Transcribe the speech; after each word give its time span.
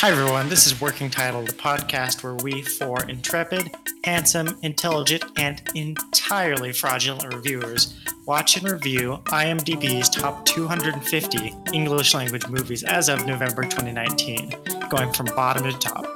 Hi, 0.00 0.10
everyone. 0.10 0.48
This 0.48 0.66
is 0.66 0.80
Working 0.80 1.10
Title, 1.10 1.42
the 1.42 1.52
podcast 1.52 2.24
where 2.24 2.32
we 2.36 2.62
four 2.62 3.04
intrepid, 3.04 3.76
handsome, 4.02 4.58
intelligent, 4.62 5.26
and 5.36 5.60
entirely 5.74 6.72
fraudulent 6.72 7.34
reviewers 7.34 8.02
watch 8.24 8.56
and 8.56 8.66
review 8.66 9.18
IMDb's 9.26 10.08
top 10.08 10.46
250 10.46 11.54
English 11.74 12.14
language 12.14 12.48
movies 12.48 12.82
as 12.82 13.10
of 13.10 13.26
November 13.26 13.62
2019, 13.64 14.54
going 14.88 15.12
from 15.12 15.26
bottom 15.36 15.64
to 15.64 15.78
top. 15.78 16.06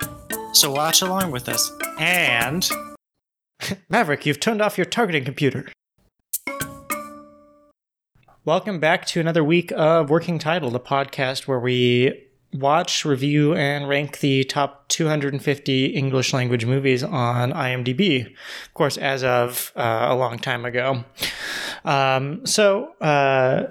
So 0.57 0.71
watch 0.71 1.03
along 1.03 1.30
with 1.30 1.51
us. 1.51 1.71
And. 1.98 2.66
Maverick, 3.91 4.25
you've 4.25 4.41
turned 4.41 4.62
off 4.62 4.79
your 4.79 4.87
targeting 4.87 5.27
computer. 5.27 5.71
Welcome 8.46 8.80
back 8.80 9.05
to 9.09 9.21
another 9.21 9.45
week 9.45 9.73
of 9.77 10.09
Working 10.09 10.39
Title, 10.39 10.71
the 10.71 10.80
podcast 10.80 11.46
where 11.46 11.61
we 11.61 12.23
watch, 12.55 13.05
review, 13.05 13.55
and 13.55 13.88
rank 13.88 14.20
the 14.20 14.45
top 14.45 14.88
250 14.88 15.87
English 15.87 16.33
language 16.33 16.65
movies 16.65 17.02
on 17.02 17.52
IMDb. 17.52 18.27
Of 18.27 18.74
course, 18.74 18.96
as 18.96 19.24
of 19.24 19.73
uh, 19.77 20.06
a 20.09 20.15
long 20.15 20.38
time 20.38 20.65
ago. 20.65 21.05
Um, 21.84 22.46
so, 22.46 22.93
uh, 23.01 23.65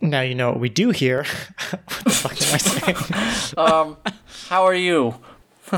now 0.00 0.22
you 0.22 0.34
know 0.34 0.50
what 0.50 0.60
we 0.60 0.68
do 0.68 0.90
here. 0.90 1.24
what 1.70 2.04
the 2.04 2.10
fuck 2.10 2.32
am 2.32 2.54
I 2.54 2.58
saying? 2.58 2.96
Um, 3.56 3.96
how 4.48 4.64
are 4.64 4.74
you? 4.74 5.14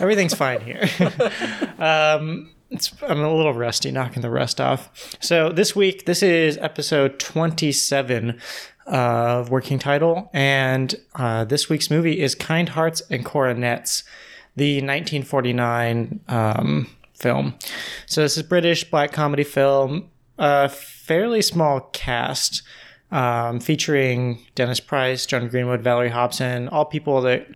Everything's 0.00 0.34
fine 0.34 0.60
here. 0.60 0.88
um, 1.78 2.50
it's, 2.74 2.92
I'm 3.02 3.20
a 3.20 3.34
little 3.34 3.54
rusty, 3.54 3.90
knocking 3.90 4.22
the 4.22 4.30
rust 4.30 4.60
off. 4.60 5.16
So 5.20 5.50
this 5.50 5.74
week, 5.76 6.06
this 6.06 6.22
is 6.22 6.58
episode 6.58 7.18
27 7.18 8.38
of 8.86 9.50
Working 9.50 9.78
Title, 9.78 10.30
and 10.34 10.94
uh, 11.14 11.44
this 11.44 11.68
week's 11.68 11.90
movie 11.90 12.20
is 12.20 12.34
Kind 12.34 12.70
Hearts 12.70 13.02
and 13.10 13.24
Coronets, 13.24 14.02
the 14.56 14.76
1949 14.76 16.20
um, 16.28 16.90
film. 17.14 17.54
So 18.06 18.22
this 18.22 18.36
is 18.36 18.42
British 18.42 18.84
black 18.90 19.12
comedy 19.12 19.44
film, 19.44 20.10
a 20.38 20.68
fairly 20.68 21.42
small 21.42 21.80
cast. 21.92 22.62
Um, 23.10 23.60
featuring 23.60 24.44
Dennis 24.56 24.80
Price, 24.80 25.24
John 25.24 25.46
Greenwood, 25.46 25.82
Valerie 25.82 26.08
Hobson, 26.08 26.68
all 26.70 26.84
people 26.84 27.20
that, 27.20 27.46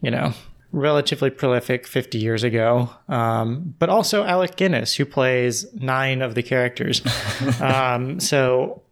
you 0.00 0.10
know, 0.10 0.32
relatively 0.72 1.30
prolific 1.30 1.86
50 1.86 2.18
years 2.18 2.42
ago, 2.42 2.90
um, 3.08 3.74
but 3.78 3.88
also 3.88 4.24
Alec 4.24 4.56
Guinness, 4.56 4.96
who 4.96 5.04
plays 5.04 5.72
nine 5.74 6.22
of 6.22 6.34
the 6.34 6.42
characters. 6.42 7.02
um, 7.60 8.18
so, 8.18 8.82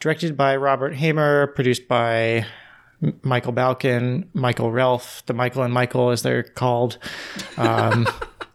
directed 0.00 0.36
by 0.36 0.56
Robert 0.56 0.94
Hamer, 0.94 1.48
produced 1.48 1.86
by 1.86 2.46
Michael 3.22 3.52
Balcon, 3.52 4.26
Michael 4.34 4.72
Relph, 4.72 5.24
the 5.26 5.34
Michael 5.34 5.62
and 5.62 5.72
Michael, 5.72 6.10
as 6.10 6.22
they're 6.22 6.42
called. 6.42 6.98
Um, 7.56 8.08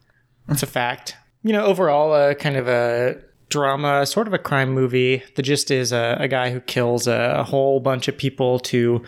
it's 0.49 0.63
a 0.63 0.67
fact. 0.67 1.15
You 1.43 1.53
know, 1.53 1.65
overall, 1.65 2.13
a 2.13 2.35
kind 2.35 2.57
of 2.57 2.67
a 2.67 3.21
drama, 3.49 4.05
sort 4.05 4.27
of 4.27 4.33
a 4.33 4.39
crime 4.39 4.71
movie. 4.71 5.23
The 5.35 5.41
gist 5.41 5.69
is 5.69 5.91
a, 5.91 6.17
a 6.19 6.27
guy 6.27 6.51
who 6.51 6.59
kills 6.59 7.07
a, 7.07 7.35
a 7.39 7.43
whole 7.43 7.79
bunch 7.79 8.07
of 8.07 8.17
people 8.17 8.59
to 8.59 9.03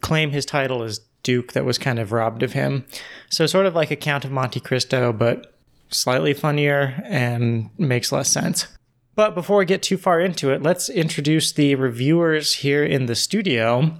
claim 0.00 0.30
his 0.30 0.46
title 0.46 0.82
as 0.82 1.00
Duke 1.28 1.52
that 1.52 1.66
was 1.66 1.76
kind 1.76 1.98
of 1.98 2.10
robbed 2.10 2.42
of 2.42 2.54
him. 2.54 2.86
So, 3.28 3.44
sort 3.44 3.66
of 3.66 3.74
like 3.74 3.90
a 3.90 3.96
Count 3.96 4.24
of 4.24 4.30
Monte 4.30 4.60
Cristo, 4.60 5.12
but 5.12 5.54
slightly 5.90 6.32
funnier 6.32 7.02
and 7.04 7.68
makes 7.76 8.10
less 8.10 8.30
sense. 8.30 8.66
But 9.14 9.34
before 9.34 9.58
we 9.58 9.66
get 9.66 9.82
too 9.82 9.98
far 9.98 10.20
into 10.20 10.50
it, 10.50 10.62
let's 10.62 10.88
introduce 10.88 11.52
the 11.52 11.74
reviewers 11.74 12.54
here 12.54 12.82
in 12.82 13.04
the 13.04 13.14
studio. 13.14 13.94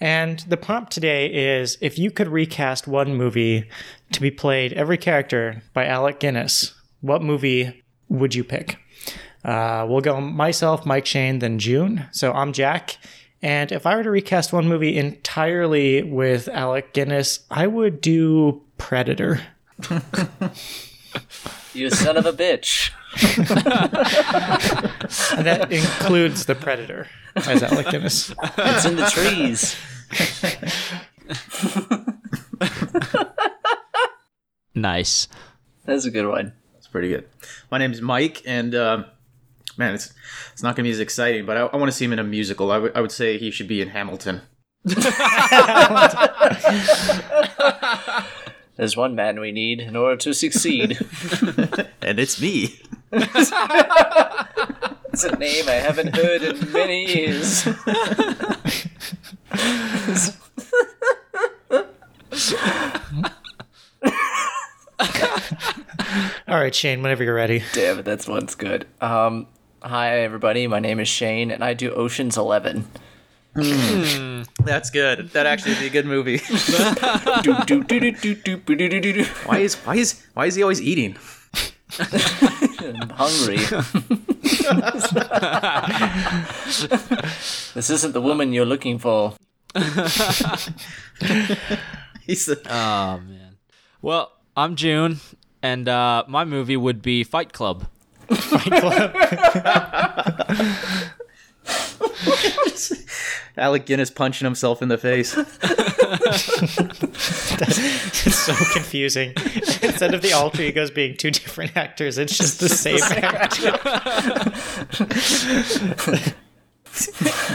And 0.00 0.40
the 0.40 0.56
prompt 0.56 0.90
today 0.90 1.26
is 1.26 1.78
if 1.80 2.00
you 2.00 2.10
could 2.10 2.26
recast 2.26 2.88
one 2.88 3.14
movie 3.14 3.70
to 4.10 4.20
be 4.20 4.32
played 4.32 4.72
every 4.72 4.98
character 4.98 5.62
by 5.72 5.86
Alec 5.86 6.18
Guinness, 6.18 6.74
what 7.00 7.22
movie 7.22 7.84
would 8.08 8.34
you 8.34 8.42
pick? 8.42 8.76
Uh, 9.44 9.86
we'll 9.88 10.00
go 10.00 10.20
myself, 10.20 10.84
Mike 10.84 11.06
Shane, 11.06 11.38
then 11.38 11.60
June. 11.60 12.06
So 12.10 12.32
I'm 12.32 12.52
Jack. 12.52 12.98
And 13.42 13.70
if 13.70 13.86
I 13.86 13.96
were 13.96 14.02
to 14.02 14.10
recast 14.10 14.52
one 14.52 14.68
movie 14.68 14.96
entirely 14.96 16.02
with 16.02 16.48
Alec 16.48 16.92
Guinness, 16.92 17.40
I 17.50 17.66
would 17.66 18.00
do 18.00 18.62
Predator. 18.78 19.40
You 21.72 21.90
son 21.90 22.16
of 22.16 22.24
a 22.24 22.32
bitch. 22.32 22.90
And 25.36 25.46
that 25.46 25.70
includes 25.70 26.46
the 26.46 26.54
Predator 26.54 27.08
as 27.34 27.62
Alec 27.62 27.90
Guinness. 27.90 28.32
It's 28.58 28.84
in 28.86 28.96
the 28.96 29.06
trees. 29.06 29.76
Nice. 34.74 35.28
That's 35.86 36.04
a 36.04 36.10
good 36.10 36.26
one. 36.26 36.52
That's 36.74 36.86
pretty 36.86 37.08
good. 37.08 37.26
My 37.70 37.78
name's 37.78 38.02
Mike, 38.02 38.42
and 38.44 38.74
uh, 38.74 39.04
man, 39.78 39.94
it's 39.94 40.12
it's 40.52 40.62
not 40.62 40.74
gonna 40.76 40.86
be 40.86 40.90
as 40.90 41.00
exciting, 41.00 41.46
but 41.46 41.56
I, 41.56 41.60
I 41.66 41.76
want 41.76 41.88
to 41.90 41.96
see 41.96 42.04
him 42.04 42.12
in 42.12 42.18
a 42.18 42.24
musical. 42.24 42.70
I 42.70 42.78
would- 42.78 42.94
would 42.96 43.12
say 43.12 43.38
he 43.38 43.50
should 43.50 43.68
be 43.68 43.80
in 43.80 43.88
Hamilton. 43.90 44.42
There's 48.76 48.96
one 48.96 49.14
man 49.14 49.40
we 49.40 49.52
need 49.52 49.80
in 49.80 49.96
order 49.96 50.16
to 50.16 50.32
succeed. 50.34 50.98
And 52.02 52.18
it's 52.20 52.40
me. 52.40 52.80
It's 55.12 55.24
a 55.24 55.34
name 55.38 55.66
I 55.66 55.72
haven't 55.80 56.14
heard 56.14 56.42
in 56.42 56.72
many 56.72 57.06
years. 57.06 57.66
All 66.48 66.54
right, 66.60 66.74
Shane, 66.74 67.02
whenever 67.02 67.24
you're 67.24 67.34
ready. 67.34 67.62
Damn 67.72 67.98
it, 67.98 68.04
that's 68.04 68.28
one's 68.28 68.54
good. 68.54 68.86
Um, 69.00 69.46
Hi, 69.86 70.18
everybody. 70.22 70.66
My 70.66 70.80
name 70.80 70.98
is 70.98 71.06
Shane, 71.06 71.52
and 71.52 71.62
I 71.62 71.72
do 71.72 71.94
Ocean's 71.94 72.36
Eleven. 72.36 72.88
Mm. 73.54 74.48
That's 74.64 74.90
good. 74.90 75.30
That 75.30 75.46
actually 75.46 75.74
would 75.74 75.80
be 75.80 75.86
a 75.86 75.90
good 75.90 76.06
movie. 76.06 76.38
why 79.46 79.58
is 79.58 79.76
why 79.86 79.94
is 79.94 80.26
why 80.34 80.46
is 80.46 80.56
he 80.56 80.62
always 80.64 80.82
eating? 80.82 81.16
I'm 82.00 83.10
hungry. 83.14 83.58
this 87.78 87.88
isn't 87.88 88.12
the 88.12 88.20
woman 88.20 88.52
you're 88.52 88.66
looking 88.66 88.98
for. 88.98 89.34
He's 92.26 92.48
a- 92.48 92.58
oh 92.68 93.20
man. 93.22 93.58
Well, 94.02 94.32
I'm 94.56 94.74
June, 94.74 95.20
and 95.62 95.88
uh, 95.88 96.24
my 96.26 96.44
movie 96.44 96.76
would 96.76 97.02
be 97.02 97.22
Fight 97.22 97.52
Club. 97.52 97.86
Alec 103.58 103.86
Guinness 103.86 104.10
punching 104.10 104.44
himself 104.44 104.82
in 104.82 104.88
the 104.88 104.98
face. 104.98 105.36
It's 108.28 108.36
so 108.38 108.54
confusing. 108.72 109.32
Instead 109.82 110.14
of 110.14 110.22
the 110.22 110.32
alter 110.32 110.62
egos 110.62 110.90
being 110.90 111.16
two 111.16 111.30
different 111.30 111.76
actors, 111.76 112.18
it's 112.18 112.36
just 112.36 112.60
the 112.60 112.68
same 112.68 112.98
actor. 113.02 113.70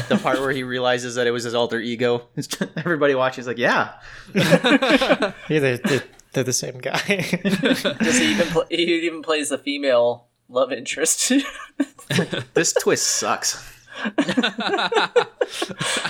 the 0.09 0.19
part 0.21 0.39
where 0.39 0.51
he 0.51 0.63
realizes 0.63 1.15
that 1.15 1.27
it 1.27 1.31
was 1.31 1.43
his 1.43 1.53
alter 1.53 1.79
ego. 1.79 2.27
It's 2.35 2.47
just- 2.47 2.71
Everybody 2.77 3.15
watches 3.15 3.47
like, 3.47 3.57
yeah, 3.57 3.93
Yeah, 4.33 5.33
they're, 5.49 5.77
they're, 5.77 6.03
they're 6.33 6.43
the 6.43 6.53
same 6.53 6.77
guy. 6.79 6.99
Does 7.99 8.17
he 8.17 8.31
even 8.31 8.47
pl- 8.47 8.65
he 8.69 9.05
even 9.05 9.21
plays 9.21 9.49
the 9.49 9.57
female 9.57 10.27
love 10.51 10.71
interest? 10.71 11.31
this 12.53 12.73
twist 12.73 13.07
sucks. 13.07 13.67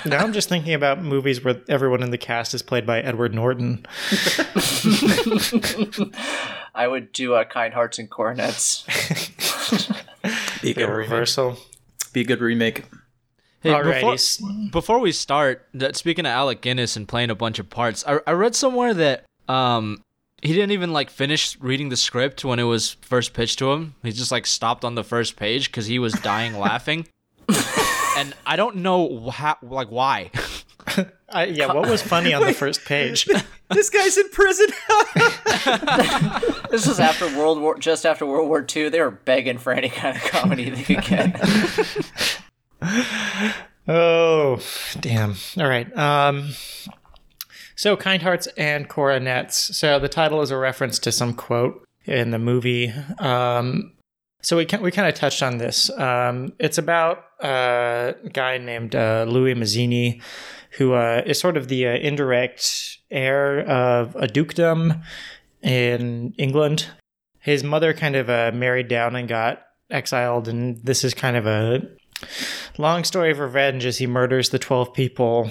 now 0.06 0.18
I'm 0.18 0.32
just 0.32 0.48
thinking 0.48 0.74
about 0.74 1.02
movies 1.02 1.44
where 1.44 1.60
everyone 1.68 2.02
in 2.02 2.10
the 2.10 2.18
cast 2.18 2.54
is 2.54 2.62
played 2.62 2.86
by 2.86 3.00
Edward 3.00 3.34
Norton. 3.34 3.84
I 6.74 6.86
would 6.88 7.12
do 7.12 7.34
uh, 7.34 7.44
Kind 7.44 7.74
Hearts 7.74 7.98
and 7.98 8.10
Coronets. 8.10 8.84
Be 10.62 10.70
a 10.70 10.74
The 10.74 10.74
good 10.74 10.88
remake. 10.88 11.10
reversal. 11.10 11.58
Be 12.12 12.22
a 12.22 12.24
good 12.24 12.40
remake. 12.40 12.84
Hey, 13.62 13.70
Alrighty. 13.70 14.00
before, 14.40 14.70
before 14.72 14.98
we 15.00 15.12
start, 15.12 15.66
that 15.74 15.96
speaking 15.96 16.26
of 16.26 16.30
Alec 16.30 16.62
Guinness 16.62 16.96
and 16.96 17.06
playing 17.06 17.30
a 17.30 17.34
bunch 17.34 17.58
of 17.58 17.70
parts, 17.70 18.04
I, 18.06 18.18
I 18.26 18.32
read 18.32 18.54
somewhere 18.56 18.94
that 18.94 19.24
um 19.48 20.02
he 20.42 20.52
didn't 20.52 20.72
even 20.72 20.92
like 20.92 21.08
finish 21.08 21.56
reading 21.60 21.88
the 21.88 21.96
script 21.96 22.44
when 22.44 22.58
it 22.58 22.64
was 22.64 22.96
first 23.00 23.32
pitched 23.32 23.58
to 23.60 23.72
him. 23.72 23.94
He 24.02 24.10
just 24.10 24.32
like 24.32 24.46
stopped 24.46 24.84
on 24.84 24.96
the 24.96 25.04
first 25.04 25.36
page 25.36 25.66
because 25.66 25.86
he 25.86 25.98
was 25.98 26.12
dying 26.14 26.58
laughing. 26.58 27.06
and 28.18 28.34
I 28.44 28.56
don't 28.56 28.76
know 28.76 29.30
how, 29.30 29.56
like 29.62 29.88
why. 29.88 30.30
Uh, 31.34 31.46
yeah, 31.48 31.72
what 31.72 31.88
was 31.88 32.02
funny 32.02 32.34
on 32.34 32.44
the 32.44 32.52
first 32.52 32.84
page? 32.84 33.26
This 33.70 33.88
guy's 33.88 34.18
in 34.18 34.28
prison. 34.28 34.66
This 36.70 36.86
was 36.86 37.00
after 37.00 37.26
World 37.38 37.58
War, 37.58 37.78
just 37.78 38.04
after 38.04 38.26
World 38.26 38.50
War 38.50 38.66
II. 38.76 38.90
They 38.90 39.00
were 39.00 39.12
begging 39.12 39.56
for 39.56 39.72
any 39.72 39.88
kind 39.88 40.14
of 40.14 40.22
comedy 40.24 40.68
they 40.68 40.82
could 40.82 41.02
get. 41.02 41.40
Oh, 43.88 44.60
damn. 45.00 45.36
All 45.58 45.68
right. 45.68 45.96
Um, 45.96 46.50
So, 47.82 47.96
Kind 47.96 48.22
Hearts 48.22 48.46
and 48.56 48.88
Coronets. 48.88 49.76
So, 49.76 49.98
the 49.98 50.08
title 50.08 50.40
is 50.40 50.52
a 50.52 50.56
reference 50.56 51.00
to 51.00 51.10
some 51.10 51.34
quote 51.34 51.84
in 52.04 52.30
the 52.30 52.38
movie. 52.38 52.94
Um, 53.18 53.94
so, 54.40 54.56
we, 54.56 54.68
we 54.80 54.92
kind 54.92 55.08
of 55.08 55.14
touched 55.14 55.42
on 55.42 55.58
this. 55.58 55.90
Um, 55.98 56.52
it's 56.60 56.78
about 56.78 57.24
a 57.40 58.14
guy 58.32 58.58
named 58.58 58.94
uh, 58.94 59.26
Louis 59.28 59.56
Mazzini, 59.56 60.22
who 60.78 60.92
uh, 60.92 61.22
is 61.26 61.40
sort 61.40 61.56
of 61.56 61.66
the 61.66 61.88
uh, 61.88 61.94
indirect 61.94 62.98
heir 63.10 63.68
of 63.68 64.14
a 64.14 64.28
dukedom 64.28 65.02
in 65.60 66.34
England. 66.38 66.86
His 67.40 67.64
mother 67.64 67.92
kind 67.94 68.14
of 68.14 68.30
uh, 68.30 68.52
married 68.54 68.86
down 68.86 69.16
and 69.16 69.26
got 69.26 69.60
exiled, 69.90 70.46
and 70.46 70.78
this 70.84 71.02
is 71.02 71.14
kind 71.14 71.36
of 71.36 71.48
a 71.48 71.80
long 72.78 73.02
story 73.02 73.32
of 73.32 73.40
revenge 73.40 73.84
as 73.84 73.98
he 73.98 74.06
murders 74.06 74.50
the 74.50 74.60
12 74.60 74.94
people 74.94 75.50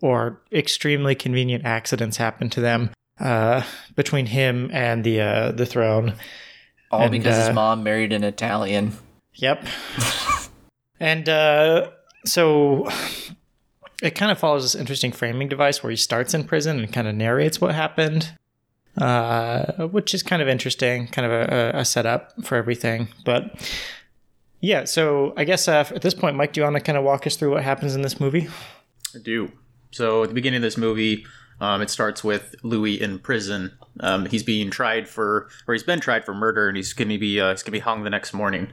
or 0.00 0.40
extremely 0.52 1.14
convenient 1.14 1.64
accidents 1.64 2.16
happen 2.16 2.50
to 2.50 2.60
them 2.60 2.90
uh, 3.18 3.62
between 3.94 4.26
him 4.26 4.70
and 4.72 5.04
the 5.04 5.20
uh, 5.20 5.52
the 5.52 5.66
throne. 5.66 6.14
All 6.90 7.02
And, 7.02 7.12
because 7.12 7.36
uh, 7.36 7.46
his 7.46 7.54
mom 7.54 7.82
married 7.82 8.12
an 8.12 8.24
Italian. 8.24 8.92
Yep. 9.34 9.64
and 11.00 11.28
uh, 11.28 11.90
so 12.24 12.88
it 14.02 14.14
kind 14.14 14.32
of 14.32 14.38
follows 14.38 14.62
this 14.62 14.74
interesting 14.74 15.12
framing 15.12 15.48
device 15.48 15.82
where 15.82 15.90
he 15.90 15.96
starts 15.96 16.34
in 16.34 16.44
prison 16.44 16.80
and 16.80 16.92
kind 16.92 17.06
of 17.06 17.14
narrates 17.14 17.60
what 17.60 17.74
happened, 17.74 18.32
uh, 18.98 19.86
which 19.88 20.14
is 20.14 20.22
kind 20.22 20.42
of 20.42 20.48
interesting, 20.48 21.06
kind 21.08 21.30
of 21.30 21.32
a, 21.32 21.72
a 21.78 21.84
setup 21.84 22.44
for 22.44 22.56
everything. 22.56 23.08
But 23.24 23.54
yeah, 24.60 24.84
so 24.84 25.32
I 25.36 25.44
guess 25.44 25.68
uh, 25.68 25.84
at 25.94 26.02
this 26.02 26.14
point, 26.14 26.36
Mike, 26.36 26.52
do 26.52 26.60
you 26.60 26.64
want 26.64 26.76
to 26.76 26.80
kind 26.80 26.98
of 26.98 27.04
walk 27.04 27.26
us 27.26 27.36
through 27.36 27.52
what 27.52 27.62
happens 27.62 27.94
in 27.94 28.02
this 28.02 28.18
movie? 28.18 28.48
I 29.14 29.18
do. 29.18 29.52
So 29.90 30.22
at 30.22 30.28
the 30.28 30.34
beginning 30.34 30.58
of 30.58 30.62
this 30.62 30.76
movie, 30.76 31.26
um, 31.60 31.82
it 31.82 31.90
starts 31.90 32.24
with 32.24 32.54
Louis 32.62 33.00
in 33.00 33.18
prison. 33.18 33.72
Um, 34.00 34.26
he's 34.26 34.42
being 34.42 34.70
tried 34.70 35.08
for, 35.08 35.48
or 35.66 35.74
he's 35.74 35.82
been 35.82 36.00
tried 36.00 36.24
for 36.24 36.34
murder, 36.34 36.68
and 36.68 36.76
he's 36.76 36.92
going 36.92 37.08
to 37.08 37.18
be 37.18 37.40
uh, 37.40 37.50
he's 37.50 37.62
to 37.64 37.70
be 37.70 37.80
hung 37.80 38.02
the 38.02 38.10
next 38.10 38.32
morning. 38.32 38.68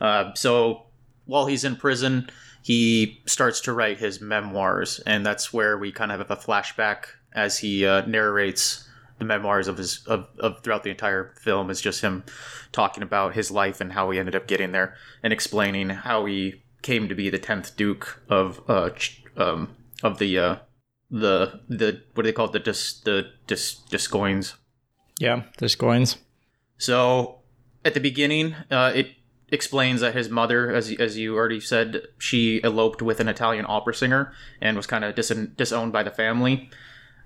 Uh, 0.00 0.34
so 0.34 0.86
while 1.24 1.46
he's 1.46 1.64
in 1.64 1.76
prison, 1.76 2.28
he 2.62 3.22
starts 3.26 3.60
to 3.62 3.72
write 3.72 3.98
his 3.98 4.20
memoirs, 4.20 5.00
and 5.06 5.24
that's 5.24 5.52
where 5.52 5.78
we 5.78 5.92
kind 5.92 6.12
of 6.12 6.18
have 6.18 6.30
a 6.30 6.36
flashback 6.36 7.06
as 7.32 7.58
he 7.58 7.86
uh, 7.86 8.04
narrates 8.06 8.88
the 9.18 9.24
memoirs 9.24 9.66
of 9.66 9.78
his 9.78 10.04
of, 10.06 10.28
of 10.40 10.60
throughout 10.60 10.82
the 10.82 10.90
entire 10.90 11.32
film. 11.40 11.70
Is 11.70 11.80
just 11.80 12.02
him 12.02 12.24
talking 12.72 13.02
about 13.02 13.34
his 13.34 13.50
life 13.50 13.80
and 13.80 13.92
how 13.92 14.10
he 14.10 14.18
ended 14.18 14.36
up 14.36 14.46
getting 14.46 14.72
there, 14.72 14.94
and 15.22 15.32
explaining 15.32 15.88
how 15.88 16.26
he 16.26 16.62
came 16.82 17.08
to 17.08 17.14
be 17.14 17.30
the 17.30 17.38
tenth 17.38 17.76
Duke 17.76 18.22
of 18.28 18.60
uh, 18.68 18.90
um, 19.36 19.74
of 20.02 20.18
the 20.18 20.38
uh, 20.38 20.56
the 21.10 21.60
the 21.68 22.02
what 22.14 22.24
do 22.24 22.28
they 22.28 22.32
call 22.32 22.46
it 22.46 22.52
the 22.52 22.58
dis 22.58 23.00
the 23.00 23.30
dis 23.46 23.80
discoins. 23.90 24.54
Yeah, 25.18 25.44
there's 25.58 25.76
coins. 25.76 26.18
So 26.78 27.40
at 27.84 27.94
the 27.94 28.00
beginning, 28.00 28.54
uh, 28.70 28.92
it 28.94 29.10
explains 29.48 30.00
that 30.00 30.14
his 30.14 30.28
mother, 30.28 30.74
as 30.74 30.92
as 30.98 31.16
you 31.16 31.36
already 31.36 31.60
said, 31.60 32.02
she 32.18 32.60
eloped 32.62 33.02
with 33.02 33.20
an 33.20 33.28
Italian 33.28 33.64
opera 33.68 33.94
singer 33.94 34.32
and 34.60 34.76
was 34.76 34.86
kind 34.86 35.04
of 35.04 35.14
dis- 35.14 35.32
disowned 35.56 35.92
by 35.92 36.02
the 36.02 36.10
family. 36.10 36.70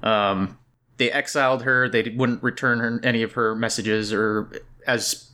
Um, 0.02 0.58
they 0.99 1.11
exiled 1.11 1.62
her. 1.62 1.88
They 1.88 2.02
wouldn't 2.14 2.43
return 2.43 2.78
her 2.81 3.00
any 3.02 3.22
of 3.22 3.32
her 3.32 3.55
messages 3.55 4.12
or 4.12 4.52
as 4.87 5.31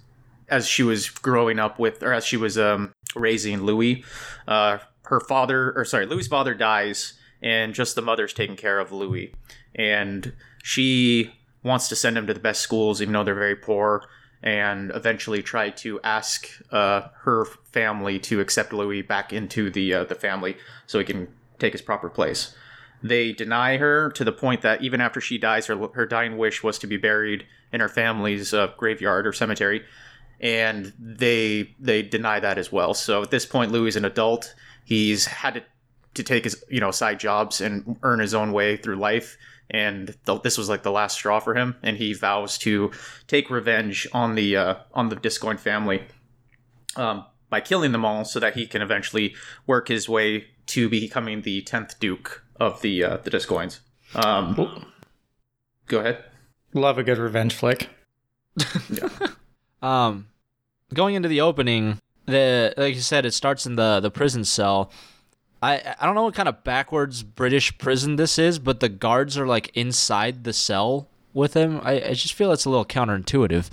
as 0.49 0.67
she 0.67 0.83
was 0.85 1.11
growing 1.11 1.59
up 1.59 1.79
with 1.79 2.03
or 2.03 2.13
as 2.13 2.25
she 2.25 2.37
was 2.37 2.57
um, 2.57 2.93
raising 3.15 3.63
Louis. 3.63 4.05
Uh, 4.47 4.79
her 5.03 5.21
father, 5.21 5.73
or 5.77 5.85
sorry, 5.85 6.07
Louis's 6.07 6.29
father 6.29 6.55
dies, 6.55 7.15
and 7.43 7.75
just 7.75 7.95
the 7.95 8.03
mother's 8.03 8.33
taking 8.33 8.57
care 8.57 8.79
of 8.79 8.93
Louis, 8.93 9.35
and 9.75 10.33
she 10.63 11.33
wants 11.63 11.89
to 11.89 11.97
send 11.97 12.17
him 12.17 12.27
to 12.27 12.35
the 12.35 12.41
best 12.41 12.61
schools, 12.61 13.03
even 13.03 13.13
though 13.13 13.25
they're 13.25 13.35
very 13.35 13.57
poor, 13.57 14.05
and 14.43 14.93
eventually 14.95 15.43
try 15.43 15.71
to 15.71 16.01
ask 16.03 16.49
uh, 16.71 17.09
her 17.23 17.45
family 17.73 18.19
to 18.21 18.41
accept 18.41 18.73
Louis 18.73 19.03
back 19.03 19.33
into 19.33 19.71
the 19.71 19.95
uh, 19.95 20.05
the 20.05 20.15
family 20.15 20.57
so 20.87 20.99
he 20.99 21.05
can 21.05 21.29
take 21.59 21.73
his 21.73 21.83
proper 21.83 22.09
place. 22.09 22.55
They 23.03 23.33
deny 23.33 23.77
her 23.77 24.11
to 24.13 24.25
the 24.25 24.33
point 24.33 24.63
that 24.63 24.83
even 24.83 25.01
after 25.01 25.21
she 25.21 25.39
dies, 25.39 25.67
her 25.67 25.77
her 25.95 26.07
dying 26.07 26.39
wish 26.39 26.63
was 26.63 26.79
to 26.79 26.87
be 26.87 26.97
buried 26.97 27.47
in 27.73 27.81
her 27.81 27.89
family's 27.89 28.55
uh, 28.55 28.69
graveyard 28.77 29.27
or 29.27 29.33
cemetery, 29.33 29.85
and 30.41 30.93
they 30.99 31.75
they 31.79 32.03
deny 32.03 32.41
that 32.41 32.59
as 32.59 32.73
well. 32.73 32.95
So 32.95 33.23
at 33.23 33.31
this 33.31 33.47
point, 33.47 33.73
Louis 33.73 33.89
is 33.89 33.97
an 33.97 34.05
adult. 34.05 34.55
He's 34.85 35.27
had 35.27 35.55
to, 35.55 35.63
to 36.17 36.23
take 36.23 36.45
his 36.45 36.63
you 36.69 36.81
know 36.81 36.91
side 36.91 37.21
jobs 37.21 37.61
and 37.61 37.97
earn 38.03 38.19
his 38.19 38.35
own 38.35 38.53
way 38.53 38.77
through 38.77 38.97
life. 38.97 39.37
And 39.69 40.15
th- 40.27 40.43
this 40.43 40.57
was 40.57 40.69
like 40.69 40.85
the 40.85 40.93
last 40.93 41.15
straw 41.15 41.41
for 41.41 41.55
him, 41.55 41.75
and 41.83 41.97
he 41.97 42.13
vows 42.13 42.57
to 42.59 42.93
take 43.27 43.51
revenge 43.51 44.07
on 44.13 44.35
the 44.35 44.57
uh, 44.57 44.75
on 44.95 45.09
the 45.09 45.17
D'Ascoyne 45.17 45.57
family 45.57 46.05
um, 46.97 47.25
by 47.51 47.61
killing 47.61 47.93
them 47.93 48.05
all, 48.05 48.25
so 48.25 48.39
that 48.39 48.55
he 48.55 48.67
can 48.67 48.83
eventually 48.83 49.35
work 49.67 49.89
his 49.89 50.09
way 50.09 50.47
to 50.67 50.89
becoming 50.89 51.43
the 51.43 51.63
tenth 51.63 51.99
Duke 51.99 52.45
of 52.61 52.81
the 52.83 53.03
uh, 53.03 53.17
the 53.19 53.31
D'Ascoynes. 53.31 53.81
Um, 54.15 54.87
go 55.87 55.99
ahead. 55.99 56.25
Love 56.73 56.99
a 56.99 57.03
good 57.03 57.19
revenge 57.19 57.55
flick. 57.55 57.89
yeah. 58.91 59.09
Um, 59.83 60.29
going 60.95 61.15
into 61.15 61.29
the 61.29 61.43
opening, 61.43 62.01
the 62.25 62.75
like 62.77 62.95
you 62.95 63.03
said, 63.03 63.27
it 63.27 63.35
starts 63.35 63.67
in 63.67 63.77
the 63.77 64.01
the 64.01 64.11
prison 64.11 64.45
cell. 64.45 64.91
I 65.63 65.95
I 66.01 66.07
don't 66.07 66.15
know 66.15 66.25
what 66.25 66.35
kind 66.35 66.49
of 66.49 66.63
backwards 66.65 67.23
British 67.23 67.77
prison 67.79 68.17
this 68.17 68.39
is, 68.39 68.59
but 68.59 68.81
the 68.81 68.89
guards 68.89 69.37
are 69.39 69.47
like 69.47 69.71
inside 69.75 70.45
the 70.45 70.53
cell 70.53 71.09
with 71.33 71.55
him. 71.55 71.81
I, 71.83 71.93
I 72.11 72.13
just 72.15 72.35
feel 72.35 72.53
it's 72.53 72.65
a 72.65 72.71
little 72.71 72.85
counterintuitive. 72.85 73.69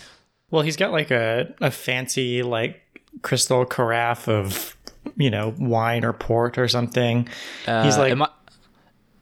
Well, 0.51 0.61
he's 0.63 0.75
got 0.77 0.91
like 0.91 1.11
a, 1.11 1.53
a 1.61 1.71
fancy 1.71 2.43
like 2.43 2.81
crystal 3.21 3.65
carafe 3.65 4.27
of 4.27 4.75
you 5.17 5.29
know 5.29 5.53
wine 5.59 6.03
or 6.05 6.13
port 6.13 6.57
or 6.57 6.67
something. 6.67 7.27
he's 7.65 7.95
Uh, 7.97 7.99
like 7.99 8.11
am 8.11 8.21
I 8.23 8.29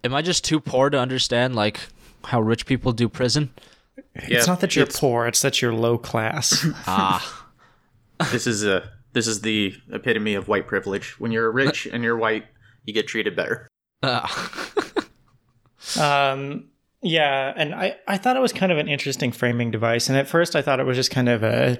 am 0.04 0.14
I 0.14 0.22
just 0.22 0.44
too 0.46 0.60
poor 0.60 0.90
to 0.90 1.00
understand 1.00 1.56
like 1.56 1.80
how 2.26 2.40
rich 2.42 2.66
people 2.66 2.92
do 2.92 3.10
prison? 3.10 3.50
it's 4.16 4.48
not 4.48 4.60
that 4.60 4.76
you're 4.76 4.84
it's- 4.84 5.00
poor, 5.00 5.26
it's 5.26 5.42
that 5.42 5.62
you're 5.62 5.74
low 5.74 5.98
class. 5.98 6.66
Ah, 6.88 7.48
this 8.32 8.46
is 8.46 8.64
a 8.64 8.90
this 9.14 9.28
is 9.28 9.42
the 9.42 9.74
epitome 9.92 10.36
of 10.36 10.48
white 10.48 10.68
privilege. 10.68 11.20
When 11.20 11.32
you're 11.32 11.52
rich 11.52 11.86
and 11.92 12.04
you're 12.04 12.18
white, 12.18 12.46
you 12.86 12.94
get 12.94 13.08
treated 13.08 13.36
better. 13.36 13.68
Ah. 14.04 14.70
um 16.00 16.68
yeah, 17.04 17.52
and 17.56 17.74
I 17.74 17.98
I 18.08 18.18
thought 18.18 18.36
it 18.36 18.42
was 18.42 18.54
kind 18.54 18.72
of 18.72 18.78
an 18.78 18.88
interesting 18.88 19.32
framing 19.32 19.72
device 19.72 20.10
and 20.10 20.18
at 20.18 20.28
first 20.28 20.56
I 20.56 20.62
thought 20.62 20.80
it 20.80 20.86
was 20.86 20.98
just 20.98 21.12
kind 21.12 21.30
of 21.30 21.44
a 21.44 21.80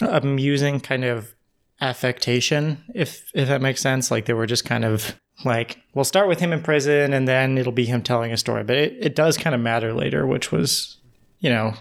amusing 0.00 0.80
kind 0.80 1.04
of 1.04 1.34
affectation 1.80 2.82
if 2.94 3.30
if 3.34 3.48
that 3.48 3.60
makes 3.60 3.82
sense 3.82 4.10
like 4.10 4.24
they 4.24 4.32
were 4.32 4.46
just 4.46 4.64
kind 4.64 4.84
of 4.84 5.14
like 5.44 5.78
we'll 5.94 6.06
start 6.06 6.26
with 6.26 6.40
him 6.40 6.52
in 6.52 6.62
prison 6.62 7.12
and 7.12 7.28
then 7.28 7.58
it'll 7.58 7.72
be 7.72 7.84
him 7.84 8.02
telling 8.02 8.32
a 8.32 8.36
story 8.36 8.64
but 8.64 8.76
it, 8.76 8.96
it 8.98 9.14
does 9.14 9.36
kind 9.36 9.54
of 9.54 9.60
matter 9.60 9.92
later 9.92 10.26
which 10.26 10.50
was 10.50 10.96
you 11.38 11.50
know 11.50 11.74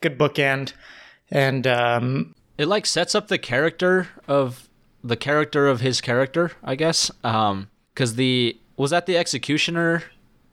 good 0.00 0.18
bookend 0.18 0.72
and 1.30 1.66
um 1.66 2.34
it 2.58 2.66
like 2.66 2.86
sets 2.86 3.14
up 3.14 3.28
the 3.28 3.38
character 3.38 4.08
of 4.28 4.68
the 5.04 5.16
character 5.16 5.66
of 5.68 5.80
his 5.80 6.00
character, 6.00 6.52
I 6.64 6.74
guess. 6.74 7.10
Um, 7.24 7.68
because 7.94 8.14
the 8.16 8.58
was 8.76 8.90
that 8.90 9.06
the 9.06 9.16
executioner 9.16 10.02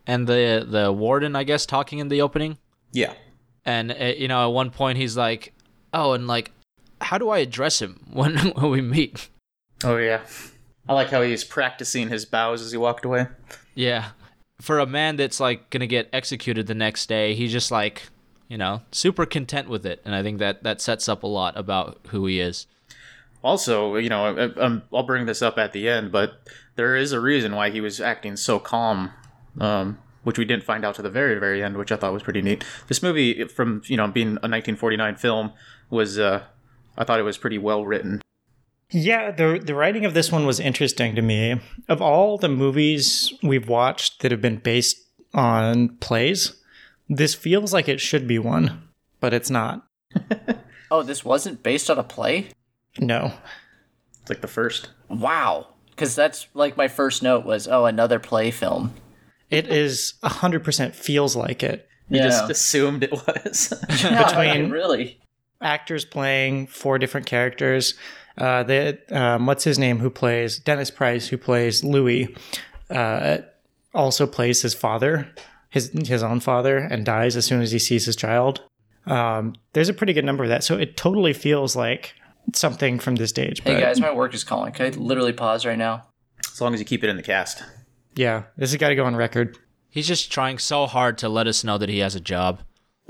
and 0.08 0.28
the 0.28 0.66
the 0.70 0.92
warden, 0.92 1.36
I 1.36 1.44
guess, 1.44 1.66
talking 1.66 2.00
in 2.00 2.08
the 2.10 2.22
opening, 2.22 2.58
Yeah. 2.92 3.14
and 3.66 3.92
uh, 3.92 4.14
you 4.18 4.28
know, 4.28 4.48
at 4.50 4.54
one 4.54 4.70
point 4.70 4.98
he's 4.98 5.16
like, 5.18 5.54
"Oh, 5.94 6.14
and 6.14 6.28
like, 6.28 6.52
how 7.02 7.18
do 7.18 7.30
I 7.30 7.40
address 7.40 7.82
him 7.82 8.00
when 8.12 8.38
when 8.38 8.70
we 8.72 8.82
meet?" 8.82 9.30
Oh 9.84 9.98
yeah. 9.98 10.22
I 10.88 10.94
like 10.94 11.10
how 11.10 11.22
he's 11.22 11.46
practicing 11.46 12.10
his 12.10 12.26
bows 12.26 12.62
as 12.62 12.72
he 12.72 12.78
walked 12.78 13.06
away. 13.06 13.28
Yeah, 13.74 14.10
for 14.62 14.80
a 14.80 14.86
man 14.86 15.16
that's 15.16 15.40
like 15.40 15.70
gonna 15.70 15.88
get 15.88 16.10
executed 16.14 16.68
the 16.68 16.74
next 16.76 17.08
day, 17.08 17.36
he's 17.36 17.52
just 17.54 17.72
like, 17.72 18.04
you 18.54 18.60
know, 18.60 18.84
super 18.92 19.26
content 19.26 19.68
with 19.68 19.84
it, 19.84 20.00
and 20.06 20.14
I 20.14 20.22
think 20.22 20.38
that 20.38 20.62
that 20.62 20.80
sets 20.80 21.10
up 21.10 21.24
a 21.24 21.28
lot 21.28 21.58
about 21.58 21.98
who 22.10 22.28
he 22.28 22.40
is. 22.40 22.68
Also, 23.44 23.96
you 23.96 24.10
know, 24.10 24.26
I, 24.28 24.64
I'm, 24.64 24.84
I'll 24.94 25.02
bring 25.08 25.26
this 25.26 25.42
up 25.42 25.58
at 25.58 25.74
the 25.74 25.90
end, 25.90 26.12
but 26.12 26.48
there 26.76 26.96
is 26.96 27.14
a 27.14 27.20
reason 27.20 27.56
why 27.56 27.72
he 27.72 27.82
was 27.82 28.00
acting 28.00 28.36
so 28.36 28.60
calm, 28.60 29.10
um, 29.60 29.98
which 30.22 30.38
we 30.38 30.46
didn't 30.46 30.66
find 30.66 30.86
out 30.86 30.94
to 30.94 31.02
the 31.02 31.10
very, 31.10 31.40
very 31.40 31.64
end, 31.64 31.78
which 31.78 31.92
I 31.92 31.96
thought 31.96 32.14
was 32.14 32.22
pretty 32.22 32.44
neat. 32.44 32.64
This 32.90 33.02
movie, 33.02 33.46
from 33.46 33.82
you 33.86 33.98
know 33.98 34.08
being 34.08 34.28
a 34.28 34.46
1949 34.46 35.16
film, 35.16 35.52
was 35.90 36.20
uh, 36.20 36.44
I 36.96 37.06
thought 37.06 37.20
it 37.20 37.24
was 37.24 37.40
pretty 37.40 37.58
well 37.58 37.84
written. 37.88 38.22
Yeah, 38.92 39.32
the 39.32 39.60
the 39.66 39.74
writing 39.74 40.06
of 40.06 40.14
this 40.14 40.32
one 40.32 40.46
was 40.46 40.60
interesting 40.60 41.16
to 41.16 41.24
me. 41.24 41.60
Of 41.90 42.04
all 42.04 42.38
the 42.38 42.50
movies 42.50 43.34
we've 43.42 43.68
watched 43.68 44.22
that 44.22 44.30
have 44.30 44.42
been 44.42 44.58
based 44.58 45.02
on 45.34 45.98
plays, 45.98 46.56
this 47.10 47.34
feels 47.36 47.74
like 47.74 47.88
it 47.90 48.00
should 48.02 48.28
be 48.28 48.40
one, 48.40 48.88
but 49.20 49.34
it's 49.34 49.50
not. 49.50 49.88
Oh, 50.92 51.02
this 51.02 51.26
wasn't 51.26 51.64
based 51.64 51.90
on 51.90 51.98
a 51.98 52.04
play? 52.04 52.50
No. 53.00 53.34
It's 54.22 54.30
like 54.30 54.42
the 54.42 54.48
first. 54.48 54.92
Wow. 55.10 55.70
Because 55.90 56.14
that's 56.14 56.46
like 56.54 56.78
my 56.78 56.88
first 56.88 57.24
note 57.24 57.46
was, 57.46 57.68
oh, 57.68 57.86
another 57.86 58.20
play 58.20 58.52
film. 58.52 58.94
It 59.50 59.68
is 59.70 60.14
100% 60.24 60.94
feels 60.94 61.36
like 61.36 61.64
it. 61.64 61.88
You 62.10 62.18
Yeah. 62.20 62.26
just 62.28 62.48
assumed 62.52 63.04
it 63.04 63.12
was. 63.12 63.74
Yeah, 64.04 64.24
Between- 64.28 64.70
really. 64.70 65.20
Actors 65.62 66.06
playing 66.06 66.68
four 66.68 67.00
different 67.00 67.26
characters. 67.26 67.96
Uh, 68.38 68.62
the, 68.62 69.00
um, 69.10 69.48
what's 69.48 69.64
his 69.64 69.80
name 69.80 69.98
who 69.98 70.12
plays 70.12 70.60
Dennis 70.60 70.92
Price, 70.92 71.28
who 71.28 71.40
plays 71.40 71.84
Louis, 71.84 72.36
uh, 72.92 73.38
also 73.96 74.28
plays 74.28 74.62
his 74.62 74.76
father, 74.76 75.28
his, 75.74 75.92
his 76.08 76.22
own 76.22 76.40
father, 76.40 76.78
and 76.78 77.04
dies 77.04 77.36
as 77.36 77.46
soon 77.48 77.62
as 77.64 77.72
he 77.72 77.80
sees 77.80 78.06
his 78.06 78.16
child. 78.16 78.62
Um, 79.08 79.56
there's 79.74 79.90
a 79.90 79.94
pretty 79.94 80.14
good 80.14 80.24
number 80.24 80.44
of 80.44 80.50
that. 80.50 80.64
So 80.64 80.78
it 80.78 80.96
totally 80.96 81.34
feels 81.34 81.76
like 81.76 82.14
something 82.54 83.00
from 83.00 83.16
this 83.16 83.32
stage. 83.32 83.60
Hey 83.64 83.74
but 83.74 83.80
guys, 83.82 84.00
my 84.00 84.14
work 84.14 84.36
is 84.36 84.44
calling. 84.44 84.72
Can 84.72 84.86
I 84.86 84.90
literally 84.90 85.34
pause 85.34 85.66
right 85.66 85.78
now? 85.78 86.06
as 86.54 86.62
long 86.62 86.76
as 86.76 86.80
you 86.80 86.86
keep 86.86 87.04
it 87.04 87.10
in 87.10 87.18
the 87.18 87.24
cast. 87.24 87.64
yeah, 88.16 88.44
this 88.56 88.70
has 88.72 88.78
got 88.78 88.90
to 88.90 88.96
go 88.96 89.06
on 89.06 89.16
record. 89.16 89.58
He's 89.90 90.08
just 90.08 90.32
trying 90.32 90.60
so 90.60 90.86
hard 90.86 91.18
to 91.20 91.28
let 91.30 91.48
us 91.48 91.64
know 91.64 91.80
that 91.80 91.90
he 91.90 92.00
has 92.00 92.14
a 92.14 92.20
job. 92.20 92.60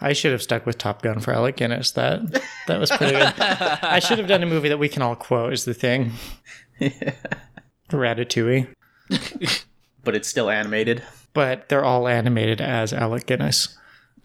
I 0.00 0.12
should 0.12 0.30
have 0.32 0.42
stuck 0.42 0.64
with 0.64 0.78
Top 0.78 1.02
Gun 1.02 1.18
for 1.20 1.32
Alec 1.32 1.56
Guinness. 1.56 1.90
That 1.92 2.40
that 2.68 2.78
was 2.78 2.90
pretty 2.90 3.14
good. 3.14 3.34
I 3.40 3.98
should 3.98 4.18
have 4.18 4.28
done 4.28 4.42
a 4.42 4.46
movie 4.46 4.68
that 4.68 4.78
we 4.78 4.88
can 4.88 5.02
all 5.02 5.16
quote. 5.16 5.52
Is 5.52 5.64
the 5.64 5.74
thing. 5.74 6.12
Ratatouille, 7.90 8.68
But 10.06 10.14
it's 10.14 10.28
still 10.28 10.48
animated. 10.48 11.02
but 11.34 11.68
they're 11.68 11.84
all 11.84 12.08
animated 12.08 12.60
as 12.62 12.94
Alec 12.94 13.26
Guinness. 13.26 13.76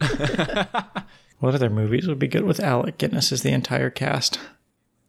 what 1.40 1.54
other 1.54 1.68
movies 1.68 2.06
would 2.08 2.18
be 2.18 2.28
good 2.28 2.44
with 2.44 2.60
Alec 2.60 2.96
Guinness 2.98 3.32
as 3.32 3.42
the 3.42 3.50
entire 3.50 3.90
cast? 3.90 4.38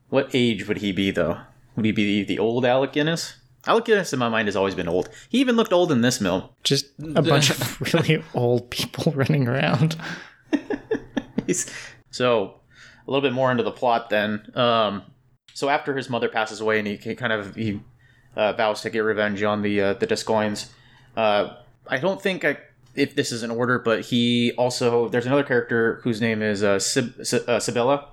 What 0.10 0.30
age 0.34 0.68
would 0.68 0.80
he 0.80 0.92
be, 0.92 1.12
though? 1.12 1.38
Would 1.76 1.86
he 1.86 1.92
be 1.92 2.24
the, 2.24 2.36
the 2.36 2.40
old 2.40 2.66
Alec 2.66 2.92
Guinness? 2.94 3.36
Alec 3.66 3.86
Guinness, 3.86 4.12
in 4.14 4.20
my 4.20 4.28
mind, 4.30 4.48
has 4.48 4.56
always 4.56 4.76
been 4.76 4.88
old. 4.90 5.10
He 5.30 5.40
even 5.40 5.56
looked 5.56 5.72
old 5.72 5.92
in 5.92 6.02
this 6.02 6.18
film. 6.18 6.44
Just 6.64 6.88
a 7.16 7.22
bunch 7.22 7.50
of 7.50 7.82
really 7.94 8.24
old 8.34 8.70
people 8.70 9.12
running 9.16 9.48
around. 9.48 9.96
He's- 11.48 11.70
so, 12.12 12.60
a 13.08 13.12
little 13.12 13.22
bit 13.28 13.34
more 13.34 13.50
into 13.52 13.64
the 13.64 13.72
plot 13.72 14.10
then. 14.10 14.52
Um, 14.56 15.04
so 15.54 15.70
after 15.70 15.96
his 15.96 16.10
mother 16.10 16.30
passes 16.30 16.62
away, 16.62 16.80
and 16.80 16.88
he, 16.88 16.96
he 16.98 17.16
kind 17.16 17.34
of 17.34 17.56
he 17.56 17.80
uh, 18.36 18.54
vows 18.54 18.82
to 18.82 18.90
get 18.90 19.00
revenge 19.00 19.44
on 19.44 19.62
the 19.62 19.82
uh, 19.82 19.94
the 19.94 20.06
D'Ascoynes. 20.08 20.70
Uh, 21.16 21.56
I 21.88 21.98
don't 21.98 22.22
think 22.22 22.44
I, 22.46 22.58
if 22.96 23.16
this 23.16 23.32
is 23.32 23.44
in 23.44 23.52
order, 23.52 23.80
but 23.80 24.02
he 24.06 24.54
also 24.58 25.10
there's 25.10 25.26
another 25.26 25.44
character 25.44 26.00
whose 26.04 26.22
name 26.22 26.42
is 26.42 26.64
uh, 26.64 26.80
Sib, 26.80 27.14
uh, 27.48 27.60
Sibella, 27.60 28.10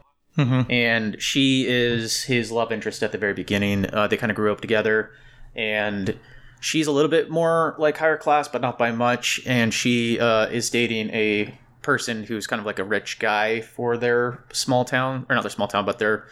and 0.70 1.20
she 1.20 1.66
is 1.68 2.22
his 2.24 2.50
love 2.52 2.72
interest 2.72 3.02
at 3.02 3.12
the 3.12 3.18
very 3.18 3.34
beginning. 3.34 3.86
Uh, 3.92 4.06
they 4.06 4.16
kind 4.16 4.30
of 4.30 4.36
grew 4.36 4.52
up 4.52 4.60
together, 4.60 5.10
and 5.54 6.18
she's 6.60 6.86
a 6.86 6.92
little 6.92 7.10
bit 7.10 7.30
more 7.30 7.74
like 7.78 7.96
higher 7.96 8.16
class, 8.16 8.48
but 8.48 8.60
not 8.60 8.78
by 8.78 8.92
much. 8.92 9.40
And 9.46 9.72
she 9.74 10.18
uh, 10.20 10.46
is 10.46 10.70
dating 10.70 11.10
a 11.10 11.58
person 11.82 12.24
who's 12.24 12.46
kind 12.46 12.60
of 12.60 12.66
like 12.66 12.78
a 12.78 12.84
rich 12.84 13.18
guy 13.18 13.60
for 13.60 13.96
their 13.96 14.44
small 14.52 14.84
town, 14.84 15.26
or 15.28 15.34
not 15.34 15.42
their 15.42 15.50
small 15.50 15.68
town, 15.68 15.84
but 15.84 15.98
their 15.98 16.26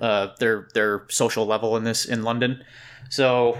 uh, 0.00 0.28
their 0.38 0.68
their 0.74 1.04
social 1.08 1.46
level 1.46 1.76
in 1.76 1.84
this 1.84 2.04
in 2.04 2.22
London. 2.22 2.64
So 3.10 3.58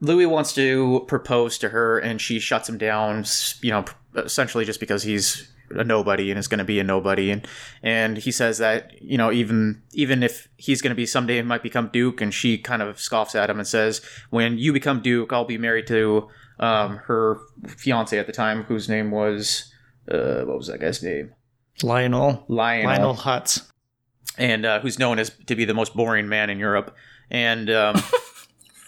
Louis 0.00 0.26
wants 0.26 0.52
to 0.54 1.04
propose 1.08 1.58
to 1.58 1.70
her, 1.70 1.98
and 1.98 2.20
she 2.20 2.38
shuts 2.38 2.68
him 2.68 2.78
down. 2.78 3.24
You 3.60 3.70
know, 3.70 3.84
essentially 4.16 4.64
just 4.64 4.80
because 4.80 5.02
he's 5.02 5.50
a 5.70 5.82
nobody 5.82 6.30
and 6.30 6.38
is 6.38 6.48
going 6.48 6.58
to 6.58 6.64
be 6.64 6.78
a 6.78 6.84
nobody, 6.84 7.30
and 7.30 7.46
and 7.82 8.16
he 8.18 8.30
says 8.30 8.58
that 8.58 9.00
you 9.02 9.18
know 9.18 9.32
even 9.32 9.82
even 9.92 10.22
if 10.22 10.48
he's 10.56 10.82
going 10.82 10.90
to 10.90 10.96
be 10.96 11.06
someday 11.06 11.40
might 11.42 11.62
become 11.62 11.88
duke, 11.92 12.20
and 12.20 12.32
she 12.32 12.58
kind 12.58 12.82
of 12.82 13.00
scoffs 13.00 13.34
at 13.34 13.50
him 13.50 13.58
and 13.58 13.66
says, 13.66 14.00
"When 14.30 14.58
you 14.58 14.72
become 14.72 15.00
duke, 15.00 15.32
I'll 15.32 15.44
be 15.44 15.58
married 15.58 15.86
to 15.88 16.28
um, 16.58 16.98
her 17.06 17.38
fiance 17.68 18.18
at 18.18 18.26
the 18.26 18.32
time, 18.32 18.64
whose 18.64 18.88
name 18.88 19.10
was 19.10 19.72
uh, 20.10 20.42
what 20.42 20.56
was 20.56 20.68
that 20.68 20.80
guy's 20.80 21.02
name? 21.02 21.32
Lionel. 21.82 22.44
Lionel, 22.48 22.86
Lionel 22.86 23.14
Hutz. 23.14 23.70
and 24.38 24.64
uh, 24.64 24.80
who's 24.80 24.98
known 24.98 25.18
as 25.18 25.30
to 25.46 25.54
be 25.54 25.64
the 25.64 25.74
most 25.74 25.94
boring 25.94 26.28
man 26.28 26.50
in 26.50 26.58
Europe, 26.58 26.94
and 27.30 27.70
um, 27.70 28.02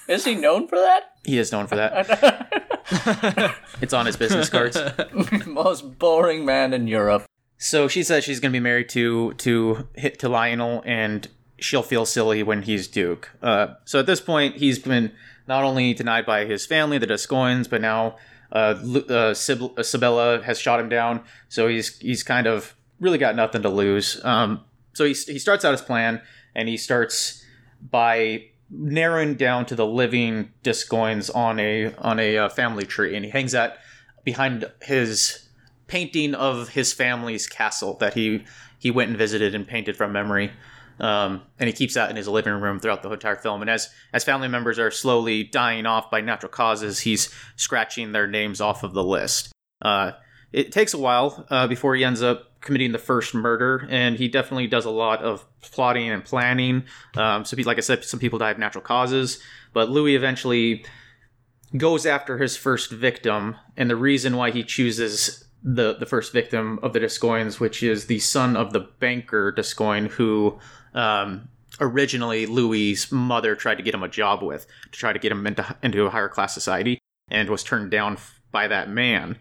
Is 0.08 0.24
he 0.24 0.34
known 0.34 0.66
for 0.66 0.76
that? 0.76 1.12
he 1.28 1.38
is 1.38 1.52
known 1.52 1.66
for 1.66 1.76
that. 1.76 3.54
it's 3.82 3.92
on 3.92 4.06
his 4.06 4.16
business 4.16 4.48
cards. 4.48 4.78
Most 5.46 5.98
boring 5.98 6.44
man 6.44 6.72
in 6.72 6.88
Europe. 6.88 7.26
So 7.58 7.86
she 7.86 8.02
says 8.02 8.24
she's 8.24 8.40
going 8.40 8.52
to 8.52 8.56
be 8.56 8.62
married 8.62 8.88
to 8.90 9.34
to 9.34 9.88
hit 9.94 10.18
to 10.20 10.28
Lionel, 10.28 10.82
and 10.86 11.28
she'll 11.58 11.82
feel 11.82 12.06
silly 12.06 12.42
when 12.42 12.62
he's 12.62 12.88
Duke. 12.88 13.30
Uh, 13.42 13.74
so 13.84 13.98
at 13.98 14.06
this 14.06 14.20
point, 14.20 14.56
he's 14.56 14.78
been 14.78 15.12
not 15.46 15.64
only 15.64 15.92
denied 15.92 16.24
by 16.24 16.44
his 16.46 16.64
family, 16.64 16.98
the 16.98 17.06
D'Ascoynes, 17.06 17.68
but 17.68 17.80
now 17.80 18.16
uh, 18.52 18.74
uh, 19.10 19.34
Sib- 19.34 19.78
uh, 19.78 19.82
Sibella 19.82 20.42
has 20.42 20.58
shot 20.58 20.80
him 20.80 20.88
down. 20.88 21.22
So 21.48 21.68
he's 21.68 21.98
he's 21.98 22.22
kind 22.22 22.46
of 22.46 22.74
really 23.00 23.18
got 23.18 23.36
nothing 23.36 23.62
to 23.62 23.68
lose. 23.68 24.24
Um, 24.24 24.64
so 24.94 25.04
he 25.04 25.12
he 25.12 25.38
starts 25.38 25.64
out 25.64 25.72
his 25.72 25.82
plan, 25.82 26.22
and 26.54 26.68
he 26.68 26.76
starts 26.76 27.44
by 27.82 28.46
narrowing 28.70 29.34
down 29.34 29.66
to 29.66 29.74
the 29.74 29.86
living 29.86 30.50
D'Ascoynes 30.62 31.34
on 31.34 31.58
a 31.58 31.94
on 31.96 32.18
a 32.18 32.36
uh, 32.36 32.48
family 32.48 32.84
tree, 32.84 33.14
and 33.16 33.24
he 33.24 33.30
hangs 33.30 33.52
that 33.52 33.78
behind 34.24 34.70
his 34.82 35.48
painting 35.86 36.34
of 36.34 36.70
his 36.70 36.92
family's 36.92 37.46
castle 37.46 37.94
that 37.94 38.14
he 38.14 38.44
he 38.78 38.90
went 38.90 39.08
and 39.10 39.18
visited 39.18 39.54
and 39.54 39.66
painted 39.66 39.96
from 39.96 40.12
memory. 40.12 40.52
Um, 41.00 41.42
and 41.60 41.68
he 41.68 41.72
keeps 41.72 41.94
that 41.94 42.10
in 42.10 42.16
his 42.16 42.26
living 42.26 42.54
room 42.54 42.80
throughout 42.80 43.02
the 43.02 43.10
entire 43.10 43.36
film. 43.36 43.60
And 43.60 43.70
as 43.70 43.88
as 44.12 44.24
family 44.24 44.48
members 44.48 44.78
are 44.78 44.90
slowly 44.90 45.44
dying 45.44 45.86
off 45.86 46.10
by 46.10 46.20
natural 46.20 46.50
causes, 46.50 47.00
he's 47.00 47.32
scratching 47.56 48.12
their 48.12 48.26
names 48.26 48.60
off 48.60 48.82
of 48.82 48.94
the 48.94 49.04
list. 49.04 49.52
Uh, 49.80 50.12
it 50.52 50.72
takes 50.72 50.94
a 50.94 50.98
while 50.98 51.46
uh, 51.50 51.66
before 51.66 51.94
he 51.94 52.04
ends 52.04 52.22
up 52.22 52.47
committing 52.60 52.92
the 52.92 52.98
first 52.98 53.34
murder, 53.34 53.86
and 53.90 54.16
he 54.16 54.28
definitely 54.28 54.66
does 54.66 54.84
a 54.84 54.90
lot 54.90 55.22
of 55.22 55.44
plotting 55.60 56.10
and 56.10 56.24
planning. 56.24 56.84
Um, 57.16 57.44
so, 57.44 57.56
he- 57.56 57.64
like 57.64 57.78
I 57.78 57.82
said, 57.82 58.04
some 58.04 58.20
people 58.20 58.38
die 58.38 58.50
of 58.50 58.58
natural 58.58 58.82
causes, 58.82 59.40
but 59.72 59.90
Louis 59.90 60.14
eventually 60.16 60.84
goes 61.76 62.06
after 62.06 62.38
his 62.38 62.56
first 62.56 62.90
victim, 62.90 63.56
and 63.76 63.90
the 63.90 63.96
reason 63.96 64.36
why 64.36 64.50
he 64.50 64.64
chooses 64.64 65.44
the 65.62 65.94
the 65.94 66.06
first 66.06 66.32
victim 66.32 66.78
of 66.82 66.92
the 66.92 67.00
D'Ascoynes, 67.00 67.58
which 67.60 67.82
is 67.82 68.06
the 68.06 68.20
son 68.20 68.56
of 68.56 68.72
the 68.72 68.80
banker 69.00 69.52
D'Ascoyne, 69.52 70.06
who 70.06 70.58
um, 70.94 71.48
originally 71.80 72.46
Louis's 72.46 73.12
mother 73.12 73.54
tried 73.54 73.74
to 73.76 73.82
get 73.82 73.94
him 73.94 74.02
a 74.02 74.08
job 74.08 74.42
with 74.42 74.66
to 74.92 74.98
try 74.98 75.12
to 75.12 75.18
get 75.18 75.32
him 75.32 75.46
into 75.46 75.76
into 75.82 76.06
a 76.06 76.10
higher 76.10 76.28
class 76.28 76.54
society, 76.54 76.98
and 77.30 77.50
was 77.50 77.62
turned 77.62 77.90
down 77.90 78.16
by 78.50 78.68
that 78.68 78.88
man. 78.88 79.36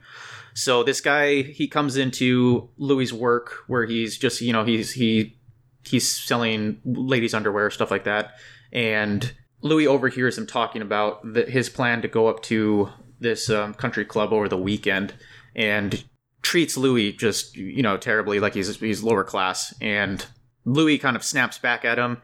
So 0.58 0.82
this 0.82 1.02
guy 1.02 1.44
he 1.44 1.68
comes 1.68 1.98
into 1.98 2.68
Louis's 2.78 3.14
work 3.14 3.64
where 3.68 3.86
he's 3.86 4.18
just 4.18 4.42
you 4.42 4.52
know 4.52 4.64
he's 4.64 4.92
he 4.94 5.38
he's 5.84 6.12
selling 6.12 6.82
ladies 6.84 7.36
underwear 7.36 7.70
stuff 7.70 7.92
like 7.92 8.06
that, 8.06 8.32
and 8.74 9.32
Louis 9.62 9.86
overhears 9.86 10.36
him 10.36 10.48
talking 10.48 10.82
about 10.82 11.22
the, 11.32 11.44
his 11.44 11.70
plan 11.70 12.02
to 12.02 12.08
go 12.08 12.26
up 12.26 12.42
to 12.44 12.90
this 13.20 13.52
um, 13.52 13.76
country 13.76 14.04
club 14.04 14.34
over 14.34 14.50
the 14.50 14.58
weekend 14.58 15.14
and 15.56 16.04
treats 16.42 16.76
Louis 16.76 17.14
just 17.14 17.56
you 17.56 17.84
know 17.84 17.96
terribly 17.96 18.40
like 18.40 18.56
he's 18.56 18.80
he's 18.80 19.04
lower 19.04 19.24
class 19.24 19.76
and 19.80 20.26
Louis 20.66 20.98
kind 20.98 21.16
of 21.16 21.24
snaps 21.24 21.60
back 21.60 21.86
at 21.86 22.00
him 22.00 22.18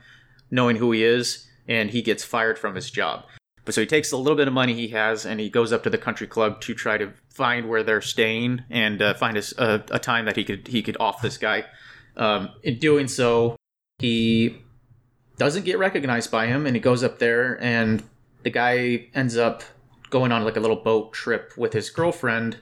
knowing 0.49 0.77
who 0.77 0.91
he 0.91 1.03
is 1.03 1.47
and 1.67 1.91
he 1.91 2.01
gets 2.01 2.23
fired 2.23 2.57
from 2.57 2.73
his 2.73 2.89
job. 2.89 3.25
But 3.63 3.75
so 3.75 3.81
he 3.81 3.87
takes 3.87 4.11
a 4.11 4.17
little 4.17 4.35
bit 4.35 4.47
of 4.47 4.55
money 4.55 4.73
he 4.73 4.87
has 4.87 5.23
and 5.23 5.39
he 5.39 5.51
goes 5.51 5.71
up 5.71 5.83
to 5.83 5.89
the 5.91 5.99
country 5.99 6.27
club 6.27 6.61
to 6.61 6.73
try 6.73 6.97
to 6.97 7.13
find 7.33 7.67
where 7.67 7.83
they're 7.83 8.01
staying 8.01 8.63
and 8.69 9.01
uh, 9.01 9.13
find 9.15 9.37
a 9.37 9.99
time 9.99 10.25
that 10.25 10.37
he 10.37 10.43
could 10.43 10.67
he 10.67 10.81
could 10.81 10.95
off 10.99 11.21
this 11.21 11.37
guy. 11.37 11.65
Um, 12.15 12.49
in 12.61 12.77
doing 12.77 13.07
so, 13.07 13.55
he 13.97 14.61
doesn't 15.37 15.65
get 15.65 15.79
recognized 15.79 16.29
by 16.29 16.45
him 16.45 16.65
and 16.67 16.75
he 16.75 16.79
goes 16.79 17.03
up 17.03 17.19
there 17.19 17.61
and 17.61 18.03
the 18.43 18.51
guy 18.51 19.07
ends 19.15 19.35
up 19.35 19.63
going 20.11 20.31
on 20.31 20.43
like 20.43 20.55
a 20.55 20.59
little 20.59 20.75
boat 20.75 21.11
trip 21.11 21.53
with 21.57 21.73
his 21.73 21.89
girlfriend 21.89 22.57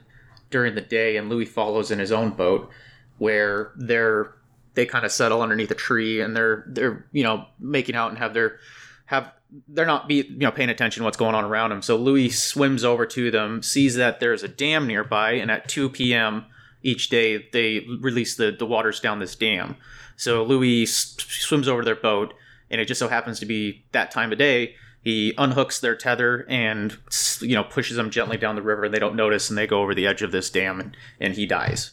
during 0.50 0.74
the 0.74 0.80
day 0.80 1.18
and 1.18 1.28
Louis 1.28 1.44
follows 1.44 1.90
in 1.90 1.98
his 1.98 2.10
own 2.10 2.30
boat 2.30 2.70
where 3.18 3.72
they're 3.76 4.34
they 4.74 4.86
kind 4.86 5.04
of 5.04 5.12
settle 5.12 5.42
underneath 5.42 5.70
a 5.70 5.74
tree 5.74 6.20
and 6.20 6.34
they're 6.34 6.64
they're 6.66 7.04
you 7.12 7.22
know 7.22 7.44
making 7.58 7.94
out 7.94 8.08
and 8.08 8.18
have 8.18 8.32
their 8.32 8.58
have 9.04 9.32
they're 9.68 9.86
not 9.86 10.08
be 10.08 10.26
you 10.28 10.38
know 10.38 10.50
paying 10.50 10.70
attention 10.70 11.00
to 11.00 11.04
what's 11.04 11.16
going 11.16 11.34
on 11.34 11.44
around 11.44 11.70
them 11.70 11.82
so 11.82 11.96
Louis 11.96 12.30
swims 12.30 12.84
over 12.84 13.06
to 13.06 13.30
them 13.30 13.62
sees 13.62 13.96
that 13.96 14.20
there's 14.20 14.42
a 14.42 14.48
dam 14.48 14.86
nearby 14.86 15.32
and 15.32 15.50
at 15.50 15.68
2 15.68 15.90
p.m. 15.90 16.46
each 16.82 17.08
day 17.08 17.48
they 17.52 17.86
release 18.00 18.36
the 18.36 18.50
the 18.50 18.66
waters 18.66 19.00
down 19.00 19.18
this 19.18 19.36
dam 19.36 19.76
so 20.16 20.42
Louis 20.42 20.86
swims 20.86 21.68
over 21.68 21.84
their 21.84 21.96
boat 21.96 22.34
and 22.70 22.80
it 22.80 22.86
just 22.86 22.98
so 22.98 23.08
happens 23.08 23.38
to 23.40 23.46
be 23.46 23.84
that 23.92 24.10
time 24.10 24.32
of 24.32 24.38
day 24.38 24.74
he 25.02 25.34
unhooks 25.36 25.80
their 25.80 25.96
tether 25.96 26.46
and 26.48 26.96
you 27.40 27.54
know 27.54 27.64
pushes 27.64 27.96
them 27.96 28.10
gently 28.10 28.36
down 28.36 28.54
the 28.54 28.62
river 28.62 28.84
and 28.84 28.94
they 28.94 28.98
don't 28.98 29.16
notice 29.16 29.50
and 29.50 29.58
they 29.58 29.66
go 29.66 29.82
over 29.82 29.94
the 29.94 30.06
edge 30.06 30.22
of 30.22 30.32
this 30.32 30.48
dam 30.50 30.80
and, 30.80 30.96
and 31.20 31.34
he 31.34 31.46
dies 31.46 31.92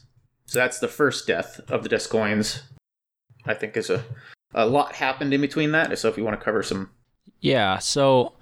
so 0.50 0.58
that's 0.58 0.80
the 0.80 0.88
first 0.88 1.28
death 1.28 1.62
of 1.70 1.84
the 1.84 1.90
D'Ascoynes. 1.90 2.64
I 3.46 3.54
think 3.54 3.78
is 3.78 3.92
a 3.92 4.04
a 4.52 4.66
lot 4.66 4.96
happened 4.96 5.32
in 5.32 5.42
between 5.42 5.74
that. 5.74 5.98
So 6.00 6.10
if 6.10 6.18
you 6.18 6.24
want 6.24 6.40
to 6.40 6.44
cover 6.44 6.64
some, 6.64 6.90
Yeah, 7.42 7.80
so 7.80 8.34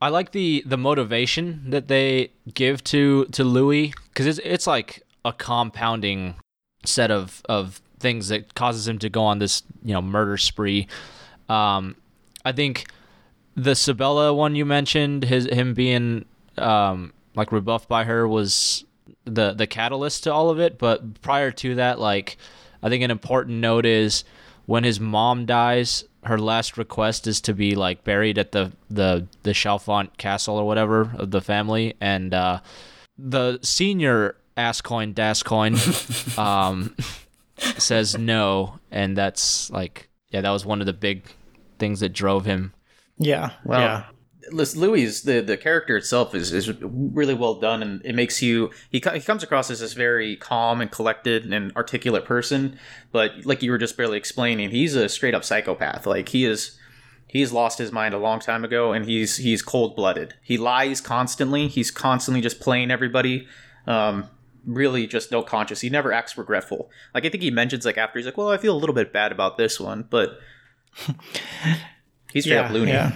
I 0.00 0.08
like 0.08 0.32
the 0.32 0.62
the 0.64 0.78
motivation 0.78 1.70
that 1.70 1.88
they 1.88 2.30
give 2.54 2.84
to 2.84 3.24
to 3.26 3.44
Louis 3.44 3.92
because 4.08 4.26
it's 4.26 4.38
it's 4.44 4.66
like 4.66 5.02
a 5.24 5.32
compounding 5.32 6.36
set 6.84 7.10
of 7.10 7.42
of 7.48 7.82
things 7.98 8.28
that 8.28 8.54
causes 8.54 8.86
him 8.86 8.98
to 9.00 9.08
go 9.08 9.24
on 9.24 9.40
this 9.40 9.62
you 9.82 9.92
know 9.92 10.02
murder 10.02 10.36
spree. 10.36 10.86
Um, 11.48 11.96
I 12.44 12.52
think 12.52 12.86
the 13.56 13.74
Sabella 13.74 14.32
one 14.32 14.54
you 14.54 14.64
mentioned, 14.64 15.24
his 15.24 15.46
him 15.46 15.74
being 15.74 16.24
um 16.56 17.12
like 17.34 17.50
rebuffed 17.50 17.88
by 17.88 18.04
her 18.04 18.26
was 18.28 18.84
the 19.24 19.52
the 19.52 19.66
catalyst 19.66 20.24
to 20.24 20.32
all 20.32 20.50
of 20.50 20.60
it. 20.60 20.78
But 20.78 21.22
prior 21.22 21.50
to 21.52 21.74
that, 21.74 21.98
like 21.98 22.36
I 22.82 22.88
think 22.88 23.02
an 23.02 23.10
important 23.10 23.58
note 23.58 23.84
is 23.84 24.22
when 24.66 24.84
his 24.84 25.00
mom 25.00 25.44
dies, 25.46 26.04
her 26.24 26.38
last 26.38 26.76
request 26.76 27.26
is 27.26 27.40
to 27.42 27.54
be 27.54 27.74
like 27.74 28.04
buried 28.04 28.38
at 28.38 28.52
the 28.52 28.72
the 28.90 29.26
the 29.42 29.52
Chalfont 29.52 30.16
castle 30.18 30.56
or 30.56 30.66
whatever 30.66 31.12
of 31.16 31.30
the 31.30 31.40
family, 31.40 31.94
and 32.00 32.34
uh, 32.34 32.60
the 33.16 33.58
senior 33.62 34.36
Ascoyne 34.56 35.12
D'Ascoyne 35.12 35.76
um, 36.38 36.94
says 37.56 38.18
no, 38.18 38.78
and 38.90 39.16
that's 39.16 39.70
like 39.70 40.08
yeah, 40.30 40.40
that 40.40 40.50
was 40.50 40.66
one 40.66 40.80
of 40.80 40.86
the 40.86 40.92
big 40.92 41.24
things 41.78 42.00
that 42.00 42.10
drove 42.10 42.44
him. 42.44 42.74
Yeah. 43.18 43.50
Well, 43.64 43.80
yeah. 43.80 44.04
Louis, 44.52 45.20
the 45.22 45.40
the 45.40 45.56
character 45.56 45.96
itself 45.96 46.34
is 46.34 46.52
is 46.52 46.72
really 46.82 47.34
well 47.34 47.54
done, 47.54 47.82
and 47.82 48.04
it 48.04 48.14
makes 48.14 48.42
you 48.42 48.70
he 48.90 49.02
he 49.12 49.20
comes 49.20 49.42
across 49.42 49.70
as 49.70 49.80
this 49.80 49.92
very 49.94 50.36
calm 50.36 50.80
and 50.80 50.90
collected 50.90 51.52
and 51.52 51.74
articulate 51.76 52.24
person, 52.24 52.78
but 53.12 53.32
like 53.44 53.62
you 53.62 53.70
were 53.70 53.78
just 53.78 53.96
barely 53.96 54.18
explaining, 54.18 54.70
he's 54.70 54.94
a 54.94 55.08
straight 55.08 55.34
up 55.34 55.44
psychopath. 55.44 56.06
Like 56.06 56.28
he 56.30 56.44
is. 56.44 56.78
He's 57.30 57.52
lost 57.52 57.76
his 57.76 57.92
mind 57.92 58.14
a 58.14 58.18
long 58.18 58.40
time 58.40 58.64
ago, 58.64 58.92
and 58.92 59.04
he's 59.04 59.36
he's 59.36 59.60
cold 59.60 59.94
blooded. 59.94 60.32
He 60.42 60.56
lies 60.56 61.02
constantly. 61.02 61.68
He's 61.68 61.90
constantly 61.90 62.40
just 62.40 62.58
playing 62.58 62.90
everybody. 62.90 63.46
Um, 63.86 64.30
really, 64.64 65.06
just 65.06 65.30
no 65.30 65.42
conscience. 65.42 65.82
He 65.82 65.90
never 65.90 66.10
acts 66.10 66.38
regretful. 66.38 66.90
Like 67.14 67.26
I 67.26 67.28
think 67.28 67.42
he 67.42 67.50
mentions 67.50 67.84
like 67.84 67.98
after 67.98 68.18
he's 68.18 68.24
like, 68.24 68.38
"Well, 68.38 68.48
I 68.50 68.56
feel 68.56 68.74
a 68.74 68.78
little 68.80 68.94
bit 68.94 69.12
bad 69.12 69.30
about 69.30 69.58
this 69.58 69.78
one," 69.78 70.06
but 70.08 70.38
he's 72.32 72.44
straight 72.44 72.56
Yeah. 72.56 72.62
up 72.62 72.72
loony. 72.72 72.92
Yeah. 72.92 73.12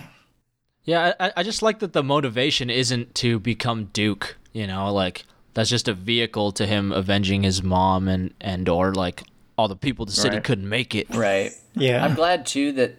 Yeah, 0.85 1.13
I, 1.21 1.33
I 1.39 1.43
just 1.43 1.63
like 1.63 1.79
that 1.81 1.93
the 1.93 2.03
motivation 2.03 2.71
isn't 2.71 3.15
to 3.17 3.39
become 3.39 3.85
Duke. 3.93 4.37
You 4.53 4.67
know, 4.67 4.93
like 4.93 5.25
that's 5.55 5.71
just 5.71 5.89
a 5.89 5.95
vehicle 5.95 6.53
to 6.53 6.67
him 6.67 6.93
avenging 6.93 7.43
his 7.43 7.63
mom 7.63 8.09
and 8.09 8.35
and 8.41 8.69
or 8.69 8.93
like 8.95 9.23
all 9.57 9.69
the 9.69 9.77
people 9.77 10.05
the 10.07 10.13
city 10.13 10.37
Right. 10.37 10.45
couldn't 10.45 10.69
make 10.69 10.95
it. 10.95 11.09
Right. 11.11 11.53
Yeah. 11.75 12.05
I'm 12.05 12.15
glad 12.15 12.47
too 12.47 12.73
that 12.73 12.97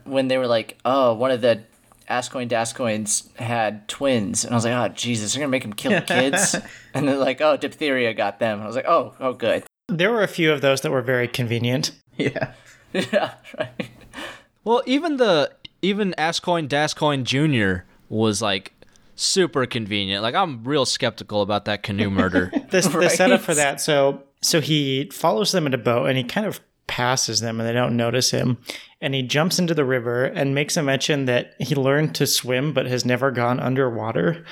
when 0.04 0.28
they 0.28 0.38
were 0.38 0.46
like, 0.46 0.78
oh, 0.84 1.14
one 1.14 1.30
of 1.30 1.40
the 1.40 1.62
Ascoyne 2.08 2.46
D'Ascoynes 2.48 3.34
had 3.36 3.88
twins, 3.88 4.44
and 4.44 4.54
I 4.54 4.56
was 4.56 4.64
like, 4.64 4.74
oh 4.74 4.94
Jesus, 4.94 5.32
they're 5.34 5.40
gonna 5.40 5.50
make 5.50 5.64
him 5.64 5.72
kill 5.72 6.00
kids, 6.02 6.54
and 6.94 7.08
they're 7.08 7.16
like, 7.18 7.40
oh, 7.40 7.56
diphtheria 7.56 8.14
got 8.14 8.38
them. 8.38 8.60
I 8.62 8.66
was 8.66 8.76
like, 8.76 8.86
oh, 8.86 9.14
oh, 9.18 9.32
good. 9.32 9.64
There 9.88 10.12
were 10.12 10.22
a 10.22 10.28
few 10.28 10.52
of 10.52 10.60
those 10.60 10.82
that 10.82 10.92
were 10.92 11.02
very 11.02 11.26
convenient. 11.26 11.90
yeah. 12.16 12.52
yeah, 12.92 13.34
right. 13.58 13.90
Well, 14.64 14.82
even 14.86 15.16
the 15.16 15.50
even 15.82 16.14
Ascoyne 16.18 16.66
D'Ascoyne 16.68 17.24
Jr. 17.24 17.84
was 18.08 18.40
like 18.42 18.72
super 19.14 19.66
convenient. 19.66 20.22
Like 20.22 20.34
I'm 20.34 20.62
real 20.64 20.84
skeptical 20.86 21.42
about 21.42 21.64
that 21.66 21.82
canoe 21.82 22.10
murder. 22.10 22.50
The, 22.70 22.80
the 22.80 22.98
Right. 22.98 23.10
setup 23.10 23.40
for 23.40 23.54
that. 23.54 23.80
So 23.80 24.22
so 24.42 24.60
he 24.60 25.08
follows 25.12 25.52
them 25.52 25.66
in 25.66 25.74
a 25.74 25.78
boat 25.78 26.06
and 26.06 26.18
he 26.18 26.24
kind 26.24 26.46
of 26.46 26.60
passes 26.86 27.40
them 27.40 27.58
and 27.60 27.68
they 27.68 27.72
don't 27.72 27.96
notice 27.96 28.30
him. 28.30 28.58
And 29.00 29.14
he 29.14 29.22
jumps 29.22 29.58
into 29.58 29.74
the 29.74 29.84
river 29.84 30.24
and 30.24 30.54
makes 30.54 30.76
a 30.76 30.82
mention 30.82 31.24
that 31.26 31.54
he 31.58 31.74
learned 31.74 32.14
to 32.16 32.26
swim 32.26 32.72
but 32.72 32.86
has 32.86 33.04
never 33.04 33.30
gone 33.30 33.58
underwater. 33.60 34.44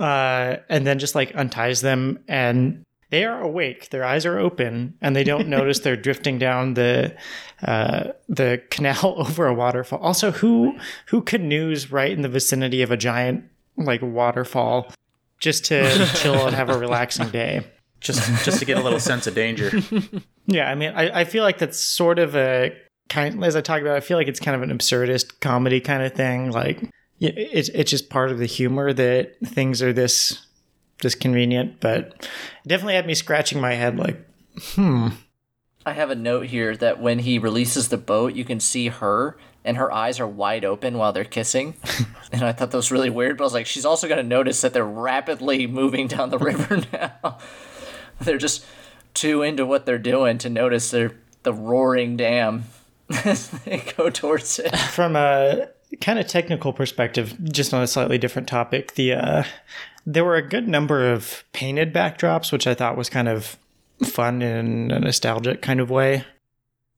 Uh, 0.00 0.56
and 0.68 0.86
then 0.86 0.98
just 0.98 1.14
like 1.14 1.32
unties 1.36 1.80
them 1.82 2.18
and 2.26 2.82
they 3.12 3.26
are 3.26 3.42
awake. 3.42 3.90
Their 3.90 4.04
eyes 4.04 4.24
are 4.24 4.38
open 4.38 4.94
and 5.02 5.14
they 5.14 5.22
don't 5.22 5.46
notice 5.46 5.80
they're 5.80 5.96
drifting 6.08 6.38
down 6.38 6.74
the 6.74 7.14
uh, 7.62 8.12
the 8.28 8.62
canal 8.70 9.14
over 9.18 9.46
a 9.46 9.54
waterfall. 9.54 10.00
Also, 10.00 10.32
who 10.32 10.78
who 11.06 11.20
canoes 11.20 11.92
right 11.92 12.10
in 12.10 12.22
the 12.22 12.28
vicinity 12.28 12.80
of 12.80 12.90
a 12.90 12.96
giant 12.96 13.44
like 13.76 14.00
waterfall 14.02 14.90
just 15.38 15.66
to 15.66 16.06
chill 16.16 16.46
and 16.46 16.56
have 16.56 16.70
a 16.70 16.78
relaxing 16.78 17.28
day? 17.28 17.64
Just 18.00 18.44
just 18.44 18.58
to 18.58 18.64
get 18.64 18.78
a 18.78 18.82
little 18.82 18.98
sense 18.98 19.26
of 19.26 19.34
danger. 19.34 19.70
Yeah, 20.46 20.68
I 20.68 20.74
mean, 20.74 20.92
I, 20.96 21.20
I 21.20 21.24
feel 21.24 21.44
like 21.44 21.58
that's 21.58 21.78
sort 21.78 22.18
of 22.18 22.34
a 22.34 22.74
kind. 23.10 23.44
As 23.44 23.54
I 23.54 23.60
talk 23.60 23.82
about, 23.82 23.94
it, 23.94 23.98
I 23.98 24.00
feel 24.00 24.16
like 24.16 24.26
it's 24.26 24.40
kind 24.40 24.56
of 24.56 24.68
an 24.68 24.76
absurdist 24.76 25.38
comedy 25.40 25.80
kind 25.80 26.02
of 26.02 26.14
thing. 26.14 26.50
Like, 26.50 26.82
yeah, 27.18 27.30
it's 27.36 27.68
it's 27.68 27.90
just 27.90 28.08
part 28.10 28.32
of 28.32 28.38
the 28.38 28.46
humor 28.46 28.92
that 28.92 29.38
things 29.44 29.82
are 29.82 29.92
this 29.92 30.44
this 31.02 31.14
convenient. 31.14 31.80
But 31.80 32.28
it 32.64 32.68
definitely 32.68 32.94
had 32.94 33.06
me 33.06 33.14
scratching 33.14 33.60
my 33.60 33.74
head, 33.74 33.98
like, 33.98 34.26
hmm. 34.58 35.08
I 35.84 35.92
have 35.92 36.10
a 36.10 36.14
note 36.14 36.46
here 36.46 36.76
that 36.76 37.00
when 37.00 37.20
he 37.20 37.38
releases 37.38 37.88
the 37.88 37.96
boat, 37.98 38.34
you 38.34 38.44
can 38.44 38.60
see 38.60 38.88
her, 38.88 39.36
and 39.64 39.76
her 39.76 39.92
eyes 39.92 40.20
are 40.20 40.26
wide 40.26 40.64
open 40.64 40.96
while 40.96 41.12
they're 41.12 41.24
kissing. 41.24 41.74
and 42.32 42.42
I 42.44 42.52
thought 42.52 42.70
that 42.70 42.76
was 42.76 42.92
really 42.92 43.10
weird, 43.10 43.36
but 43.36 43.44
I 43.44 43.46
was 43.46 43.54
like, 43.54 43.66
she's 43.66 43.84
also 43.84 44.08
going 44.08 44.22
to 44.22 44.28
notice 44.28 44.60
that 44.60 44.72
they're 44.72 44.84
rapidly 44.84 45.66
moving 45.66 46.06
down 46.06 46.30
the 46.30 46.38
river 46.38 46.82
now. 46.92 47.38
they're 48.20 48.38
just 48.38 48.64
too 49.14 49.42
into 49.42 49.66
what 49.66 49.84
they're 49.84 49.98
doing 49.98 50.38
to 50.38 50.48
notice 50.48 50.90
the 50.90 51.12
roaring 51.52 52.16
dam 52.16 52.64
as 53.24 53.48
they 53.50 53.84
go 53.96 54.08
towards 54.08 54.58
it. 54.58 54.74
from 54.76 55.16
a 55.16 55.68
kind 56.00 56.18
of 56.18 56.26
technical 56.26 56.72
perspective, 56.72 57.36
just 57.44 57.74
on 57.74 57.82
a 57.82 57.86
slightly 57.86 58.18
different 58.18 58.48
topic, 58.48 58.94
the 58.94 59.14
uh, 59.14 59.44
there 60.06 60.24
were 60.24 60.36
a 60.36 60.46
good 60.46 60.68
number 60.68 61.12
of 61.12 61.44
painted 61.52 61.92
backdrops, 61.92 62.52
which 62.52 62.66
I 62.66 62.74
thought 62.74 62.96
was 62.96 63.08
kind 63.08 63.28
of 63.28 63.56
fun 64.04 64.42
in 64.42 64.90
a 64.90 64.98
nostalgic 65.00 65.62
kind 65.62 65.80
of 65.80 65.90
way. 65.90 66.24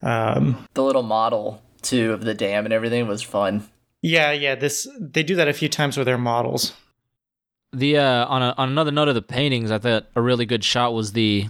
Um, 0.03 0.67
The 0.75 0.83
little 0.83 1.03
model, 1.03 1.62
too, 1.83 2.12
of 2.12 2.23
the 2.25 2.35
dam 2.35 2.64
and 2.64 2.73
everything 2.73 3.07
was 3.07 3.23
fun. 3.23 3.69
yeah, 4.03 4.33
yeah, 4.33 4.55
this 4.55 4.87
they 5.01 5.23
do 5.23 5.35
that 5.37 5.49
a 5.49 5.53
few 5.53 5.69
times 5.69 5.97
with 5.97 6.07
their 6.07 6.19
models. 6.19 6.73
The 7.73 7.99
uh, 7.99 8.27
on 8.27 8.43
a, 8.43 8.55
on 8.57 8.69
another 8.69 8.90
note 8.93 9.09
of 9.09 9.14
the 9.14 9.23
paintings, 9.23 9.71
I 9.71 9.79
thought 9.79 10.07
a 10.14 10.23
really 10.23 10.47
good 10.47 10.62
shot 10.62 10.95
was 10.95 11.12
the 11.12 11.49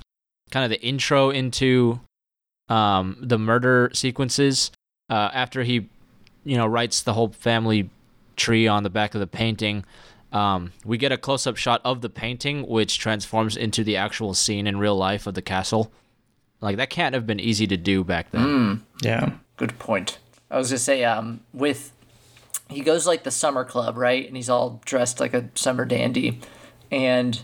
kind 0.50 0.64
of 0.64 0.70
the 0.70 0.80
intro 0.86 1.30
into 1.30 2.00
um, 2.68 3.16
the 3.20 3.38
murder 3.38 3.90
sequences 3.92 4.70
uh, 5.10 5.30
after 5.34 5.64
he, 5.64 5.88
you 6.44 6.56
know, 6.56 6.66
writes 6.66 7.02
the 7.02 7.12
whole 7.12 7.28
family 7.28 7.90
tree 8.36 8.66
on 8.66 8.84
the 8.84 8.90
back 8.90 9.14
of 9.14 9.20
the 9.20 9.26
painting. 9.26 9.84
Um, 10.34 10.72
we 10.84 10.98
get 10.98 11.12
a 11.12 11.16
close 11.16 11.46
up 11.46 11.56
shot 11.56 11.80
of 11.84 12.00
the 12.00 12.10
painting, 12.10 12.66
which 12.66 12.98
transforms 12.98 13.56
into 13.56 13.84
the 13.84 13.96
actual 13.96 14.34
scene 14.34 14.66
in 14.66 14.78
real 14.78 14.96
life 14.96 15.26
of 15.28 15.34
the 15.34 15.42
castle. 15.42 15.92
Like 16.60 16.76
that 16.76 16.90
can't 16.90 17.14
have 17.14 17.26
been 17.26 17.40
easy 17.40 17.66
to 17.68 17.76
do 17.76 18.02
back 18.02 18.32
then. 18.32 18.84
Yeah. 19.00 19.32
Good 19.56 19.78
point. 19.78 20.18
I 20.50 20.58
was 20.58 20.70
gonna 20.70 20.78
say, 20.78 21.04
um, 21.04 21.40
with 21.52 21.92
he 22.68 22.80
goes 22.80 23.06
like 23.06 23.22
the 23.22 23.30
summer 23.30 23.64
club, 23.64 23.96
right? 23.96 24.26
And 24.26 24.36
he's 24.36 24.50
all 24.50 24.80
dressed 24.84 25.20
like 25.20 25.34
a 25.34 25.48
summer 25.54 25.84
dandy, 25.84 26.40
and 26.90 27.40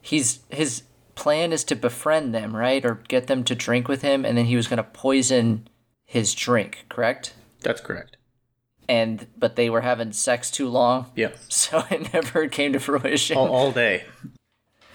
he's 0.00 0.40
his 0.48 0.82
plan 1.14 1.52
is 1.52 1.64
to 1.64 1.76
befriend 1.76 2.34
them, 2.34 2.56
right, 2.56 2.84
or 2.84 3.02
get 3.08 3.26
them 3.26 3.44
to 3.44 3.54
drink 3.54 3.88
with 3.88 4.02
him, 4.02 4.24
and 4.24 4.38
then 4.38 4.46
he 4.46 4.56
was 4.56 4.68
gonna 4.68 4.84
poison 4.84 5.68
his 6.04 6.34
drink, 6.34 6.86
correct? 6.88 7.34
That's 7.60 7.80
correct. 7.80 8.15
And 8.88 9.26
but 9.36 9.56
they 9.56 9.68
were 9.70 9.80
having 9.80 10.12
sex 10.12 10.50
too 10.50 10.68
long, 10.68 11.10
Yeah. 11.16 11.30
so 11.48 11.84
it 11.90 12.12
never 12.12 12.46
came 12.48 12.72
to 12.74 12.80
fruition. 12.80 13.36
All, 13.36 13.48
all 13.48 13.72
day. 13.72 14.04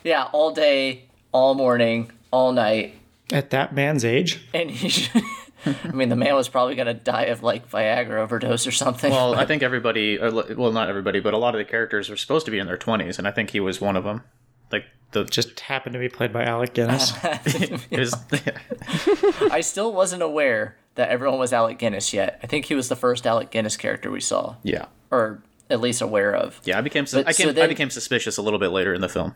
Yeah, 0.03 0.27
all 0.31 0.51
day, 0.53 1.09
all 1.31 1.53
morning, 1.53 2.11
all 2.31 2.51
night, 2.53 2.95
At 3.31 3.49
that 3.51 3.73
man's 3.75 4.03
age. 4.05 4.47
and 4.53 4.71
he. 4.71 5.07
I 5.65 5.91
mean, 5.91 6.09
the 6.09 6.15
man 6.15 6.33
was 6.33 6.49
probably 6.49 6.73
gonna 6.73 6.93
die 6.95 7.25
of 7.25 7.43
like 7.43 7.69
Viagra 7.69 8.19
overdose 8.21 8.65
or 8.65 8.71
something. 8.71 9.11
Well, 9.11 9.35
I 9.35 9.45
think 9.49 9.61
everybody, 9.61 10.17
well, 10.17 10.71
not 10.71 10.89
everybody, 10.89 11.19
but 11.19 11.33
a 11.35 11.37
lot 11.37 11.53
of 11.53 11.59
the 11.59 11.65
characters 11.65 12.09
were 12.09 12.17
supposed 12.17 12.45
to 12.45 12.51
be 12.51 12.57
in 12.57 12.65
their 12.65 12.77
20s, 12.77 13.19
and 13.19 13.27
I 13.27 13.31
think 13.31 13.51
he 13.51 13.59
was 13.59 13.79
one 13.79 13.95
of 13.95 14.03
them. 14.03 14.23
Like, 14.71 14.85
the. 15.11 15.23
Just 15.25 15.59
happened 15.61 15.93
to 15.93 15.99
be 15.99 16.09
played 16.09 16.31
by 16.33 16.43
Alec 16.43 16.73
Guinness. 16.73 17.13
Was, 17.91 18.13
I 19.51 19.61
still 19.61 19.93
wasn't 19.93 20.23
aware 20.23 20.77
that 20.95 21.09
everyone 21.09 21.39
was 21.39 21.53
Alec 21.53 21.77
Guinness 21.79 22.13
yet. 22.13 22.39
I 22.43 22.47
think 22.47 22.65
he 22.65 22.75
was 22.75 22.89
the 22.89 22.95
first 22.95 23.25
Alec 23.25 23.49
Guinness 23.51 23.77
character 23.77 24.11
we 24.11 24.19
saw, 24.19 24.55
yeah. 24.63 24.85
or 25.09 25.41
at 25.69 25.79
least 25.79 26.01
aware 26.01 26.35
of. 26.35 26.59
Yeah, 26.65 26.77
I 26.77 26.81
became, 26.81 27.05
But 27.11 27.27
I, 27.27 27.33
came, 27.33 27.47
so 27.47 27.53
then- 27.53 27.63
I 27.63 27.67
became 27.67 27.89
suspicious 27.89 28.37
a 28.37 28.41
little 28.41 28.59
bit 28.59 28.69
later 28.71 28.93
in 28.93 28.99
the 29.01 29.07
film. 29.09 29.35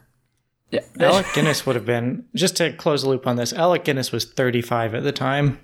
Yeah, 0.72 0.82
Alec 1.00 1.28
Guinness 1.34 1.66
would 1.66 1.76
have 1.76 1.86
been, 1.86 2.26
just 2.34 2.58
to 2.58 2.74
close 2.74 3.04
the 3.04 3.10
loop 3.10 3.26
on 3.28 3.36
this, 3.38 3.54
Alec 3.54 3.86
Guinness 3.86 4.12
was 4.12 4.26
35 4.26 4.96
at 4.96 5.04
the 5.04 5.12
time. 5.14 5.60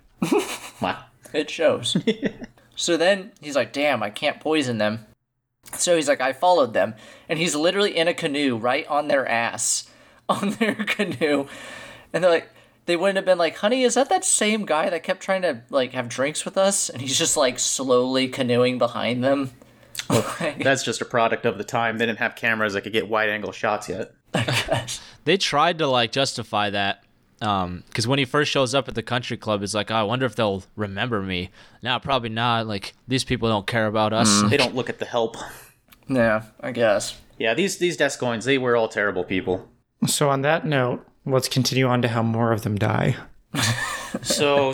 Wow. 0.79 1.03
it 1.33 1.49
shows. 1.49 1.97
so 2.75 2.95
then 2.97 3.31
he's 3.41 3.55
like, 3.55 3.73
"Damn, 3.73 4.03
I 4.03 4.09
can't 4.11 4.39
poison 4.39 4.77
them." 4.77 5.05
So 5.75 5.95
he's 5.95 6.07
like, 6.07 6.21
"I 6.21 6.33
followed 6.33 6.73
them," 6.73 6.93
and 7.27 7.39
he's 7.39 7.55
literally 7.55 7.97
in 7.97 8.07
a 8.07 8.13
canoe 8.13 8.57
right 8.57 8.85
on 8.87 9.07
their 9.07 9.27
ass, 9.27 9.89
on 10.41 10.51
their 10.51 10.75
canoe, 10.75 11.47
and 12.13 12.23
they're 12.23 12.31
like. 12.31 12.49
They 12.87 12.95
wouldn't 12.95 13.17
have 13.17 13.25
been 13.25 13.37
like, 13.37 13.57
honey, 13.57 13.83
is 13.83 13.93
that 13.93 14.09
that 14.09 14.25
same 14.25 14.65
guy 14.65 14.89
that 14.89 15.03
kept 15.03 15.21
trying 15.21 15.43
to 15.43 15.61
like 15.69 15.93
have 15.93 16.09
drinks 16.09 16.43
with 16.43 16.57
us? 16.57 16.89
And 16.89 16.99
he's 16.99 17.15
just 17.15 17.37
like 17.37 17.59
slowly 17.59 18.27
canoeing 18.27 18.79
behind 18.79 19.23
them. 19.23 19.51
Oh, 20.09 20.37
that's 20.59 20.83
just 20.83 20.99
a 20.99 21.05
product 21.05 21.45
of 21.45 21.59
the 21.59 21.63
time. 21.63 21.99
They 21.99 22.07
didn't 22.07 22.17
have 22.17 22.35
cameras 22.35 22.73
that 22.73 22.81
could 22.81 22.91
get 22.91 23.07
wide 23.07 23.29
angle 23.29 23.51
shots 23.51 23.87
yet. 23.87 24.13
They 25.23 25.37
tried 25.37 25.77
to 25.77 25.87
like 25.87 26.11
justify 26.11 26.71
that 26.71 27.03
um, 27.41 27.83
because 27.87 28.07
when 28.07 28.19
he 28.19 28.25
first 28.25 28.51
shows 28.51 28.75
up 28.75 28.87
at 28.87 28.95
the 28.95 29.03
country 29.03 29.37
club, 29.37 29.63
it's 29.63 29.73
like, 29.73 29.91
oh, 29.91 29.95
I 29.95 30.03
wonder 30.03 30.25
if 30.25 30.35
they'll 30.35 30.63
remember 30.75 31.21
me. 31.21 31.49
Now, 31.81 31.99
probably 31.99 32.29
not. 32.29 32.67
Like 32.67 32.93
these 33.07 33.23
people 33.23 33.49
don't 33.49 33.67
care 33.67 33.87
about 33.87 34.13
us. 34.13 34.29
Mm. 34.29 34.49
They 34.49 34.57
don't 34.57 34.75
look 34.75 34.89
at 34.89 34.99
the 34.99 35.05
help. 35.05 35.37
Yeah, 36.07 36.43
I 36.59 36.71
guess. 36.71 37.19
Yeah, 37.37 37.53
these 37.53 37.77
these 37.77 37.97
D'Ascoynes, 37.97 38.45
they 38.45 38.57
were 38.57 38.75
all 38.75 38.87
terrible 38.87 39.23
people. 39.23 39.67
So 40.07 40.29
on 40.29 40.41
that 40.41 40.65
note, 40.65 41.05
let's 41.25 41.47
continue 41.47 41.85
on 41.87 42.01
to 42.01 42.07
how 42.07 42.23
more 42.23 42.51
of 42.51 42.63
them 42.63 42.77
die. 42.77 43.15
So 44.23 44.73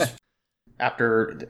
after, 0.80 1.48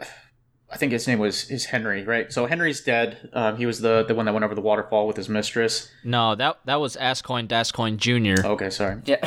I 0.69 0.75
think 0.77 0.91
his 0.91 1.07
name 1.07 1.19
was 1.19 1.49
is 1.49 1.65
Henry, 1.65 2.03
right? 2.03 2.31
So 2.33 2.45
Henry's 2.45 2.81
dead. 2.81 3.29
Um, 3.31 3.55
he 3.55 3.65
was 3.65 3.79
the 3.79 4.03
the 4.05 4.13
one 4.13 4.25
that 4.25 4.33
went 4.33 4.43
over 4.43 4.53
the 4.55 4.61
waterfall 4.61 5.07
with 5.07 5.15
his 5.15 5.29
mistress. 5.29 5.89
No, 6.03 6.35
that 6.35 6.59
that 6.65 6.81
was 6.81 6.97
Ascoyne 6.97 7.47
D'Ascoyne 7.47 7.97
Jr. 7.97 8.45
Okay, 8.45 8.69
sorry. 8.69 9.01
Yeah. 9.05 9.17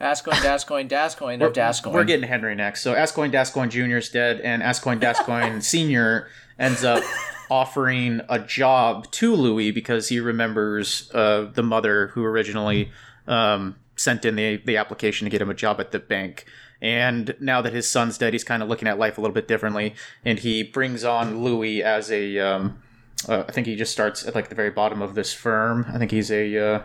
Ascoin, 0.00 0.34
Dascoin, 0.34 0.88
Dascoin 0.88 1.46
of 1.46 1.52
Dascoin. 1.54 1.92
We're 1.92 2.04
getting 2.04 2.28
Henry 2.28 2.54
next. 2.54 2.82
So 2.82 2.92
Ascoyne 2.94 3.30
D'Ascoyne 3.30 3.70
Jr. 3.70 3.96
is 3.96 4.10
dead, 4.10 4.40
and 4.40 4.62
Ascoyne 4.62 4.98
D'Ascoyne 4.98 5.60
Sr. 5.62 6.28
ends 6.58 6.84
up 6.84 7.02
offering 7.50 8.20
a 8.28 8.38
job 8.38 9.10
to 9.12 9.34
Louis 9.34 9.70
because 9.70 10.08
he 10.08 10.20
remembers 10.20 11.10
uh, 11.14 11.50
the 11.52 11.62
mother 11.62 12.08
who 12.08 12.24
originally 12.24 12.90
um, 13.26 13.76
sent 13.96 14.24
in 14.24 14.36
the, 14.36 14.56
the 14.64 14.76
application 14.76 15.24
to 15.26 15.30
get 15.30 15.40
him 15.40 15.50
a 15.50 15.54
job 15.54 15.80
at 15.80 15.90
the 15.92 15.98
bank. 15.98 16.44
And 16.82 17.34
now 17.40 17.62
that 17.62 17.72
his 17.72 17.88
son's 17.88 18.18
dead, 18.18 18.34
he's 18.34 18.44
kind 18.44 18.62
of 18.62 18.68
looking 18.68 18.86
at 18.86 18.98
life 18.98 19.16
a 19.16 19.20
little 19.22 19.34
bit 19.34 19.48
differently, 19.48 19.94
and 20.24 20.38
he 20.38 20.62
brings 20.62 21.04
on 21.04 21.42
Louis 21.42 21.82
as 21.82 22.10
a. 22.12 22.38
Um, 22.38 22.82
uh, 23.26 23.44
I 23.48 23.52
think 23.52 23.66
he 23.66 23.76
just 23.76 23.92
starts 23.92 24.26
at 24.26 24.34
like 24.34 24.50
the 24.50 24.54
very 24.54 24.70
bottom 24.70 25.00
of 25.00 25.14
this 25.14 25.32
firm. 25.32 25.86
I 25.88 25.96
think 25.98 26.10
he's 26.10 26.30
a. 26.30 26.58
Uh, 26.58 26.82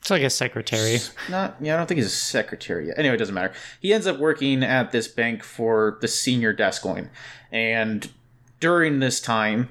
It's 0.00 0.08
like 0.08 0.22
a 0.22 0.30
secretary. 0.30 1.00
not 1.28 1.56
yeah, 1.60 1.74
I 1.74 1.76
don't 1.76 1.86
think 1.86 1.98
he's 1.98 2.06
a 2.06 2.10
secretary 2.10 2.86
yet. 2.86 2.98
Anyway, 2.98 3.14
it 3.14 3.18
doesn't 3.18 3.34
matter. 3.34 3.52
He 3.78 3.92
ends 3.92 4.06
up 4.06 4.18
working 4.18 4.62
at 4.62 4.90
this 4.90 5.06
bank 5.06 5.42
for 5.44 5.98
the 6.00 6.08
senior 6.08 6.54
D'Ascoyne, 6.54 7.10
and 7.52 8.10
during 8.58 9.00
this 9.00 9.20
time, 9.20 9.68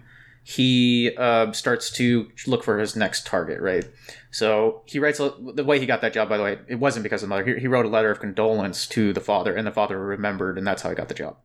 he 0.49 1.12
uh, 1.15 1.51
starts 1.51 1.91
to 1.91 2.27
look 2.47 2.63
for 2.63 2.79
his 2.79 2.95
next 2.95 3.27
target. 3.27 3.62
Right. 3.62 3.85
So 4.31 4.81
he 4.88 4.97
writes 4.97 5.19
the 5.19 5.63
way 5.63 5.79
he 5.79 5.85
got 5.85 6.01
that 6.01 6.12
job. 6.12 6.27
By 6.27 6.38
the 6.38 6.43
way, 6.43 6.57
it 6.67 6.75
wasn't 6.75 7.03
because 7.03 7.21
of 7.21 7.29
the 7.29 7.35
mother. 7.35 7.45
He, 7.45 7.62
he 7.62 7.67
wrote 7.67 7.85
a 7.85 7.89
letter 7.89 8.09
of 8.09 8.19
condolence 8.19 8.88
to 8.88 9.13
the 9.13 9.21
father, 9.21 9.55
and 9.55 9.67
the 9.67 9.71
father 9.71 9.99
remembered, 9.99 10.57
and 10.57 10.65
that's 10.65 10.81
how 10.81 10.89
he 10.89 10.95
got 10.95 11.07
the 11.07 11.13
job. 11.13 11.38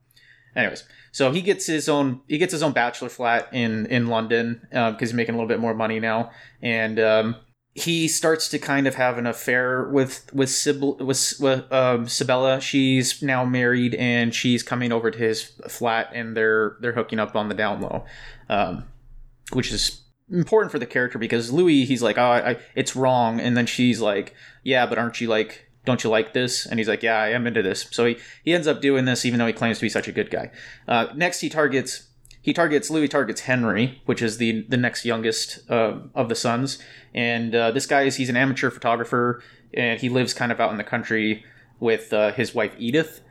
Anyways, 0.57 0.85
so 1.13 1.33
he 1.33 1.43
gets 1.43 1.67
his 1.67 1.87
own 1.87 2.23
he 2.29 2.39
gets 2.39 2.53
his 2.53 2.63
own 2.63 2.73
bachelor 2.73 3.11
flat 3.11 3.49
in 3.53 3.85
in 3.87 4.07
London 4.07 4.63
because 4.71 4.97
he's 5.01 5.13
making 5.13 5.35
a 5.35 5.39
little 5.39 5.49
bit 5.49 5.61
more 5.61 5.75
money 5.75 6.01
now, 6.01 6.31
and 6.63 6.99
um, 6.99 7.37
he 7.75 8.07
starts 8.07 8.49
to 8.49 8.59
kind 8.59 8.87
of 8.87 8.95
have 8.95 9.19
an 9.19 9.27
affair 9.27 9.85
with 9.85 10.33
with 10.33 10.49
Sybil 10.49 10.97
with, 10.97 11.35
with 11.41 11.71
um, 11.73 12.07
Sibella. 12.07 12.61
She's 12.61 13.21
now 13.21 13.45
married 13.45 13.95
and 13.97 14.35
she's 14.35 14.63
coming 14.63 14.93
over 14.93 15.11
to 15.11 15.19
his 15.19 15.43
flat 15.69 16.09
and 16.15 16.35
they're 16.37 16.77
they're 16.81 16.93
hooking 16.93 17.19
up 17.19 17.35
on 17.35 17.49
the 17.49 17.55
down 17.55 17.83
low, 17.83 18.05
um, 18.49 18.85
which 19.53 19.73
is 19.73 20.03
important 20.31 20.73
for 20.73 20.79
the 20.79 20.87
character 20.87 21.19
because 21.19 21.53
Louis 21.53 21.85
he's 21.85 22.03
like 22.03 22.17
oh 22.19 22.31
I, 22.31 22.57
it's 22.75 22.97
wrong 22.97 23.41
and 23.41 23.57
then 23.57 23.67
she's 23.67 24.01
like 24.01 24.35
yeah 24.63 24.87
but 24.87 24.99
aren't 24.99 25.21
you 25.21 25.29
like 25.29 25.67
don't 25.85 26.03
you 26.03 26.09
like 26.09 26.33
this 26.33 26.65
and 26.65 26.81
he's 26.81 26.89
like 26.89 27.03
yeah 27.03 27.19
I 27.19 27.29
am 27.29 27.47
into 27.47 27.63
this 27.63 27.87
so 27.91 28.07
he 28.07 28.17
he 28.43 28.55
ends 28.55 28.67
up 28.67 28.81
doing 28.81 29.05
this 29.05 29.25
even 29.25 29.39
though 29.39 29.47
he 29.47 29.53
claims 29.53 29.79
to 29.79 29.83
be 29.83 29.91
such 29.91 30.09
a 30.09 30.13
good 30.13 30.31
guy. 30.31 30.51
Uh, 30.89 31.09
next 31.15 31.41
he 31.41 31.49
targets 31.49 32.09
he 32.41 32.53
targets 32.53 32.91
Louis 32.91 33.09
targets 33.09 33.43
Henry, 33.43 34.03
which 34.05 34.21
is 34.21 34.37
the 34.37 34.67
the 34.69 34.77
next 34.77 35.05
youngest 35.05 35.61
uh, 35.71 35.99
of 36.15 36.29
the 36.29 36.35
sons, 36.35 36.79
and 37.15 37.55
uh, 37.55 37.71
this 37.71 37.87
guy 37.87 38.03
is 38.03 38.17
he's 38.17 38.29
an 38.29 38.37
amateur 38.37 38.71
photographer 38.71 39.43
and 39.73 40.01
he 40.01 40.09
lives 40.09 40.35
kind 40.35 40.53
of 40.53 40.61
out 40.61 40.71
in 40.71 40.77
the 40.77 40.85
country 40.85 41.45
with 41.81 42.13
uh, 42.13 42.33
his 42.33 42.55
wife 42.55 42.75
Edith. 42.79 43.23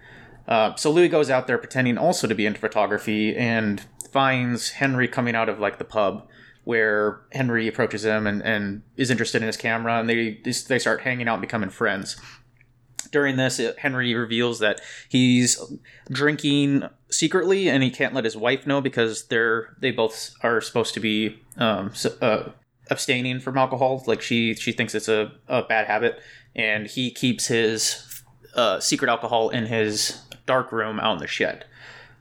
Uh, 0.48 0.76
so 0.76 0.92
Louis 0.92 1.08
goes 1.08 1.30
out 1.30 1.48
there 1.48 1.58
pretending 1.58 1.98
also 1.98 2.28
to 2.28 2.36
be 2.36 2.46
into 2.46 2.60
photography 2.60 3.36
and 3.36 3.86
finds 4.14 4.70
Henry 4.72 5.08
coming 5.08 5.36
out 5.36 5.50
of 5.50 5.60
like 5.60 5.80
the 5.80 5.84
pub 5.84 6.28
where 6.64 7.20
Henry 7.34 7.68
approaches 7.68 8.06
him 8.06 8.26
and, 8.26 8.42
and 8.42 8.84
is 8.96 9.10
interested 9.10 9.42
in 9.42 9.48
his 9.48 9.58
camera 9.58 10.00
and 10.00 10.10
they 10.10 10.40
they 10.70 10.80
start 10.80 11.02
hanging 11.02 11.28
out 11.28 11.34
and 11.34 11.42
becoming 11.42 11.70
friends 11.70 12.16
during 13.14 13.38
this, 13.38 13.62
Henry 13.78 14.14
reveals 14.14 14.60
that 14.60 14.82
he's 15.08 15.62
drinking 16.12 16.84
secretly 17.10 17.70
and 17.70 17.82
he 17.84 17.90
can't 17.90 18.14
let 18.14 18.26
his 18.26 18.36
wife 18.36 18.68
know 18.68 18.82
because 18.82 19.28
they're 19.28 19.78
they 19.80 19.92
both 19.92 20.34
are 20.42 20.60
supposed 20.60 20.94
to 20.96 21.00
be 21.00 21.40
um, 21.58 21.94
uh, 22.22 22.50
abstaining 22.90 23.40
from 23.40 23.58
alcohol. 23.58 24.04
Like 24.06 24.22
she 24.22 24.56
she 24.56 24.74
thinks 24.74 24.94
it's 24.96 25.08
a, 25.08 25.32
a 25.48 25.62
bad 25.62 25.88
habit, 25.88 26.20
and 26.56 26.88
he 26.88 27.12
keeps 27.12 27.48
his 27.48 28.24
uh, 28.56 28.82
secret 28.82 29.10
alcohol 29.10 29.50
in 29.50 29.68
his 29.68 30.22
dark 30.46 30.72
room 30.72 31.00
out 31.00 31.14
in 31.14 31.20
the 31.20 31.28
shed. 31.28 31.66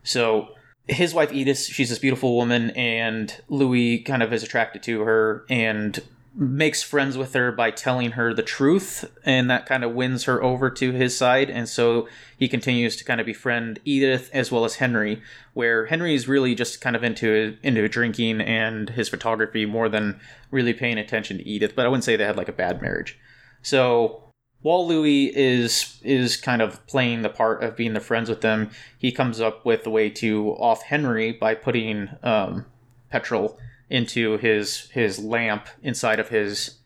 So 0.05 0.49
his 0.89 1.15
wife 1.15 1.33
Edith, 1.33 1.59
she's 1.59 1.91
this 1.91 1.99
beautiful 1.99 2.37
woman, 2.37 2.71
and 2.71 3.41
Louis 3.49 3.99
kind 4.01 4.23
of 4.23 4.33
is 4.33 4.43
attracted 4.43 4.83
to 4.85 5.03
her 5.03 5.45
and 5.49 6.01
makes 6.35 6.83
friends 6.83 7.19
with 7.19 7.35
her 7.35 7.53
by 7.53 7.71
telling 7.71 8.13
her 8.13 8.33
the 8.33 8.43
truth, 8.43 9.05
and 9.25 9.51
that 9.51 9.67
kind 9.67 9.85
of 9.85 9.93
wins 9.93 10.25
her 10.25 10.43
over 10.43 10.71
to 10.71 10.93
his 10.93 11.17
side. 11.17 11.51
And 11.51 11.69
so 11.69 12.09
he 12.39 12.49
continues 12.49 12.97
to 12.97 13.05
kind 13.05 13.21
of 13.21 13.27
befriend 13.27 13.81
Edith 13.85 14.31
as 14.33 14.51
well 14.51 14.65
as 14.65 14.77
Henry, 14.77 15.23
where 15.53 15.87
Henry 15.87 16.15
is 16.15 16.29
really 16.29 16.55
just 16.55 16.81
kind 16.81 16.97
of 16.97 17.05
into 17.05 17.57
into 17.63 17.87
drinking 17.89 18.41
and 18.41 18.91
his 18.91 19.09
photography 19.09 19.67
more 19.67 19.89
than 19.89 20.21
really 20.51 20.73
paying 20.73 20.99
attention 20.99 21.39
to 21.39 21.47
Edith. 21.47 21.77
But 21.77 21.85
I 21.85 21.89
wouldn't 21.89 22.05
say 22.05 22.17
they 22.17 22.25
had 22.25 22.37
like 22.37 22.49
a 22.49 22.53
bad 22.53 22.81
marriage. 22.81 23.19
So 23.61 24.32
while 24.63 24.87
Louis 24.87 25.27
is 25.27 26.01
is 26.03 26.37
kind 26.37 26.63
of 26.63 26.85
playing 26.87 27.23
the 27.23 27.29
part 27.29 27.63
of 27.63 27.77
being 27.77 27.93
the 27.93 28.01
friends 28.01 28.29
with 28.29 28.41
them, 28.41 28.71
he 28.97 29.13
comes 29.13 29.41
up 29.41 29.65
with 29.65 29.87
a 29.87 29.91
way 29.91 30.09
to 30.11 30.51
off 30.59 30.83
Henry 30.83 31.33
by 31.33 31.55
putting 31.55 32.11
um, 32.23 32.67
petrol 33.11 33.59
into 33.91 34.39
his 34.39 34.89
his 34.91 35.19
lamp 35.19 35.67
inside 35.83 36.19
of 36.21 36.29
his 36.29 36.79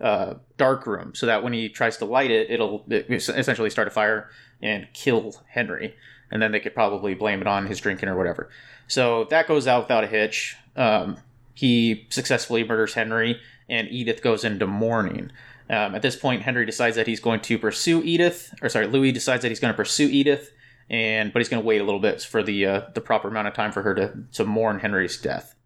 uh, 0.00 0.34
dark 0.58 0.86
room, 0.86 1.14
so 1.14 1.26
that 1.26 1.42
when 1.42 1.52
he 1.52 1.68
tries 1.68 1.96
to 1.96 2.04
light 2.04 2.30
it, 2.30 2.50
it'll 2.50 2.84
it 2.88 3.10
essentially 3.10 3.70
start 3.70 3.88
a 3.88 3.90
fire 3.90 4.30
and 4.62 4.86
kill 4.92 5.42
Henry, 5.48 5.94
and 6.30 6.40
then 6.40 6.52
they 6.52 6.60
could 6.60 6.74
probably 6.74 7.14
blame 7.14 7.40
it 7.40 7.46
on 7.46 7.66
his 7.66 7.80
drinking 7.80 8.08
or 8.08 8.16
whatever. 8.16 8.50
So 8.88 9.24
that 9.30 9.48
goes 9.48 9.66
out 9.66 9.84
without 9.84 10.04
a 10.04 10.06
hitch. 10.06 10.56
Um, 10.76 11.18
he 11.54 12.06
successfully 12.10 12.62
murders 12.62 12.94
Henry, 12.94 13.40
and 13.68 13.88
Edith 13.90 14.22
goes 14.22 14.44
into 14.44 14.66
mourning. 14.66 15.32
Um, 15.68 15.94
at 15.94 16.02
this 16.02 16.16
point, 16.16 16.42
Henry 16.42 16.64
decides 16.64 16.96
that 16.96 17.06
he's 17.06 17.20
going 17.20 17.40
to 17.40 17.58
pursue 17.58 18.02
Edith, 18.02 18.54
or 18.62 18.68
sorry, 18.68 18.86
Louis 18.86 19.12
decides 19.12 19.42
that 19.42 19.48
he's 19.48 19.60
going 19.60 19.72
to 19.72 19.76
pursue 19.76 20.08
Edith, 20.08 20.52
and 20.88 21.32
but 21.32 21.40
he's 21.40 21.48
going 21.48 21.62
to 21.62 21.66
wait 21.66 21.80
a 21.80 21.84
little 21.84 22.00
bit 22.00 22.22
for 22.22 22.42
the 22.42 22.64
uh, 22.66 22.80
the 22.94 23.00
proper 23.00 23.28
amount 23.28 23.48
of 23.48 23.54
time 23.54 23.72
for 23.72 23.82
her 23.82 23.94
to 23.94 24.12
to 24.32 24.44
mourn 24.44 24.78
Henry's 24.80 25.20
death. 25.20 25.56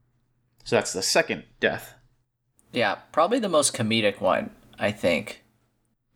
So 0.64 0.76
that's 0.76 0.92
the 0.92 1.02
second 1.02 1.44
death. 1.58 1.94
Yeah, 2.72 2.96
probably 3.12 3.38
the 3.40 3.48
most 3.48 3.74
comedic 3.74 4.20
one, 4.20 4.50
I 4.78 4.92
think. 4.92 5.42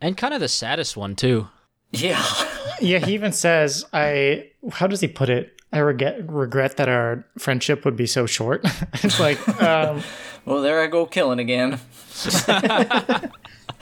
And 0.01 0.17
kind 0.17 0.33
of 0.33 0.39
the 0.39 0.47
saddest 0.47 0.97
one 0.97 1.15
too. 1.15 1.49
Yeah. 1.91 2.23
Yeah, 2.81 2.99
he 2.99 3.13
even 3.13 3.31
says, 3.31 3.85
"I." 3.93 4.49
How 4.69 4.85
does 4.85 4.99
he 4.99 5.07
put 5.07 5.29
it? 5.29 5.61
I 5.71 5.79
regret 5.79 6.29
regret 6.29 6.75
that 6.77 6.89
our 6.89 7.25
friendship 7.37 7.85
would 7.85 7.95
be 7.95 8.05
so 8.05 8.25
short. 8.25 8.65
it's 8.95 9.17
like, 9.17 9.39
um, 9.61 10.03
well, 10.45 10.61
there 10.61 10.81
I 10.81 10.87
go 10.87 11.05
killing 11.05 11.39
again. 11.39 11.79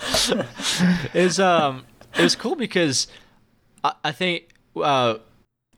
is 1.14 1.40
um 1.40 1.86
it 2.18 2.22
was 2.22 2.36
cool 2.36 2.56
because 2.56 3.08
I, 3.84 3.94
I 4.06 4.12
think 4.12 4.50
uh 4.76 5.16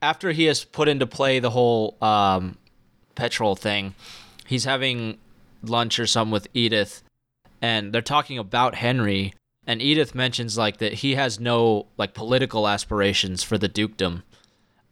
after 0.01 0.31
he 0.31 0.45
has 0.45 0.63
put 0.63 0.87
into 0.87 1.07
play 1.07 1.39
the 1.39 1.49
whole 1.51 1.97
um 2.01 2.57
petrol 3.15 3.55
thing, 3.55 3.95
he's 4.45 4.65
having 4.65 5.17
lunch 5.63 5.99
or 5.99 6.05
something 6.07 6.31
with 6.31 6.47
Edith 6.53 7.03
and 7.61 7.93
they're 7.93 8.01
talking 8.01 8.37
about 8.37 8.75
Henry 8.75 9.33
and 9.67 9.81
Edith 9.81 10.13
mentions 10.13 10.57
like 10.57 10.77
that 10.77 10.93
he 10.93 11.15
has 11.15 11.39
no 11.39 11.87
like 11.97 12.13
political 12.13 12.67
aspirations 12.67 13.43
for 13.43 13.57
the 13.57 13.67
dukedom. 13.67 14.23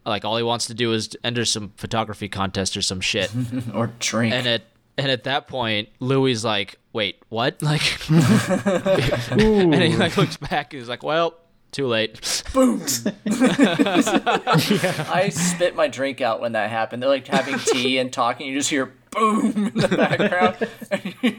Like 0.05 0.25
all 0.25 0.37
he 0.37 0.43
wants 0.43 0.65
to 0.67 0.73
do 0.73 0.91
is 0.93 1.15
enter 1.23 1.45
some 1.45 1.73
photography 1.77 2.27
contest 2.27 2.75
or 2.75 2.81
some 2.81 2.99
shit. 2.99 3.31
or 3.73 3.91
drink. 3.99 4.33
and 4.33 4.47
at 4.47 4.63
and 4.97 5.09
at 5.09 5.23
that 5.23 5.47
point, 5.47 5.89
Louis 5.99 6.43
like, 6.43 6.77
"Wait, 6.93 7.21
what?" 7.29 7.57
Like, 7.61 7.81
and 8.09 9.73
he 9.75 9.95
like 9.97 10.15
looks 10.15 10.37
back 10.37 10.73
and 10.73 10.79
he's 10.81 10.87
like, 10.89 11.03
"Well, 11.03 11.35
too 11.71 11.87
late." 11.87 12.43
Boom. 12.53 12.81
I 13.25 15.29
spit 15.33 15.75
my 15.75 15.87
drink 15.87 16.21
out 16.21 16.39
when 16.41 16.51
that 16.53 16.69
happened. 16.69 17.01
They're 17.03 17.09
like 17.09 17.27
having 17.27 17.57
tea 17.59 17.97
and 17.97 18.13
talking. 18.13 18.47
You 18.47 18.57
just 18.57 18.69
hear 18.69 18.93
boom 19.11 19.67
in 19.67 19.73
the 19.75 19.87
background. 19.87 20.57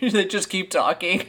and 0.03 0.13
they 0.13 0.25
just 0.27 0.49
keep 0.51 0.71
talking. 0.71 1.27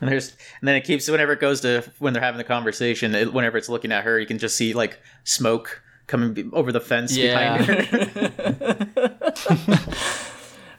And 0.00 0.08
there's 0.08 0.30
and 0.60 0.68
then 0.68 0.76
it 0.76 0.84
keeps 0.84 1.08
whenever 1.10 1.32
it 1.34 1.40
goes 1.40 1.60
to 1.60 1.82
when 1.98 2.14
they're 2.14 2.22
having 2.22 2.38
the 2.38 2.44
conversation. 2.44 3.14
It, 3.14 3.34
whenever 3.34 3.58
it's 3.58 3.68
looking 3.68 3.92
at 3.92 4.04
her, 4.04 4.18
you 4.18 4.26
can 4.26 4.38
just 4.38 4.56
see 4.56 4.72
like 4.72 4.98
smoke 5.24 5.82
coming 6.06 6.48
over 6.54 6.72
the 6.72 6.80
fence 6.80 7.14
Yeah. 7.16 7.58
behind 7.58 7.86
her. 7.86 9.10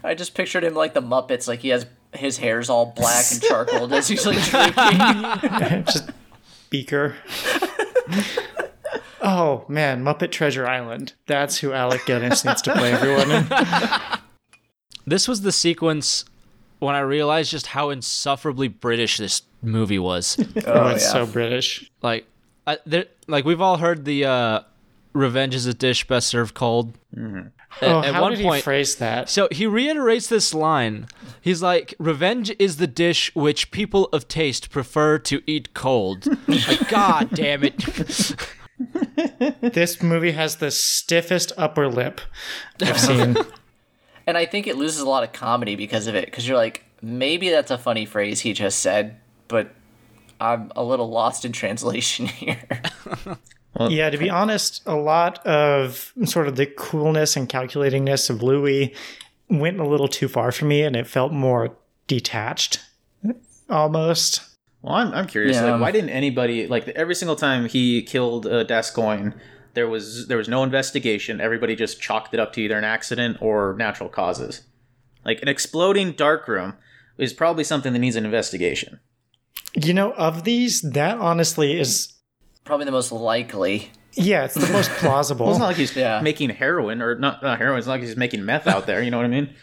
I 0.04 0.16
just 0.16 0.34
pictured 0.34 0.64
him 0.64 0.74
like 0.74 0.94
the 0.94 1.02
Muppets, 1.02 1.48
like 1.48 1.60
he 1.60 1.70
has 1.70 1.86
his 2.14 2.38
hair's 2.38 2.70
all 2.70 2.88
black 2.96 3.26
and 3.32 3.42
charcoal 3.42 3.94
as 3.94 4.08
he's 4.08 4.26
like 4.26 4.42
drinking. 4.50 5.84
Just 5.86 6.10
Beaker. 6.70 7.16
oh 9.22 9.66
man, 9.68 10.04
Muppet 10.04 10.32
Treasure 10.32 10.68
Island. 10.68 11.14
That's 11.28 11.60
who 11.60 11.74
Alec 11.74 12.06
Guinness 12.06 12.44
needs 12.46 12.62
to 12.64 12.74
play 12.74 12.92
everyone 12.92 13.32
in. 13.32 13.48
This 15.04 15.28
was 15.28 15.42
the 15.42 15.52
sequence 15.52 16.26
when 16.78 16.94
I 16.94 17.00
realized 17.00 17.50
just 17.50 17.66
how 17.68 17.90
insufferably 17.90 18.68
British 18.68 19.18
this 19.18 19.42
movie 19.64 19.98
was. 19.98 20.38
Oh, 20.66 20.90
it's 20.90 21.12
so 21.12 21.26
British. 21.26 21.90
like, 22.04 22.26
I, 22.68 22.78
there, 22.86 23.06
like 23.28 23.44
we've 23.44 23.62
all 23.62 23.78
heard 23.78 24.06
the 24.06 24.26
uh, 24.26 24.60
"revenge 25.13 25.56
is 25.56 25.65
a 25.65 25.74
dish 25.74 26.08
best 26.08 26.28
served 26.28 26.54
cold." 26.54 26.97
Mm-hmm. 27.15 27.47
At, 27.82 27.89
Oh, 27.89 28.00
at 28.00 28.13
how 28.15 28.21
one 28.21 28.32
did 28.34 28.41
point, 28.41 28.58
he 28.58 28.62
phrase 28.63 28.95
that? 28.97 29.30
So 29.30 29.47
he 29.52 29.65
reiterates 29.65 30.28
this 30.28 30.54
line. 30.54 31.08
He's 31.39 31.62
like, 31.62 31.93
"Revenge 32.00 32.52
is 32.60 32.78
the 32.78 32.88
dish 32.88 33.34
which 33.36 33.71
people 33.71 34.06
of 34.12 34.28
taste 34.28 34.69
prefer 34.69 35.17
to 35.19 35.41
eat 35.47 35.74
cold." 35.74 36.28
like, 36.47 36.89
God 36.89 37.30
damn 37.34 37.63
it! 37.63 38.36
This 39.62 40.02
movie 40.02 40.32
has 40.32 40.58
the 40.58 40.71
stiffest 40.71 41.52
upper 41.58 41.88
lip 41.88 42.21
I've 42.82 43.00
seen. 43.00 43.38
And 44.26 44.38
I 44.38 44.45
think 44.45 44.67
it 44.67 44.76
loses 44.76 45.02
a 45.02 45.10
lot 45.10 45.24
of 45.24 45.34
comedy 45.34 45.76
because 45.76 46.08
of 46.08 46.15
it. 46.15 46.26
Because 46.26 46.47
you're 46.47 46.58
like, 46.58 46.84
maybe 47.02 47.50
that's 47.50 47.71
a 47.71 47.78
funny 47.78 48.06
phrase 48.06 48.39
he 48.39 48.54
just 48.54 48.80
said, 48.80 49.19
but 49.47 49.74
I'm 50.39 50.71
a 50.76 50.84
little 50.84 51.10
lost 51.10 51.45
in 51.45 51.52
translation 51.52 52.26
here. 52.28 52.62
Yeah, 53.79 54.10
to 54.10 54.17
be 54.17 54.29
honest, 54.29 54.81
a 54.86 54.95
lot 54.95 55.45
of 55.45 56.13
sort 56.25 56.47
of 56.47 56.55
the 56.55 56.65
coolness 56.65 57.36
and 57.38 57.47
calculatingness 57.47 58.29
of 58.29 58.43
Louis 58.43 58.93
went 59.49 59.79
a 59.79 59.88
little 59.88 60.07
too 60.07 60.27
far 60.27 60.51
for 60.51 60.65
me, 60.65 60.81
and 60.84 60.95
it 60.95 61.07
felt 61.07 61.31
more 61.31 61.75
detached, 62.07 62.79
almost. 63.69 64.41
Well, 64.81 64.95
I'm, 64.95 65.13
I'm 65.13 65.27
curious. 65.27 65.55
Yeah. 65.55 65.71
Like, 65.71 65.81
why 65.81 65.91
didn't 65.91 66.10
anybody 66.10 66.67
like 66.67 66.88
every 66.89 67.15
single 67.15 67.36
time 67.36 67.67
he 67.67 68.01
killed 68.01 68.47
uh, 68.47 68.63
Gascoigne, 68.63 69.31
there 69.73 69.88
was 69.88 70.27
there 70.27 70.38
was 70.38 70.49
no 70.49 70.63
investigation. 70.63 71.39
Everybody 71.39 71.75
just 71.75 72.01
chalked 72.01 72.34
it 72.34 72.39
up 72.39 72.53
to 72.53 72.62
either 72.62 72.77
an 72.77 72.84
accident 72.84 73.38
or 73.41 73.75
natural 73.77 74.10
causes. 74.10 74.63
Like 75.23 75.41
an 75.41 75.47
exploding 75.47 76.13
darkroom 76.13 76.75
is 77.17 77.34
probably 77.34 77.63
something 77.63 77.93
that 77.93 77.99
needs 77.99 78.15
an 78.15 78.25
investigation. 78.25 78.99
You 79.75 79.93
know, 79.93 80.13
of 80.13 80.43
these, 80.43 80.81
that 80.81 81.17
honestly 81.19 81.79
is, 81.79 82.13
Probably 82.63 82.86
the 82.86 82.91
most 82.91 83.12
likely. 83.12 83.89
yeah, 84.13 84.45
it's 84.45 84.56
the 84.56 84.71
most 84.71 84.89
plausible. 84.91 85.45
Well, 85.47 85.56
it's 85.56 85.60
not 85.60 85.67
like 85.67 85.78
he's 85.78 85.95
Yeah. 85.95 86.21
making 86.21 86.50
heroin 86.52 87.02
or 87.02 87.15
not, 87.15 87.41
not 87.41 87.58
heroin. 87.58 87.78
It's 87.80 87.88
not 87.88 87.93
like 87.93 88.02
he's 88.04 88.17
making 88.17 88.45
meth 88.45 88.67
out 88.67 88.86
there. 88.86 89.02
You 89.02 89.10
know 89.12 89.17
what 89.17 89.26
I 89.26 89.30
mean? 89.30 89.54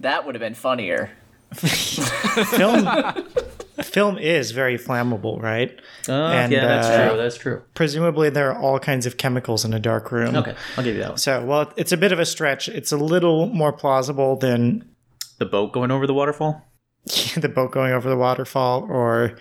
That 0.00 0.24
would 0.26 0.34
have 0.34 0.40
been 0.40 0.54
funnier. 0.54 1.10
film 1.54 2.86
film 3.82 4.18
is 4.18 4.50
very 4.50 4.76
flammable, 4.76 5.40
right? 5.40 5.80
Uh, 6.08 6.12
And, 6.12 6.52
yeah, 6.52 6.66
that's 6.66 6.86
uh, 6.88 7.08
true. 7.08 7.16
That's 7.16 7.36
true. 7.36 7.62
Presumably, 7.74 8.28
there 8.30 8.52
are 8.52 8.58
all 8.60 8.78
kinds 8.78 9.06
of 9.06 9.16
chemicals 9.16 9.64
in 9.64 9.72
a 9.72 9.78
dark 9.80 10.12
room. 10.12 10.36
Okay, 10.36 10.54
I'll 10.76 10.84
give 10.84 10.94
you 10.94 11.00
that 11.02 11.08
one. 11.10 11.18
So, 11.18 11.44
well, 11.44 11.72
it's 11.76 11.92
a 11.92 11.96
bit 11.96 12.12
of 12.12 12.18
a 12.18 12.26
stretch. 12.26 12.68
It's 12.68 12.92
a 12.92 12.96
little 12.96 13.46
more 13.46 13.72
plausible 13.72 14.36
than 14.36 14.88
The 15.38 15.46
boat 15.46 15.72
going 15.72 15.90
over 15.90 16.06
the 16.06 16.14
waterfall. 16.14 16.62
the 17.36 17.48
boat 17.48 17.70
going 17.72 17.92
over 17.92 18.08
the 18.10 18.16
waterfall, 18.16 18.86
or 18.90 19.38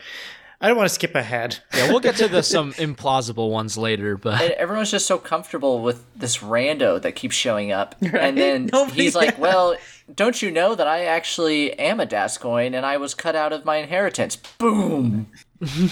I 0.59 0.67
don't 0.67 0.77
want 0.77 0.89
to 0.89 0.93
skip 0.95 1.13
ahead. 1.13 1.59
Yeah, 1.75 1.89
we'll 1.89 1.99
get 1.99 2.15
to 2.15 2.27
the 2.27 2.41
some 2.43 2.73
implausible 2.73 3.51
ones 3.51 3.77
later, 3.77 4.17
but 4.17 4.41
And 4.41 4.51
everyone's 4.53 4.89
just 4.91 5.05
so 5.05 5.17
comfortable 5.19 5.81
with 5.83 6.03
this 6.15 6.39
rando 6.39 6.99
that 7.01 7.11
keeps 7.13 7.35
showing 7.35 7.71
up. 7.71 7.95
And 8.01 8.37
then 8.37 8.65
Nobody- 8.73 9.03
he's 9.03 9.15
like, 9.15 9.37
well, 9.39 9.75
don't 10.15 10.41
you 10.41 10.49
know 10.49 10.73
that 10.73 10.87
I 10.87 11.05
actually 11.05 11.73
am 11.77 11.99
a 11.99 12.05
Gascoigne 12.07 12.75
and 12.75 12.85
I 12.85 12.97
was 12.97 13.13
cut 13.13 13.35
out 13.35 13.53
of 13.53 13.65
my 13.65 13.75
inheritance? 13.77 14.35
Boom! 14.35 15.27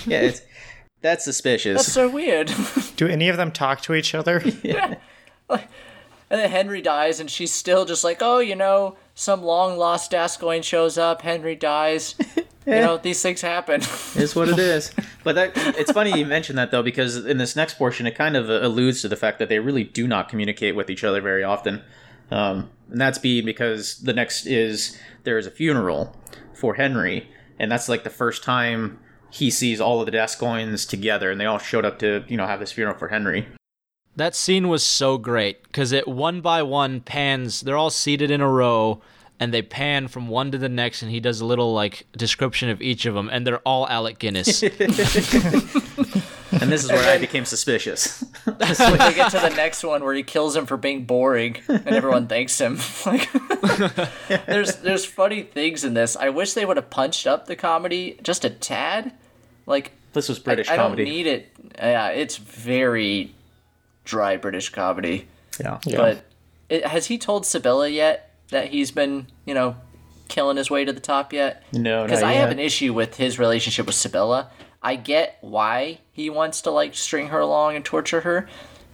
Yeah, 0.08 0.22
it's, 0.22 0.42
that's 1.02 1.24
suspicious. 1.26 1.78
That's 1.78 1.92
so 1.94 2.10
weird. 2.10 2.52
Do 2.96 3.08
any 3.08 3.30
of 3.30 3.38
them 3.38 3.52
talk 3.52 3.82
to 3.82 3.94
each 3.94 4.16
other? 4.16 4.42
Yeah. 4.64 4.96
And 6.28 6.42
then 6.42 6.50
Henry 6.50 6.82
dies, 6.82 7.20
and 7.20 7.30
she's 7.30 7.54
still 7.54 7.86
just 7.86 8.04
like, 8.04 8.18
oh, 8.22 8.40
you 8.40 8.56
know, 8.56 8.98
some 9.16 9.42
long 9.42 9.78
lost 9.78 10.12
Gascoigne 10.12 10.62
shows 10.62 10.98
up, 10.98 11.24
Henry 11.24 11.56
dies. 11.56 12.16
You 12.68 12.74
know, 12.74 12.98
these 12.98 13.22
things 13.22 13.42
happen. 13.42 13.82
is 14.16 14.36
what 14.36 14.50
it 14.50 14.58
is. 14.58 14.92
But 15.24 15.36
that 15.36 15.52
it's 15.56 15.92
funny 15.92 16.18
you 16.18 16.26
mention 16.26 16.56
that 16.56 16.72
though 16.72 16.82
because 16.82 17.24
in 17.24 17.38
this 17.38 17.56
next 17.56 17.76
portion 17.76 18.08
it 18.08 18.16
kind 18.16 18.36
of 18.36 18.50
alludes 18.50 19.04
to 19.04 19.08
the 19.08 19.16
fact 19.16 19.38
that 19.38 19.50
they 19.50 19.60
really 19.60 19.84
do 19.84 20.08
not 20.08 20.30
communicate 20.30 20.76
with 20.76 20.90
each 20.90 21.04
other 21.04 21.22
very 21.22 21.44
often, 21.44 21.84
um, 22.32 22.72
and 22.90 23.00
that's 23.00 23.20
being 23.20 23.46
because 23.46 24.00
the 24.00 24.14
next 24.14 24.48
is 24.48 24.98
there 25.26 25.38
is 25.38 25.46
a 25.46 25.52
funeral 25.52 26.16
for 26.56 26.74
Henry, 26.74 27.30
and 27.60 27.72
that's 27.72 27.88
like 27.88 28.04
the 28.04 28.10
first 28.10 28.44
time 28.44 29.00
he 29.30 29.52
sees 29.52 29.80
all 29.80 30.00
of 30.00 30.08
the 30.08 30.12
Gascoignes 30.12 30.90
together, 30.90 31.30
and 31.30 31.40
they 31.40 31.46
all 31.46 31.60
showed 31.60 31.86
up 31.86 32.00
to 32.00 32.24
you 32.28 32.36
know 32.36 32.48
have 32.48 32.60
this 32.60 32.72
funeral 32.72 32.98
for 32.98 33.10
Henry. 33.10 33.48
That 34.16 34.36
scene 34.36 34.70
was 34.70 34.84
so 34.84 35.18
great 35.18 35.64
because 35.64 35.92
it 35.92 36.08
one 36.08 36.42
by 36.42 36.64
one 36.64 37.02
pans. 37.02 37.62
They're 37.62 37.78
all 37.78 37.90
seated 37.90 38.32
in 38.32 38.42
a 38.42 38.50
row, 38.50 39.02
and 39.40 39.54
they 39.54 39.62
pan 39.62 40.08
from 40.08 40.28
one 40.28 40.52
to 40.52 40.58
the 40.58 40.70
next, 40.70 41.02
and 41.02 41.12
he 41.12 41.20
does 41.20 41.42
a 41.42 41.46
little 41.46 41.74
like 41.74 42.06
description 42.16 42.70
of 42.70 42.82
each 42.82 43.06
of 43.06 43.16
them, 43.16 43.30
and 43.32 43.46
they're 43.46 43.60
all 43.60 43.88
Alec 43.88 44.20
Guinness. 44.20 44.64
And 46.62 46.72
this 46.72 46.84
is 46.84 46.92
where 46.92 47.14
I 47.14 47.18
became 47.18 47.46
suspicious. 47.46 48.24
when 48.46 48.58
they 48.58 49.14
get 49.14 49.32
to 49.32 49.40
the 49.40 49.54
next 49.56 49.84
one 49.84 50.04
where 50.04 50.14
he 50.14 50.24
kills 50.24 50.56
him 50.56 50.66
for 50.66 50.78
being 50.78 51.06
boring 51.06 51.58
and 51.68 51.88
everyone 51.88 52.28
thanks 52.28 52.60
him. 52.60 52.80
Like 53.06 53.30
there's 54.46 54.78
there's 54.78 55.06
funny 55.06 55.44
things 55.44 55.84
in 55.84 55.94
this. 55.94 56.16
I 56.16 56.30
wish 56.30 56.54
they 56.54 56.66
would 56.66 56.78
have 56.78 56.90
punched 56.90 57.28
up 57.28 57.48
the 57.48 57.56
comedy 57.56 58.18
just 58.24 58.46
a 58.46 58.50
tad. 58.50 59.14
Like 59.66 59.92
This 60.14 60.30
was 60.30 60.40
I, 60.40 60.44
British 60.44 60.70
I 60.70 60.78
don't 60.78 60.98
need 60.98 61.28
it. 61.28 61.52
Yeah, 61.78 62.10
it's 62.10 62.38
very 62.38 63.35
dry 64.06 64.38
British 64.38 64.70
comedy. 64.70 65.28
yeah. 65.86 65.98
But 65.98 66.26
it, 66.70 66.86
has 66.86 67.08
he 67.08 67.18
told 67.18 67.46
Sibella 67.46 67.90
yet 67.90 68.32
that 68.50 68.70
he's 68.70 68.92
been, 68.92 69.28
you 69.46 69.54
know, 69.54 69.76
killing 70.28 70.58
his 70.58 70.72
way 70.72 70.86
to 70.86 70.94
the 70.94 71.00
top 71.00 71.34
yet? 71.34 71.64
No, 71.74 72.04
Because 72.04 72.22
not 72.22 72.30
I 72.30 72.34
have 72.34 72.52
an 72.52 72.60
issue 72.60 72.94
with 72.94 73.18
his 73.18 73.38
relationship 73.38 73.86
with 73.86 73.96
Sibella. 73.96 74.50
I 74.82 74.96
get 74.96 75.38
why 75.42 76.00
he 76.12 76.30
wants 76.30 76.62
to 76.62 76.72
like 76.72 76.96
string 76.96 77.28
her 77.28 77.40
along 77.40 77.76
and 77.76 77.84
torture 77.84 78.22
her, 78.22 78.48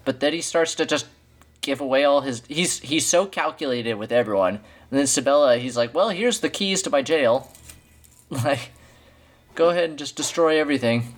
but 0.05 0.19
then 0.21 0.33
he 0.33 0.41
starts 0.41 0.73
to 0.75 0.85
just 0.85 1.05
give 1.59 1.81
away 1.81 2.05
all 2.05 2.21
his. 2.21 2.43
He's 2.47 2.79
he's 2.79 3.05
so 3.05 3.25
calculated 3.25 3.95
with 3.95 4.11
everyone, 4.11 4.55
and 4.89 4.99
then 4.99 5.05
Sibella, 5.05 5.57
he's 5.57 5.75
like, 5.75 5.93
"Well, 5.93 6.09
here's 6.09 6.39
the 6.39 6.49
keys 6.49 6.81
to 6.83 6.89
my 6.89 7.01
jail. 7.01 7.51
Like, 8.29 8.71
go 9.55 9.71
ahead 9.71 9.89
and 9.89 9.99
just 9.99 10.15
destroy 10.15 10.57
everything." 10.57 11.15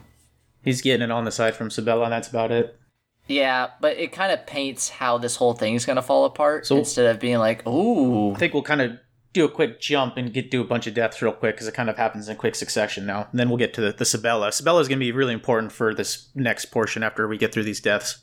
He's 0.64 0.82
getting 0.82 1.04
it 1.04 1.12
on 1.12 1.26
the 1.26 1.32
side 1.32 1.56
from 1.56 1.70
Sabella, 1.70 2.06
and 2.06 2.12
that's 2.14 2.28
about 2.28 2.52
it. 2.52 2.80
Yeah, 3.28 3.70
but 3.80 3.98
it 3.98 4.12
kind 4.12 4.32
of 4.32 4.46
paints 4.46 4.90
how 4.90 5.18
this 5.18 5.36
whole 5.38 5.54
thing 5.54 5.76
is 5.76 5.86
gonna 5.86 6.02
fall 6.02 6.26
apart 6.26 6.66
So- 6.66 6.78
instead 6.78 7.06
of 7.06 7.20
being 7.20 7.38
like, 7.40 7.66
"Ooh, 7.68 8.34
I 8.34 8.38
think 8.38 8.54
we'll 8.54 8.64
kind 8.64 8.82
of 8.82 8.92
do 9.32 9.46
a 9.46 9.50
quick 9.50 9.82
jump 9.82 10.16
and 10.18 10.32
get 10.32 10.52
do 10.52 10.62
a 10.62 10.64
bunch 10.64 10.86
of 10.86 10.94
deaths 10.94 11.22
real 11.22 11.32
quick 11.34 11.56
because 11.56 11.68
it 11.68 11.74
kind 11.74 11.90
of 11.90 11.98
happens 11.98 12.30
in 12.30 12.36
quick 12.38 12.54
succession 12.54 13.06
now. 13.06 13.28
And 13.32 13.40
then 13.40 13.50
we'll 13.50 13.58
get 13.58 13.74
to 13.74 13.82
the, 13.82 13.92
the 13.92 14.06
Sabella. 14.06 14.52
Sabella 14.52 14.80
is 14.80 14.88
going 14.88 15.00
to 15.00 15.04
be 15.04 15.12
really 15.12 15.34
important 15.34 15.72
for 15.72 15.94
this 15.96 16.30
next 16.36 16.66
portion 16.66 17.02
after 17.02 17.28
we 17.28 17.38
get 17.40 17.52
through 17.52 17.64
these 17.64 17.82
deaths. 17.82 18.20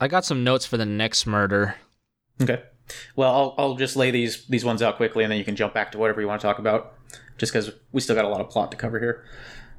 I 0.00 0.06
got 0.06 0.24
some 0.24 0.44
notes 0.44 0.64
for 0.64 0.76
the 0.76 0.86
next 0.86 1.26
murder. 1.26 1.74
Okay. 2.40 2.62
Well, 3.16 3.34
I'll, 3.34 3.54
I'll 3.58 3.74
just 3.74 3.96
lay 3.96 4.10
these 4.12 4.46
these 4.46 4.64
ones 4.64 4.80
out 4.82 4.96
quickly, 4.96 5.24
and 5.24 5.30
then 5.30 5.38
you 5.38 5.44
can 5.44 5.56
jump 5.56 5.74
back 5.74 5.90
to 5.92 5.98
whatever 5.98 6.20
you 6.20 6.28
want 6.28 6.40
to 6.40 6.46
talk 6.46 6.58
about, 6.60 6.92
just 7.38 7.52
because 7.52 7.72
we 7.92 8.00
still 8.00 8.14
got 8.14 8.24
a 8.24 8.28
lot 8.28 8.40
of 8.40 8.48
plot 8.50 8.70
to 8.72 8.76
cover 8.76 9.00
here. 9.00 9.24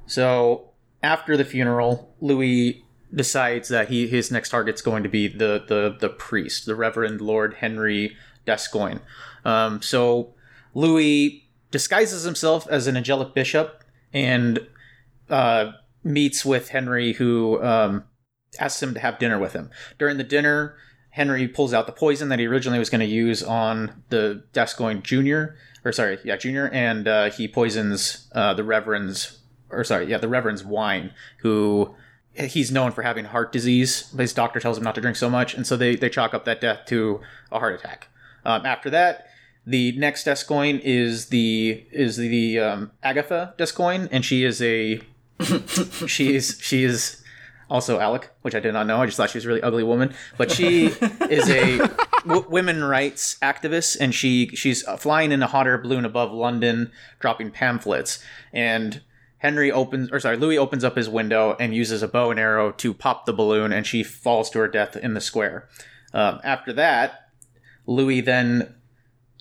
So 0.06 0.72
after 1.02 1.36
the 1.36 1.44
funeral, 1.44 2.14
Louis 2.20 2.84
decides 3.14 3.68
that 3.68 3.88
he 3.88 4.06
his 4.06 4.30
next 4.30 4.50
target's 4.50 4.82
going 4.82 5.02
to 5.02 5.08
be 5.08 5.28
the 5.28 5.64
the 5.66 5.96
the 5.98 6.08
priest, 6.08 6.66
the 6.66 6.74
Reverend 6.74 7.20
Lord 7.20 7.54
Henry 7.54 8.16
Gascoigne. 8.44 9.00
Um, 9.44 9.82
so 9.82 10.34
Louis 10.74 11.48
disguises 11.70 12.24
himself 12.24 12.66
as 12.68 12.86
an 12.86 12.96
angelic 12.96 13.34
bishop 13.34 13.84
and 14.12 14.66
uh, 15.28 15.72
meets 16.04 16.44
with 16.44 16.68
Henry, 16.68 17.12
who 17.14 17.62
um, 17.62 18.04
asks 18.58 18.82
him 18.82 18.94
to 18.94 19.00
have 19.00 19.18
dinner 19.18 19.38
with 19.38 19.52
him. 19.52 19.70
During 19.98 20.16
the 20.16 20.24
dinner, 20.24 20.76
Henry 21.10 21.48
pulls 21.48 21.72
out 21.72 21.86
the 21.86 21.92
poison 21.92 22.28
that 22.28 22.38
he 22.38 22.46
originally 22.46 22.78
was 22.78 22.90
going 22.90 23.00
to 23.00 23.06
use 23.06 23.42
on 23.42 24.02
the 24.10 24.44
Gascoigne 24.52 25.00
Junior, 25.00 25.56
or 25.84 25.92
sorry, 25.92 26.18
yeah, 26.24 26.36
Junior, 26.36 26.68
and 26.72 27.08
uh, 27.08 27.30
he 27.30 27.48
poisons 27.48 28.28
uh, 28.34 28.54
the 28.54 28.64
Reverend's, 28.64 29.38
or 29.70 29.82
sorry, 29.82 30.10
yeah, 30.10 30.18
the 30.18 30.28
Reverend's 30.28 30.64
wine, 30.64 31.12
who 31.38 31.94
he's 32.38 32.70
known 32.70 32.92
for 32.92 33.02
having 33.02 33.26
heart 33.26 33.52
disease. 33.52 34.10
But 34.14 34.22
his 34.22 34.32
doctor 34.32 34.60
tells 34.60 34.78
him 34.78 34.84
not 34.84 34.94
to 34.96 35.00
drink 35.00 35.16
so 35.16 35.30
much, 35.30 35.54
and 35.54 35.66
so 35.66 35.76
they, 35.76 35.96
they 35.96 36.08
chalk 36.08 36.34
up 36.34 36.44
that 36.44 36.60
death 36.60 36.86
to 36.86 37.20
a 37.50 37.58
heart 37.58 37.74
attack. 37.74 38.08
Um, 38.44 38.64
after 38.64 38.90
that, 38.90 39.26
the 39.66 39.92
next 39.92 40.24
Gascoigne 40.24 40.80
is 40.84 41.26
the 41.26 41.84
is 41.90 42.16
the 42.16 42.60
um, 42.60 42.92
Agatha 43.02 43.54
Gascoigne, 43.58 44.06
and 44.12 44.24
she 44.24 44.44
is 44.44 44.62
a 44.62 45.00
she 46.06 46.34
is 46.34 46.58
she 46.62 46.84
is 46.84 47.22
also 47.68 47.98
Alec, 47.98 48.30
which 48.42 48.54
I 48.54 48.60
did 48.60 48.72
not 48.72 48.86
know. 48.86 49.02
I 49.02 49.06
just 49.06 49.16
thought 49.16 49.30
she 49.30 49.38
was 49.38 49.44
a 49.44 49.48
really 49.48 49.62
ugly 49.62 49.82
woman. 49.82 50.14
But 50.38 50.52
she 50.52 50.86
is 50.86 51.50
a 51.50 51.78
w- 52.26 52.46
women 52.48 52.84
rights 52.84 53.38
activist, 53.42 53.96
and 54.00 54.14
she 54.14 54.48
she's 54.48 54.82
flying 54.82 55.32
in 55.32 55.42
a 55.42 55.48
hot 55.48 55.66
air 55.66 55.78
balloon 55.78 56.04
above 56.04 56.32
London, 56.32 56.92
dropping 57.18 57.50
pamphlets. 57.50 58.22
And 58.52 59.02
Henry 59.38 59.70
opens, 59.70 60.10
or 60.10 60.20
sorry, 60.20 60.36
Louis 60.36 60.58
opens 60.58 60.82
up 60.84 60.96
his 60.96 61.08
window 61.08 61.56
and 61.60 61.74
uses 61.74 62.02
a 62.02 62.08
bow 62.08 62.30
and 62.30 62.40
arrow 62.40 62.72
to 62.72 62.94
pop 62.94 63.26
the 63.26 63.32
balloon, 63.32 63.72
and 63.72 63.86
she 63.86 64.02
falls 64.02 64.50
to 64.50 64.58
her 64.60 64.68
death 64.68 64.96
in 64.96 65.14
the 65.14 65.20
square. 65.20 65.68
Um, 66.14 66.40
after 66.42 66.72
that, 66.72 67.30
Louis 67.86 68.20
then 68.20 68.74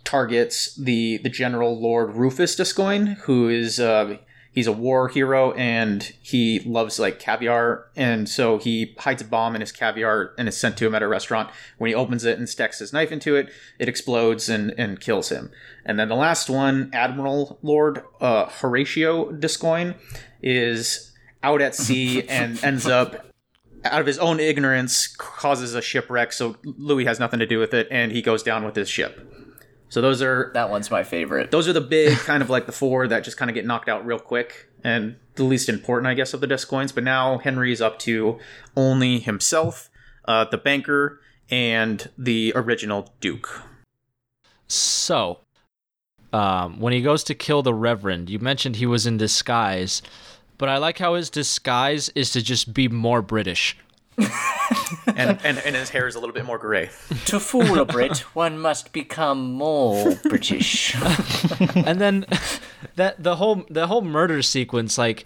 targets 0.03 0.75
the 0.75 1.17
the 1.17 1.29
general 1.29 1.79
Lord 1.79 2.15
Rufus 2.15 2.55
D'Ascoyne, 2.55 3.17
who 3.23 3.49
is 3.49 3.79
uh, 3.79 4.17
he's 4.55 4.65
a 4.65 4.71
war 4.71 5.09
hero 5.09 5.51
and 5.51 6.13
he 6.21 6.61
loves 6.61 6.97
like 6.97 7.19
caviar, 7.19 7.87
and 7.95 8.27
so 8.27 8.57
he 8.57 8.95
hides 8.97 9.21
a 9.21 9.25
bomb 9.25 9.53
in 9.53 9.61
his 9.61 9.71
caviar 9.71 10.33
and 10.39 10.47
is 10.47 10.57
sent 10.57 10.77
to 10.77 10.87
him 10.87 10.95
at 10.95 11.03
a 11.03 11.07
restaurant. 11.07 11.51
When 11.77 11.89
he 11.89 11.93
opens 11.93 12.23
it 12.23 12.39
and 12.39 12.49
sticks 12.49 12.79
his 12.79 12.93
knife 12.93 13.11
into 13.11 13.35
it, 13.35 13.51
it 13.77 13.87
explodes 13.87 14.49
and 14.49 14.73
and 14.77 14.99
kills 14.99 15.29
him. 15.29 15.51
And 15.85 15.99
then 15.99 16.09
the 16.09 16.15
last 16.15 16.49
one, 16.49 16.89
Admiral 16.93 17.59
Lord 17.61 18.01
uh, 18.19 18.45
Horatio 18.45 19.31
D'Ascoyne, 19.31 19.93
is 20.41 21.11
out 21.43 21.61
at 21.61 21.75
sea 21.75 22.23
and 22.29 22.63
ends 22.63 22.87
up 22.87 23.27
out 23.83 24.01
of 24.01 24.07
his 24.07 24.17
own 24.17 24.39
ignorance 24.39 25.05
causes 25.05 25.75
a 25.75 25.81
shipwreck 25.81 26.33
so 26.33 26.55
louis 26.63 27.05
has 27.05 27.19
nothing 27.19 27.37
to 27.37 27.45
do 27.45 27.59
with 27.59 27.71
it 27.71 27.87
and 27.91 28.11
he 28.11 28.19
goes 28.19 28.41
down 28.41 28.65
with 28.65 28.75
his 28.75 28.89
ship 28.89 29.44
so 29.89 30.01
those 30.01 30.21
are 30.21 30.51
That 30.53 30.69
one's 30.69 30.89
my 30.91 31.03
favorite. 31.03 31.51
those 31.51 31.67
are 31.67 31.73
the 31.73 31.81
big 31.81 32.17
kind 32.25 32.41
of 32.43 32.49
like 32.49 32.65
the 32.65 32.71
four 32.71 33.07
that 33.07 33.23
just 33.23 33.37
kind 33.37 33.49
of 33.49 33.55
get 33.55 33.65
knocked 33.65 33.89
out 33.89 34.05
real 34.05 34.19
quick 34.19 34.69
and 34.83 35.15
the 35.35 35.43
least 35.43 35.69
important 35.69 36.07
i 36.07 36.13
guess 36.13 36.33
of 36.33 36.41
the 36.41 36.47
D'Ascoynes 36.47 36.93
but 36.93 37.03
now 37.03 37.37
henry's 37.39 37.81
up 37.81 37.99
to 37.99 38.39
only 38.75 39.19
himself 39.19 39.89
uh, 40.27 40.45
the 40.45 40.57
banker 40.57 41.19
and 41.51 42.09
the 42.17 42.51
original 42.55 43.13
duke 43.19 43.61
So, 44.67 45.39
um, 46.33 46.79
when 46.79 46.91
he 46.93 47.01
goes 47.01 47.23
to 47.25 47.35
kill 47.35 47.61
the 47.61 47.73
Reverend, 47.73 48.29
you 48.29 48.39
mentioned 48.39 48.75
he 48.77 48.85
was 48.87 49.05
in 49.05 49.17
disguise, 49.17 50.01
but 50.57 50.67
I 50.69 50.77
like 50.77 50.97
how 50.97 51.13
his 51.13 51.29
disguise 51.29 52.09
is 52.15 52.31
to 52.31 52.41
just 52.41 52.73
be 52.73 52.87
more 52.87 53.21
British. 53.21 53.77
And, 54.17 54.29
and 55.43 55.57
and 55.59 55.75
his 55.75 55.89
hair 55.89 56.07
is 56.07 56.15
a 56.15 56.19
little 56.19 56.33
bit 56.33 56.45
more 56.45 56.57
gray 56.57 56.89
to 57.25 57.39
fool 57.39 57.79
a 57.79 57.85
Brit, 57.85 58.17
one 58.33 58.57
must 58.59 58.93
become 58.93 59.53
more 59.53 60.15
British. 60.23 60.95
and 61.75 61.99
then 61.99 62.25
that 62.95 63.21
the 63.21 63.35
whole 63.37 63.65
the 63.69 63.87
whole 63.87 64.01
murder 64.01 64.41
sequence, 64.41 64.97
like 64.97 65.25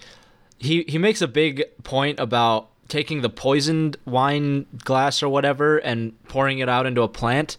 he 0.58 0.84
he 0.88 0.97
makes 0.97 1.21
a 1.21 1.28
big 1.28 1.63
point 1.84 2.19
about 2.19 2.69
taking 2.88 3.21
the 3.21 3.30
poisoned 3.30 3.97
wine 4.06 4.65
glass 4.84 5.21
or 5.21 5.30
whatever 5.30 5.78
and 5.78 6.21
pouring 6.28 6.60
it 6.60 6.67
out 6.69 6.86
into 6.86 7.02
a 7.04 7.08
plant, 7.08 7.58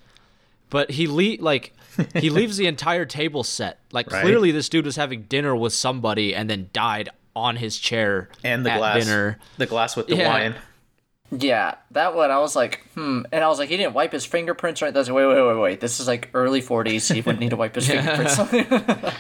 but 0.71 0.91
he 0.93 1.07
le- 1.07 1.41
like 1.43 1.73
he 2.15 2.31
leaves 2.31 2.57
the 2.57 2.67
entire 2.67 3.05
table 3.05 3.45
set. 3.45 3.79
Like 3.93 4.11
Right. 4.11 4.23
clearly, 4.23 4.51
this 4.51 4.69
dude 4.69 4.85
was 4.87 4.97
having 4.97 5.23
dinner 5.25 5.55
with 5.55 5.73
somebody 5.73 6.35
and 6.35 6.49
then 6.51 6.71
died 6.73 7.11
on 7.37 7.57
his 7.57 7.79
chair 7.79 8.29
and 8.43 8.67
the 8.67 8.73
at 8.73 8.79
glass 8.79 9.05
dinner. 9.05 9.39
the 9.57 9.67
glass 9.67 9.95
with 9.97 10.09
the 10.09 10.17
Yeah. 10.17 10.29
wine 10.29 10.55
yeah, 11.31 11.77
that 11.93 12.15
one 12.15 12.31
I 12.31 12.39
was 12.39 12.57
like, 12.57 12.85
hmm. 12.95 13.23
And 13.31 13.45
I 13.45 13.49
was 13.49 13.59
like, 13.59 13.69
he 13.69 13.77
didn't 13.77 13.95
wipe 13.95 14.13
his 14.13 14.27
fingerprints 14.27 14.83
right. 14.83 14.93
That's 14.93 15.09
like, 15.09 15.17
wait, 15.17 15.27
wait, 15.27 15.47
wait, 15.47 15.61
wait. 15.61 15.81
This 15.81 16.01
is 16.01 16.07
like 16.07 16.29
early 16.35 16.61
40s. 16.61 17.13
He 17.13 17.21
wouldn't 17.21 17.41
need 17.41 17.51
to 17.51 17.57
wipe 17.57 17.75
his 17.75 17.87
fingerprints. 17.89 18.39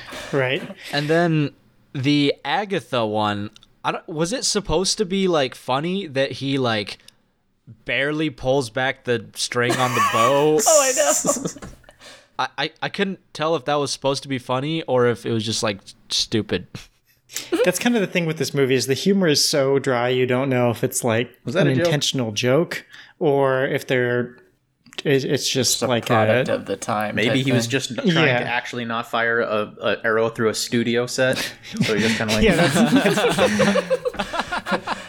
Right? 0.32 0.62
And 0.92 1.08
then 1.08 1.54
the 1.92 2.34
Agatha 2.44 3.04
one, 3.04 3.50
I 3.84 3.92
don't, 3.92 4.08
was 4.08 4.32
it 4.32 4.44
supposed 4.44 4.98
to 4.98 5.04
be 5.04 5.26
like 5.26 5.56
funny 5.56 6.06
that 6.06 6.32
he 6.32 6.56
like 6.56 6.98
barely 7.84 8.30
pulls 8.30 8.70
back 8.70 9.04
the 9.04 9.26
string 9.34 9.72
on 9.72 9.92
the 9.92 10.08
bow? 10.12 10.60
oh, 10.66 10.82
I 10.82 10.92
know. 10.92 11.68
I, 12.38 12.48
I, 12.58 12.72
I 12.82 12.88
couldn't 12.88 13.20
tell 13.32 13.56
if 13.56 13.64
that 13.64 13.74
was 13.74 13.92
supposed 13.92 14.22
to 14.22 14.28
be 14.28 14.38
funny 14.38 14.82
or 14.82 15.06
if 15.06 15.26
it 15.26 15.32
was 15.32 15.44
just 15.44 15.62
like 15.62 15.80
stupid. 16.08 16.68
That's 17.64 17.78
kind 17.78 17.94
of 17.94 18.00
the 18.00 18.06
thing 18.06 18.26
with 18.26 18.38
this 18.38 18.54
movie 18.54 18.74
is 18.74 18.86
the 18.86 18.94
humor 18.94 19.26
is 19.28 19.46
so 19.46 19.78
dry 19.78 20.08
you 20.08 20.26
don't 20.26 20.48
know 20.48 20.70
if 20.70 20.82
it's 20.84 21.04
like 21.04 21.30
Was 21.44 21.54
that 21.54 21.66
an 21.66 21.72
a 21.72 21.76
joke? 21.76 21.84
intentional 21.86 22.32
joke 22.32 22.86
or 23.18 23.64
if 23.66 23.86
they're 23.86 24.36
it- 25.04 25.24
it's 25.24 25.48
just 25.48 25.80
like 25.82 26.06
Product 26.06 26.48
a, 26.48 26.54
of 26.56 26.66
the 26.66 26.76
time. 26.76 27.14
maybe 27.14 27.38
type 27.38 27.46
he 27.46 27.52
was 27.52 27.64
thing. 27.64 27.70
just 27.70 27.94
trying 27.94 28.08
Yeah. 28.08 28.40
to 28.40 28.46
actually 28.46 28.84
not 28.84 29.08
fire 29.10 29.40
a, 29.40 29.72
a 29.80 29.96
arrow 30.04 30.28
through 30.28 30.48
a 30.48 30.54
studio 30.54 31.06
set 31.06 31.38
so 31.82 31.94
he 31.94 32.00
just 32.02 32.18
kind 32.18 32.30
of 32.30 32.36
like 32.36 32.44
yeah, 34.64 34.96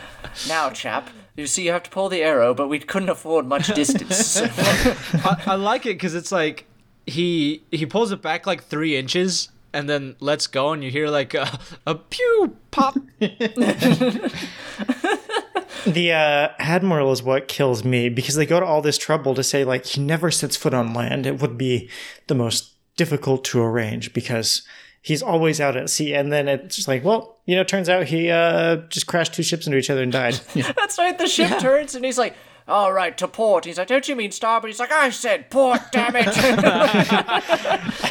Now, 0.47 0.69
chap, 0.69 1.09
you 1.35 1.45
see, 1.45 1.65
you 1.65 1.71
have 1.71 1.83
to 1.83 1.89
pull 1.89 2.07
the 2.09 2.21
arrow, 2.21 2.53
but 2.53 2.67
we 2.69 2.79
couldn't 2.79 3.09
afford 3.09 3.45
much 3.45 3.67
distance. 3.75 4.39
I, 4.41 5.43
I 5.45 5.55
like 5.55 5.85
it 5.85 5.95
because 5.95 6.15
it's 6.15 6.31
like 6.31 6.65
he 7.05 7.63
he 7.71 7.85
pulls 7.85 8.11
it 8.11 8.21
back 8.21 8.47
like 8.47 8.63
three 8.63 8.95
inches 8.95 9.49
and 9.73 9.89
then 9.89 10.15
lets 10.19 10.47
go 10.47 10.73
and 10.73 10.83
you 10.83 10.91
hear 10.91 11.07
like 11.07 11.33
a, 11.33 11.59
a 11.85 11.95
pew 11.95 12.57
pop. 12.71 12.97
the 13.19 14.31
uh, 16.11 16.49
admiral 16.59 17.11
is 17.11 17.23
what 17.23 17.47
kills 17.47 17.83
me 17.83 18.09
because 18.09 18.35
they 18.35 18.45
go 18.45 18.59
to 18.59 18.65
all 18.65 18.81
this 18.81 18.97
trouble 18.97 19.33
to 19.35 19.43
say 19.43 19.63
like 19.63 19.85
he 19.85 20.01
never 20.01 20.31
sets 20.31 20.55
foot 20.55 20.73
on 20.73 20.93
land. 20.93 21.25
It 21.25 21.41
would 21.41 21.57
be 21.57 21.89
the 22.27 22.35
most 22.35 22.73
difficult 22.97 23.43
to 23.45 23.61
arrange 23.61 24.13
because 24.13 24.63
he's 25.01 25.23
always 25.23 25.59
out 25.59 25.75
at 25.75 25.89
sea, 25.89 26.13
and 26.13 26.31
then 26.31 26.47
it's 26.47 26.75
just 26.75 26.87
like, 26.87 27.03
well, 27.03 27.39
you 27.45 27.55
know, 27.55 27.63
turns 27.63 27.89
out 27.89 28.05
he 28.05 28.29
uh, 28.29 28.77
just 28.89 29.07
crashed 29.07 29.33
two 29.33 29.43
ships 29.43 29.65
into 29.65 29.77
each 29.77 29.89
other 29.89 30.03
and 30.03 30.11
died. 30.11 30.33
That's 30.53 30.97
right. 30.97 31.17
The 31.17 31.27
ship 31.27 31.59
turns, 31.59 31.95
and 31.95 32.05
he's 32.05 32.17
like, 32.17 32.35
"All 32.71 32.93
right, 32.93 33.17
to 33.17 33.27
port." 33.27 33.65
He's 33.65 33.77
like, 33.77 33.87
"Don't 33.87 34.07
you 34.07 34.15
mean 34.15 34.31
starboard?" 34.31 34.69
He's 34.69 34.79
like, 34.79 34.91
"I 34.91 35.09
said 35.09 35.49
port, 35.49 35.81
damn 35.91 36.15
it!" 36.15 36.33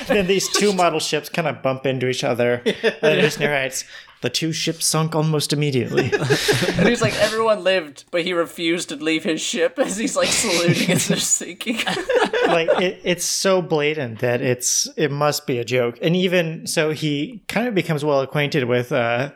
then 0.09 0.27
these 0.27 0.49
two 0.49 0.73
model 0.73 1.01
ships 1.01 1.29
kind 1.29 1.49
of 1.49 1.62
bump 1.62 1.87
into 1.87 2.09
each 2.09 2.25
other. 2.25 2.62
And 2.64 2.77
then 3.01 3.18
it 3.18 3.23
just 3.23 3.40
narrates 3.40 3.85
the 4.23 4.29
two 4.29 4.53
ships 4.53 4.85
sunk 4.87 5.14
almost 5.14 5.53
immediately. 5.53 6.12
and 6.12 6.88
he's 6.88 7.01
like, 7.01 7.14
"Everyone 7.16 7.64
lived, 7.64 8.05
but 8.11 8.23
he 8.23 8.33
refused 8.33 8.90
to 8.90 8.96
leave 8.96 9.25
his 9.25 9.40
ship." 9.40 9.79
As 9.79 9.96
he's 9.96 10.16
like 10.16 10.29
saluting 10.29 10.90
as 10.90 11.09
they're 11.09 11.16
sinking. 11.16 11.77
like 12.46 12.68
it, 12.81 13.01
it's 13.03 13.25
so 13.25 13.62
blatant 13.62 14.18
that 14.18 14.42
it's 14.42 14.88
it 14.96 15.11
must 15.11 15.46
be 15.46 15.59
a 15.59 15.64
joke. 15.64 15.99
And 16.03 16.14
even 16.14 16.66
so, 16.66 16.90
he 16.90 17.42
kind 17.49 17.66
of 17.66 17.75
becomes 17.75 18.05
well 18.05 18.20
acquainted 18.20 18.64
with 18.64 18.92
uh, 18.92 19.33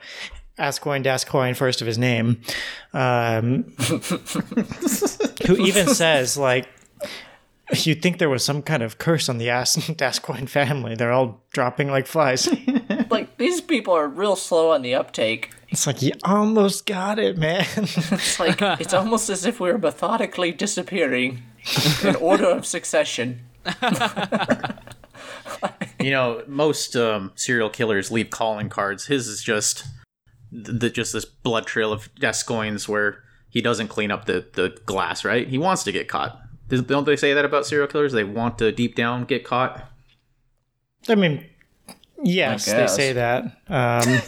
Ascoyne 0.58 1.02
D'Ascoyne, 1.02 1.54
first 1.54 1.80
of 1.80 1.86
his 1.86 1.98
name, 1.98 2.40
um, 2.92 3.64
who 5.46 5.56
even 5.56 5.88
says 5.88 6.36
like. 6.36 6.68
You'd 7.72 8.02
think 8.02 8.18
there 8.18 8.28
was 8.28 8.44
some 8.44 8.60
kind 8.60 8.82
of 8.82 8.98
curse 8.98 9.26
on 9.30 9.38
the 9.38 9.48
As- 9.48 9.74
D'Ascoyne 9.96 10.46
family. 10.46 10.94
They're 10.94 11.12
all 11.12 11.42
dropping 11.50 11.88
like 11.88 12.06
flies. 12.06 12.46
like 13.10 13.38
these 13.38 13.62
people 13.62 13.94
are 13.94 14.06
real 14.06 14.36
slow 14.36 14.72
on 14.72 14.82
the 14.82 14.94
uptake. 14.94 15.50
It's 15.70 15.86
like 15.86 16.02
you 16.02 16.12
almost 16.24 16.84
got 16.84 17.18
it, 17.18 17.38
man. 17.38 17.64
It's 17.76 18.38
like 18.38 18.60
it's 18.60 18.92
almost 18.92 19.30
as 19.30 19.46
if 19.46 19.60
we're 19.60 19.78
methodically 19.78 20.52
disappearing 20.52 21.42
in 22.04 22.16
order 22.16 22.44
of 22.50 22.66
succession. 22.66 23.40
you 25.98 26.10
know 26.10 26.42
most 26.46 26.94
um, 26.96 27.32
serial 27.34 27.70
killers 27.70 28.10
leave 28.10 28.28
calling 28.28 28.68
cards 28.68 29.06
his 29.06 29.26
is 29.26 29.42
just 29.42 29.86
the, 30.54 30.88
just 30.88 31.12
this 31.12 31.24
blood 31.24 31.66
trail 31.66 31.92
of 31.92 32.14
D'Ascoyne's 32.14 32.88
where 32.88 33.22
he 33.48 33.60
doesn't 33.60 33.88
clean 33.88 34.10
up 34.10 34.26
the, 34.26 34.46
the 34.54 34.76
glass 34.86 35.24
right? 35.24 35.48
He 35.48 35.58
wants 35.58 35.84
to 35.84 35.92
get 35.92 36.08
caught. 36.08 36.40
Don't 36.68 37.04
they 37.04 37.16
say 37.16 37.34
that 37.34 37.44
about 37.44 37.66
serial 37.66 37.86
killers? 37.86 38.12
They 38.12 38.24
want 38.24 38.58
to 38.58 38.72
deep 38.72 38.94
down 38.94 39.24
get 39.24 39.44
caught? 39.44 39.90
I 41.08 41.14
mean, 41.14 41.44
yes, 42.22 42.68
I 42.68 42.80
they 42.80 42.86
say 42.86 43.12
that. 43.12 43.44
Um, 43.68 44.22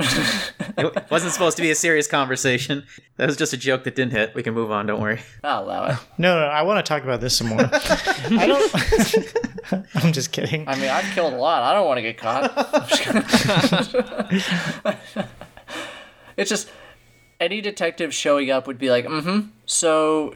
it 0.00 1.10
wasn't 1.10 1.32
supposed 1.32 1.56
to 1.56 1.62
be 1.62 1.70
a 1.70 1.74
serious 1.74 2.06
conversation 2.06 2.84
that 3.16 3.26
was 3.26 3.36
just 3.36 3.52
a 3.52 3.56
joke 3.56 3.84
that 3.84 3.94
didn't 3.94 4.12
hit 4.12 4.34
we 4.34 4.42
can 4.42 4.54
move 4.54 4.70
on 4.70 4.86
don't 4.86 5.00
worry 5.00 5.20
I'll 5.44 5.64
allow 5.64 5.84
it. 5.86 5.96
no, 6.18 6.38
no, 6.40 6.46
I 6.46 6.62
want 6.62 6.84
to 6.84 6.88
talk 6.88 7.02
about 7.02 7.20
this 7.20 7.36
some 7.36 7.48
more. 7.48 7.60
I 7.72 8.46
don't. 8.46 9.86
I'm 10.04 10.12
just 10.12 10.32
kidding. 10.32 10.66
I 10.68 10.74
mean, 10.76 10.88
I've 10.90 11.04
killed 11.14 11.32
a 11.32 11.36
lot. 11.36 11.62
I 11.62 11.72
don't 11.74 11.86
want 11.86 11.98
to 11.98 12.02
get 12.02 12.18
caught. 12.18 12.50
it's 16.36 16.50
just 16.50 16.70
any 17.38 17.60
detective 17.60 18.12
showing 18.14 18.50
up 18.50 18.66
would 18.66 18.78
be 18.78 18.90
like, 18.90 19.06
mm-hmm. 19.06 19.48
So 19.66 20.34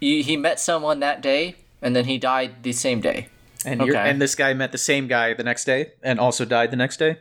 you, 0.00 0.22
he 0.22 0.36
met 0.36 0.60
someone 0.60 1.00
that 1.00 1.20
day, 1.20 1.56
and 1.82 1.94
then 1.96 2.04
he 2.04 2.18
died 2.18 2.62
the 2.62 2.72
same 2.72 3.00
day. 3.00 3.28
and 3.64 3.80
you're, 3.80 3.96
Okay. 3.96 4.10
and 4.10 4.20
this 4.20 4.34
guy 4.34 4.52
met 4.54 4.72
the 4.72 4.78
same 4.78 5.08
guy 5.08 5.34
the 5.34 5.44
next 5.44 5.64
day 5.64 5.92
and 6.02 6.20
also 6.20 6.44
died 6.44 6.70
the 6.70 6.76
next 6.76 6.98
day 6.98 7.18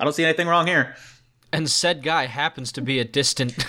i 0.00 0.04
don't 0.04 0.12
see 0.14 0.24
anything 0.24 0.46
wrong 0.48 0.66
here 0.66 0.94
And 1.52 1.70
said 1.70 2.02
guy 2.02 2.26
happens 2.26 2.72
to 2.72 2.80
be 2.82 2.98
a 2.98 3.04
distant 3.04 3.52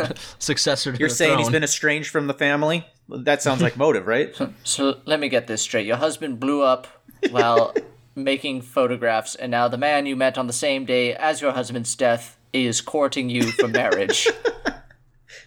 successor 0.38 0.92
to 0.92 0.98
you're 0.98 1.08
the 1.08 1.14
saying 1.14 1.38
he's 1.38 1.48
been 1.50 1.62
estranged 1.64 2.10
from 2.10 2.26
the 2.26 2.34
family 2.34 2.86
that 3.08 3.42
sounds 3.42 3.62
like 3.62 3.76
motive 3.76 4.06
right 4.06 4.34
So 4.64 5.00
let 5.04 5.20
me 5.20 5.28
get 5.28 5.46
this 5.46 5.60
straight. 5.62 5.86
Your 5.86 5.96
husband 5.98 6.40
blew 6.40 6.62
up 6.62 6.86
while 7.30 7.74
making 8.14 8.62
photographs, 8.62 9.34
and 9.34 9.50
now 9.50 9.68
the 9.68 9.76
man 9.78 10.06
you 10.06 10.16
met 10.16 10.38
on 10.38 10.46
the 10.46 10.52
same 10.52 10.84
day 10.84 11.14
as 11.14 11.40
your 11.40 11.52
husband's 11.52 11.94
death 11.94 12.36
is 12.52 12.80
courting 12.80 13.28
you 13.28 13.50
for 13.52 13.68
marriage. 13.68 14.28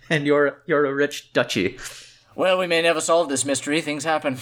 and 0.09 0.25
you're 0.27 0.61
you're 0.65 0.85
a 0.85 0.93
rich 0.93 1.31
duchy. 1.33 1.77
Well, 2.35 2.57
we 2.59 2.67
may 2.67 2.81
never 2.81 3.01
solve 3.01 3.29
this 3.29 3.45
mystery. 3.45 3.81
Things 3.81 4.03
happen. 4.03 4.37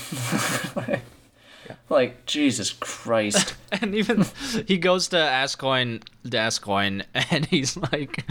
Like 1.89 2.25
Jesus 2.25 2.71
Christ. 2.73 3.55
And 3.81 3.95
even 3.95 4.23
he 4.67 4.77
goes 4.77 5.07
to 5.07 5.17
Ascoyne, 5.17 6.03
D'Ascoyne, 6.29 7.03
and 7.15 7.43
he's 7.47 7.75
like, 7.75 8.23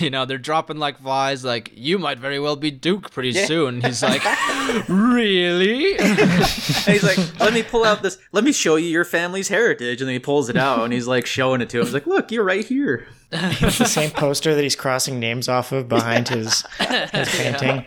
you 0.00 0.08
know, 0.08 0.24
they're 0.24 0.38
dropping 0.38 0.78
like 0.78 0.98
flies. 0.98 1.44
Like, 1.44 1.70
you 1.74 1.98
might 1.98 2.18
very 2.18 2.40
well 2.40 2.56
be 2.56 2.70
Duke 2.70 3.10
pretty 3.10 3.34
soon. 3.34 3.82
He's 3.82 4.02
like, 4.02 4.22
really? 4.88 5.98
And 5.98 6.18
he's 6.86 7.02
like, 7.02 7.18
"Let 7.38 7.52
me 7.52 7.62
pull 7.62 7.84
out 7.84 8.02
this. 8.02 8.16
Let 8.32 8.44
me 8.44 8.52
show 8.52 8.76
you 8.76 8.88
your 8.88 9.04
family's 9.04 9.48
heritage." 9.48 10.00
And 10.00 10.08
then 10.08 10.14
he 10.14 10.20
pulls 10.20 10.48
it 10.48 10.56
out, 10.56 10.82
and 10.84 10.92
he's 10.92 11.06
like 11.06 11.26
showing 11.26 11.60
it 11.60 11.68
to 11.68 11.80
him. 11.80 11.84
He's 11.84 11.92
like, 11.94 12.06
"Look, 12.06 12.32
you're 12.32 12.44
right 12.44 12.64
here." 12.64 13.06
the 13.30 13.70
same 13.70 14.10
poster 14.10 14.54
that 14.54 14.62
he's 14.62 14.76
crossing 14.76 15.18
names 15.20 15.50
off 15.50 15.70
of 15.70 15.86
behind 15.86 16.28
his 16.28 16.64
his 17.12 17.28
painting. 17.36 17.84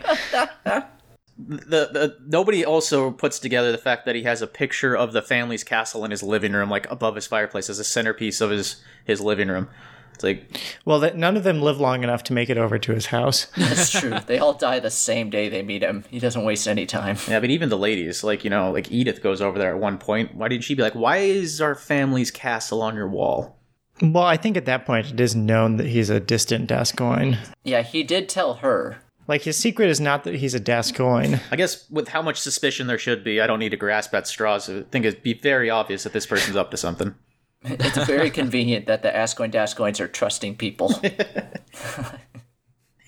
The, 1.38 1.90
the 1.92 2.18
nobody 2.28 2.64
also 2.64 3.12
puts 3.12 3.40
together 3.40 3.72
the 3.72 3.78
fact 3.78 4.06
that 4.06 4.16
he 4.16 4.24
has 4.24 4.42
a 4.42 4.48
picture 4.48 4.96
of 4.96 5.14
the 5.14 5.22
family's 5.22 5.64
castle 5.64 6.06
in 6.06 6.12
his 6.12 6.22
living 6.24 6.54
room, 6.54 6.70
like 6.70 6.90
above 6.92 7.16
his 7.16 7.28
fireplace, 7.28 7.70
as 7.70 7.80
a 7.80 7.84
centerpiece 7.84 8.42
of 8.42 8.50
his 8.52 8.82
his 9.06 9.22
living 9.22 9.48
room. 9.48 9.68
It's 10.14 10.24
like, 10.24 10.62
Well, 10.86 11.00
that 11.00 11.18
none 11.18 11.36
of 11.38 11.44
them 11.44 11.62
live 11.62 11.80
long 11.80 12.04
enough 12.04 12.22
to 12.26 12.34
make 12.34 12.50
it 12.50 12.58
over 12.58 12.78
to 12.78 12.92
his 12.94 13.08
house. 13.08 13.46
That's 13.58 13.90
true. 14.00 14.18
They 14.28 14.38
all 14.38 14.54
die 14.54 14.80
the 14.80 14.92
same 14.92 15.30
day 15.30 15.50
they 15.50 15.64
meet 15.64 15.82
him. 15.82 16.04
He 16.10 16.20
doesn't 16.20 16.44
waste 16.44 16.68
any 16.68 16.86
time. 16.86 17.18
yeah, 17.28 17.40
but 17.40 17.50
even 17.50 17.70
the 17.70 17.78
ladies, 17.78 18.24
like 18.24 18.44
you 18.44 18.50
know, 18.50 18.72
like 18.72 18.92
Edith 18.92 19.24
goes 19.24 19.42
over 19.42 19.58
there 19.58 19.74
at 19.74 19.82
one 19.82 19.98
point. 19.98 20.36
Why 20.36 20.48
didn't 20.50 20.64
she 20.66 20.76
be 20.76 20.84
like, 20.84 20.94
"Why 20.96 21.18
is 21.18 21.60
our 21.62 21.74
family's 21.76 22.30
castle 22.30 22.82
on 22.82 22.96
your 22.96 23.08
wall?" 23.10 23.58
Well, 24.02 24.24
I 24.24 24.36
think 24.38 24.58
at 24.58 24.66
that 24.66 24.86
point 24.86 25.12
it 25.12 25.20
is 25.20 25.36
known 25.36 25.78
that 25.78 25.88
he's 25.88 26.10
a 26.10 26.20
distant 26.20 26.68
D'Ascoyne. 26.68 27.38
Yeah, 27.64 27.82
he 27.84 28.02
did 28.04 28.28
tell 28.30 28.56
her. 28.56 28.98
Like 29.28 29.44
his 29.44 29.58
secret 29.58 29.90
is 29.90 30.00
not 30.00 30.24
that 30.24 30.36
he's 30.36 30.54
a 30.54 30.60
D'Ascoyne. 30.60 31.40
I 31.52 31.56
guess 31.56 31.90
with 31.90 32.10
how 32.10 32.22
much 32.22 32.40
suspicion 32.40 32.88
there 32.88 32.98
should 32.98 33.24
be, 33.24 33.40
I 33.40 33.48
don't 33.48 33.60
need 33.60 33.70
to 33.70 33.78
grasp 33.78 34.14
at 34.14 34.28
straws. 34.28 34.70
I 34.70 34.84
think 34.84 35.06
it'd 35.06 35.24
be 35.24 35.34
very 35.34 35.70
obvious 35.70 36.04
that 36.04 36.14
this 36.14 36.26
person's 36.26 36.58
up 36.58 36.72
to 36.72 36.78
something. 36.78 37.16
It's 37.64 38.08
very 38.08 38.32
convenient 38.32 38.88
that 38.88 39.04
the 39.04 39.16
Ascoyne 39.16 39.52
D'Ascoynes 39.52 40.00
are 40.00 40.08
trusting 40.08 40.56
people. 40.56 41.00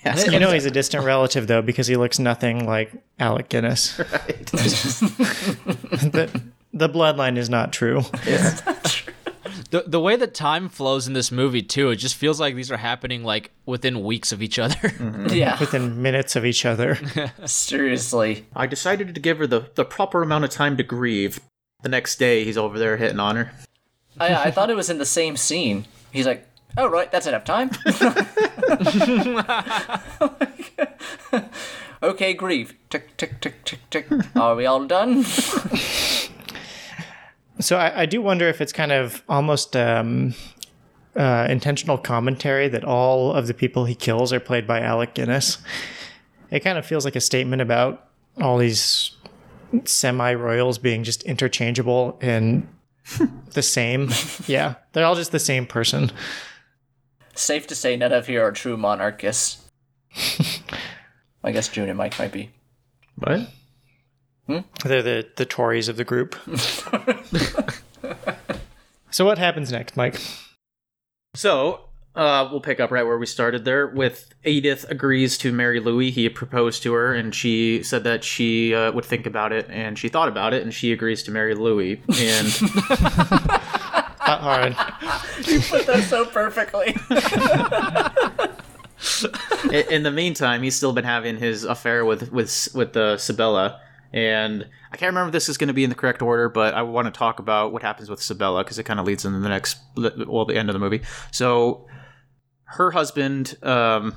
You 0.29 0.39
know 0.39 0.51
he's 0.51 0.65
a 0.65 0.71
distant 0.71 1.05
relative 1.05 1.47
though 1.47 1.61
because 1.61 1.87
he 1.87 1.95
looks 1.95 2.19
nothing 2.19 2.65
like 2.65 2.91
Alec 3.19 3.47
Guinness. 3.49 3.95
the, 3.95 4.09
the 6.73 6.89
bloodline 6.89 7.37
is 7.37 7.49
not 7.49 7.71
true. 7.71 8.01
The, 9.73 9.83
the 9.87 9.99
way 9.99 10.15
that 10.15 10.35
time 10.35 10.69
flows 10.69 11.07
in 11.07 11.13
this 11.13 11.31
movie, 11.31 11.63
too, 11.63 11.89
it 11.89 11.95
just 11.95 12.13
feels 12.13 12.39
like 12.39 12.53
these 12.53 12.69
are 12.69 12.77
happening 12.77 13.23
like 13.23 13.49
within 13.65 14.03
weeks 14.03 14.31
of 14.31 14.43
each 14.43 14.59
other. 14.59 14.75
Mm-hmm. 14.75 15.29
yeah, 15.31 15.59
Within 15.59 15.99
minutes 15.99 16.35
of 16.35 16.45
each 16.45 16.63
other. 16.63 16.99
seriously. 17.47 18.45
I 18.55 18.67
decided 18.67 19.15
to 19.15 19.19
give 19.19 19.39
her 19.39 19.47
the, 19.47 19.71
the 19.73 19.83
proper 19.83 20.21
amount 20.21 20.43
of 20.43 20.51
time 20.51 20.77
to 20.77 20.83
grieve. 20.83 21.39
The 21.81 21.89
next 21.89 22.19
day, 22.19 22.43
he's 22.43 22.55
over 22.55 22.77
there 22.77 22.97
hitting 22.97 23.19
on 23.19 23.35
her. 23.35 23.51
I, 24.19 24.35
I 24.35 24.51
thought 24.51 24.69
it 24.69 24.75
was 24.75 24.91
in 24.91 24.99
the 24.99 25.07
same 25.07 25.37
scene. 25.37 25.87
He's 26.11 26.27
like, 26.27 26.47
oh, 26.77 26.87
right, 26.87 27.11
that's 27.11 27.25
enough 27.25 27.43
time. 27.43 27.71
okay, 32.03 32.35
grieve. 32.35 32.75
Tick, 32.91 33.17
tick, 33.17 33.41
tick, 33.41 33.65
tick, 33.65 33.79
tick. 33.89 34.07
Are 34.35 34.53
we 34.53 34.67
all 34.67 34.85
done? 34.85 35.25
So 37.59 37.77
I, 37.77 38.01
I 38.01 38.05
do 38.05 38.21
wonder 38.21 38.47
if 38.47 38.61
it's 38.61 38.73
kind 38.73 38.91
of 38.91 39.23
almost 39.29 39.75
um, 39.75 40.33
uh, 41.15 41.47
intentional 41.49 41.97
commentary 41.97 42.67
that 42.67 42.83
all 42.83 43.33
of 43.33 43.47
the 43.47 43.53
people 43.53 43.85
he 43.85 43.95
kills 43.95 44.33
are 44.33 44.39
played 44.39 44.65
by 44.65 44.81
Alec 44.81 45.13
Guinness. 45.13 45.59
It 46.49 46.61
kind 46.61 46.77
of 46.77 46.85
feels 46.85 47.05
like 47.05 47.15
a 47.15 47.21
statement 47.21 47.61
about 47.61 48.09
all 48.41 48.57
these 48.57 49.11
semi 49.85 50.33
royals 50.33 50.77
being 50.77 51.03
just 51.03 51.23
interchangeable 51.23 52.17
and 52.21 52.67
the 53.51 53.61
same. 53.61 54.09
Yeah, 54.47 54.75
they're 54.91 55.05
all 55.05 55.15
just 55.15 55.31
the 55.31 55.39
same 55.39 55.65
person. 55.65 56.11
Safe 57.35 57.65
to 57.67 57.75
say, 57.75 57.95
none 57.95 58.11
of 58.11 58.29
you 58.29 58.41
are 58.41 58.51
true 58.51 58.77
monarchists. 58.77 59.63
I 61.43 61.51
guess 61.51 61.67
June 61.67 61.89
and 61.89 61.97
Mike 61.97 62.17
might 62.19 62.31
be. 62.31 62.51
What? 63.15 63.47
They're 64.83 65.03
the, 65.03 65.27
the 65.35 65.45
Tories 65.45 65.87
of 65.87 65.97
the 65.97 66.03
group. 66.03 66.35
so 69.11 69.25
what 69.25 69.37
happens 69.37 69.71
next, 69.71 69.97
Mike? 69.97 70.19
So, 71.35 71.81
uh, 72.15 72.47
we'll 72.51 72.61
pick 72.61 72.79
up 72.79 72.91
right 72.91 73.03
where 73.03 73.17
we 73.17 73.25
started 73.25 73.65
there 73.65 73.87
with 73.87 74.33
Edith 74.43 74.85
agrees 74.89 75.37
to 75.39 75.51
marry 75.51 75.79
Louis. 75.79 76.11
He 76.11 76.29
proposed 76.29 76.83
to 76.83 76.93
her, 76.93 77.13
and 77.13 77.33
she 77.33 77.81
said 77.81 78.03
that 78.03 78.23
she 78.23 78.75
uh, 78.75 78.91
would 78.91 79.05
think 79.05 79.25
about 79.25 79.51
it, 79.51 79.67
and 79.69 79.97
she 79.97 80.09
thought 80.09 80.27
about 80.27 80.53
it, 80.53 80.61
and 80.61 80.73
she 80.73 80.91
agrees 80.91 81.23
to 81.23 81.31
marry 81.31 81.55
Louis. 81.55 82.01
And 82.19 82.61
Not 84.25 84.41
hard. 84.41 84.75
You 85.47 85.59
put 85.59 85.85
that 85.85 86.05
so 86.07 86.25
perfectly. 86.25 86.95
in 89.89 90.03
the 90.03 90.11
meantime, 90.11 90.63
he's 90.63 90.75
still 90.75 90.93
been 90.93 91.03
having 91.03 91.37
his 91.37 91.65
affair 91.65 92.05
with 92.05 92.31
with 92.31 92.69
with 92.73 92.95
uh, 92.95 93.17
Sibella, 93.17 93.81
and 94.13 94.69
I 94.91 94.97
can't 94.97 95.09
remember 95.09 95.29
if 95.29 95.33
this 95.33 95.49
is 95.49 95.57
going 95.57 95.69
to 95.69 95.73
be 95.73 95.83
in 95.83 95.89
the 95.89 95.95
correct 95.95 96.21
order, 96.21 96.47
but 96.47 96.75
I 96.75 96.83
want 96.83 97.07
to 97.07 97.11
talk 97.11 97.39
about 97.39 97.73
what 97.73 97.81
happens 97.81 98.09
with 98.09 98.21
Sibella 98.21 98.63
because 98.63 98.77
it 98.77 98.83
kind 98.83 98.99
of 98.99 99.07
leads 99.07 99.25
into 99.25 99.39
the 99.39 99.49
next, 99.49 99.77
well, 99.95 100.45
the 100.45 100.55
end 100.55 100.69
of 100.69 100.73
the 100.73 100.79
movie. 100.79 101.01
So, 101.31 101.87
her 102.65 102.91
husband, 102.91 103.57
um, 103.63 104.15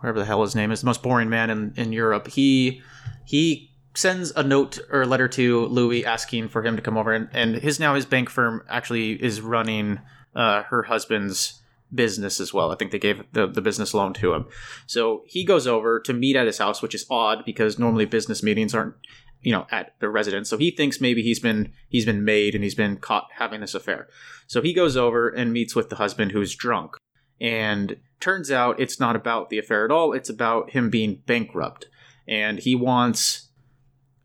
whatever 0.00 0.18
the 0.18 0.24
hell 0.24 0.42
his 0.42 0.56
name 0.56 0.72
is, 0.72 0.80
the 0.80 0.86
most 0.86 1.02
boring 1.02 1.30
man 1.30 1.50
in 1.50 1.72
in 1.76 1.92
Europe, 1.92 2.28
he 2.28 2.82
he 3.24 3.70
sends 3.94 4.32
a 4.32 4.42
note 4.42 4.78
or 4.90 5.02
a 5.02 5.06
letter 5.06 5.28
to 5.28 5.66
Louis 5.66 6.04
asking 6.04 6.48
for 6.48 6.64
him 6.64 6.76
to 6.76 6.82
come 6.82 6.96
over, 6.96 7.12
and, 7.12 7.28
and 7.32 7.54
his 7.56 7.78
now 7.78 7.94
his 7.94 8.06
bank 8.06 8.28
firm 8.28 8.64
actually 8.68 9.12
is 9.22 9.40
running 9.40 10.00
uh, 10.34 10.64
her 10.64 10.82
husband's 10.82 11.61
business 11.94 12.40
as 12.40 12.52
well. 12.52 12.70
I 12.70 12.76
think 12.76 12.90
they 12.90 12.98
gave 12.98 13.22
the, 13.32 13.46
the 13.46 13.60
business 13.60 13.94
loan 13.94 14.12
to 14.14 14.34
him. 14.34 14.46
So 14.86 15.22
he 15.26 15.44
goes 15.44 15.66
over 15.66 16.00
to 16.00 16.12
meet 16.12 16.36
at 16.36 16.46
his 16.46 16.58
house, 16.58 16.82
which 16.82 16.94
is 16.94 17.06
odd 17.10 17.44
because 17.44 17.78
normally 17.78 18.04
business 18.04 18.42
meetings 18.42 18.74
aren't, 18.74 18.94
you 19.40 19.52
know, 19.52 19.66
at 19.70 19.94
the 20.00 20.08
residence. 20.08 20.48
So 20.48 20.58
he 20.58 20.70
thinks 20.70 21.00
maybe 21.00 21.22
he's 21.22 21.40
been 21.40 21.72
he's 21.88 22.06
been 22.06 22.24
made 22.24 22.54
and 22.54 22.64
he's 22.64 22.74
been 22.74 22.96
caught 22.96 23.28
having 23.36 23.60
this 23.60 23.74
affair. 23.74 24.08
So 24.46 24.62
he 24.62 24.72
goes 24.72 24.96
over 24.96 25.28
and 25.28 25.52
meets 25.52 25.74
with 25.74 25.90
the 25.90 25.96
husband 25.96 26.32
who's 26.32 26.54
drunk. 26.54 26.96
And 27.40 27.96
turns 28.20 28.52
out 28.52 28.80
it's 28.80 29.00
not 29.00 29.16
about 29.16 29.50
the 29.50 29.58
affair 29.58 29.84
at 29.84 29.90
all. 29.90 30.12
It's 30.12 30.30
about 30.30 30.70
him 30.70 30.90
being 30.90 31.22
bankrupt. 31.26 31.88
And 32.28 32.58
he 32.58 32.74
wants 32.74 33.48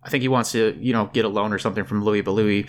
I 0.04 0.10
think 0.10 0.22
he 0.22 0.28
wants 0.30 0.54
to, 0.54 0.78
you 0.80 0.94
know, 0.94 1.08
get 1.08 1.26
a 1.26 1.30
loan 1.30 1.52
or 1.52 1.60
something 1.60 1.84
from 1.84 2.04
Louis, 2.04 2.22
but 2.22 2.32
Louis 2.32 2.68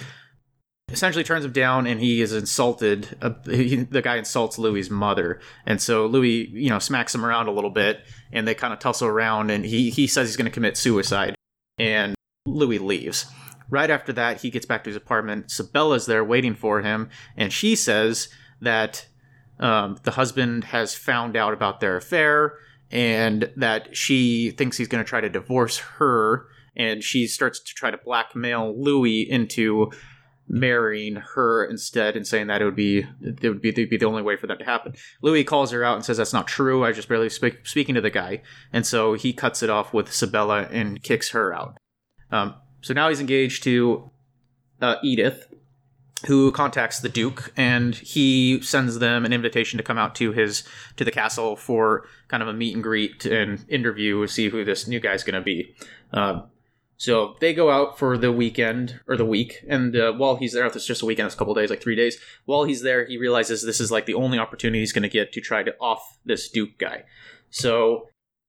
essentially 0.91 1.24
turns 1.24 1.45
him 1.45 1.53
down 1.53 1.86
and 1.86 2.01
he 2.01 2.22
is 2.22 2.32
insulted. 2.32 3.16
Uh, 3.20 3.32
he, 3.45 3.76
the 3.76 4.03
guy 4.03 4.16
insults 4.16 4.59
louis's 4.59 4.91
mother. 4.91 5.41
And 5.66 5.80
so 5.80 6.07
louis 6.07 6.49
you 6.49 6.70
know 6.70 6.78
smacks 6.78 7.14
him 7.14 7.24
around 7.24 7.49
a 7.49 7.53
little 7.53 7.70
bit 7.70 8.01
and 8.32 8.47
they 8.47 8.55
kind 8.55 8.72
of 8.72 8.78
tussle 8.78 9.09
around 9.09 9.51
and 9.51 9.64
he, 9.64 9.91
he 9.91 10.07
says 10.07 10.28
he's 10.28 10.36
going 10.36 10.51
to 10.51 10.55
commit 10.55 10.76
suicide 10.76 11.34
and 11.78 12.14
louis 12.47 12.78
leaves. 12.78 13.26
Right 13.70 13.91
after 13.91 14.12
that 14.14 14.41
he 14.41 14.51
gets 14.51 14.66
back 14.66 14.84
to 14.84 14.91
his 14.91 14.97
apartment. 14.97 15.51
Sibella's 15.51 16.07
there 16.07 16.24
waiting 16.24 16.55
for 16.55 16.80
him 16.80 17.11
and 17.36 17.53
she 17.53 17.76
says 17.76 18.28
that 18.61 19.07
um, 19.61 19.99
the 20.05 20.12
husband 20.12 20.64
has 20.64 20.95
found 20.95 21.36
out 21.36 21.53
about 21.53 21.80
their 21.80 21.97
affair 21.97 22.55
and 22.91 23.53
that 23.57 23.95
she 23.95 24.53
thinks 24.53 24.78
he's 24.78 24.89
going 24.89 25.05
to 25.05 25.09
try 25.09 25.20
to 25.20 25.28
divorce 25.28 25.78
her 25.78 26.47
and 26.76 27.03
she 27.03 27.26
starts 27.26 27.59
to 27.59 27.74
try 27.74 27.91
to 27.91 27.99
blackmail 27.99 28.72
louis 28.80 29.28
into 29.28 29.91
marrying 30.49 31.16
her 31.16 31.64
instead 31.64 32.16
and 32.16 32.26
saying 32.26 32.46
that 32.46 32.62
it 32.62 32.64
would 32.64 32.76
be 32.76 33.07
it 33.20 33.42
would 33.42 33.61
be, 33.61 33.70
be 33.70 33.96
the 33.96 34.07
only 34.07 34.22
way 34.22 34.36
for 34.36 34.46
that 34.46 34.59
to 34.59 34.64
happen. 34.64 34.94
Louis 35.22 35.44
calls 35.44 35.70
her 35.70 35.84
out 35.84 35.96
and 35.96 36.05
says 36.05 36.16
that's 36.16 36.32
not 36.32 36.46
true. 36.46 36.84
I 36.84 36.92
just 36.92 37.09
barely 37.09 37.28
speak, 37.28 37.66
speaking 37.66 37.94
to 37.94 38.01
the 38.01 38.11
guy, 38.11 38.42
and 38.72 38.86
so 38.86 39.14
he 39.14 39.32
cuts 39.32 39.62
it 39.62 39.70
off 39.70 39.92
with 39.92 40.12
Sibella 40.12 40.68
and 40.70 41.03
kicks 41.03 41.30
her 41.30 41.53
out. 41.53 41.78
Um, 42.30 42.55
so 42.80 42.94
now 42.94 43.09
he's 43.09 43.20
engaged 43.20 43.62
to 43.64 44.11
uh, 44.80 44.96
Edith, 45.03 45.53
who 46.26 46.51
contacts 46.53 47.01
the 47.01 47.09
Duke, 47.09 47.53
and 47.57 47.94
he 47.94 48.61
sends 48.62 48.99
them 48.99 49.24
an 49.24 49.32
invitation 49.32 49.76
to 49.76 49.82
come 49.82 49.99
out 49.99 50.14
to 50.16 50.32
his 50.32 50.64
to 50.96 51.05
the 51.05 51.11
castle 51.11 51.57
for 51.57 52.07
kind 52.28 52.42
of 52.42 52.49
a 52.49 52.53
meet 52.53 52.74
and 52.74 52.82
greet 52.82 53.26
and 53.26 53.64
interview, 53.68 54.22
to 54.22 54.32
see 54.32 54.49
who 54.49 54.64
this 54.64 54.88
new 54.88 55.01
guy's 55.01 55.24
going 55.24 55.34
to 55.34 55.42
be. 55.42 55.74
Um, 56.12 56.44
so 56.99 57.36
they 57.40 57.55
go 57.55 57.70
out 57.70 57.96
for 57.96 58.18
the 58.18 58.32
weekend 58.32 59.01
or 59.07 59.16
the 59.16 59.24
week, 59.24 59.64
and 59.68 59.94
uh, 59.94 60.12
while 60.12 60.34
he's 60.34 60.53
there, 60.53 60.66
it's 60.66 60.84
just 60.84 61.01
a 61.01 61.07
weekend, 61.07 61.26
it's 61.26 61.34
a 61.36 61.38
couple 61.38 61.55
days, 61.55 61.70
like 61.70 61.80
three 61.80 61.94
days. 61.94 62.18
While 62.44 62.64
he's 62.64 62.82
there, 62.82 63.07
he 63.07 63.16
realizes 63.16 63.62
this 63.62 63.80
is 63.80 63.92
like 63.92 64.07
the 64.07 64.14
only 64.14 64.38
opportunity 64.38 64.80
he's 64.80 64.92
going 64.92 65.05
to 65.05 65.09
get 65.09 65.32
to 65.32 65.40
try 65.40 65.62
to 65.62 65.74
off 65.80 66.18
this 66.24 66.51
Duke 66.51 66.76
guy. 66.76 67.05
So 67.51 68.09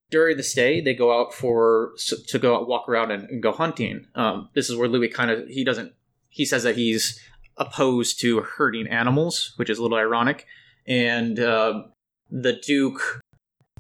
during 0.10 0.38
the 0.38 0.44
stay, 0.44 0.82
they 0.82 0.96
go 0.96 1.18
out 1.18 1.32
for 1.32 1.92
to 2.28 2.40
go 2.40 2.56
out, 2.56 2.68
walk 2.68 2.90
around 2.90 3.12
and, 3.12 3.30
and 3.30 3.44
go 3.44 3.52
hunting. 3.52 4.08
Um, 4.16 4.50
this 4.56 4.68
is 4.68 4.76
where 4.76 4.90
Louis 4.90 5.10
kind 5.10 5.30
of 5.30 5.48
he 5.48 5.64
doesn't 5.64 5.94
he 6.30 6.44
says 6.44 6.64
that 6.64 6.76
he's 6.76 7.20
opposed 7.58 8.20
to 8.22 8.42
hurting 8.42 8.88
animals, 8.88 9.54
which 9.58 9.70
is 9.70 9.78
a 9.78 9.84
little 9.84 9.98
ironic, 9.98 10.48
and 10.88 11.40
uh, 11.40 11.84
the 12.32 12.54
Duke 12.54 13.22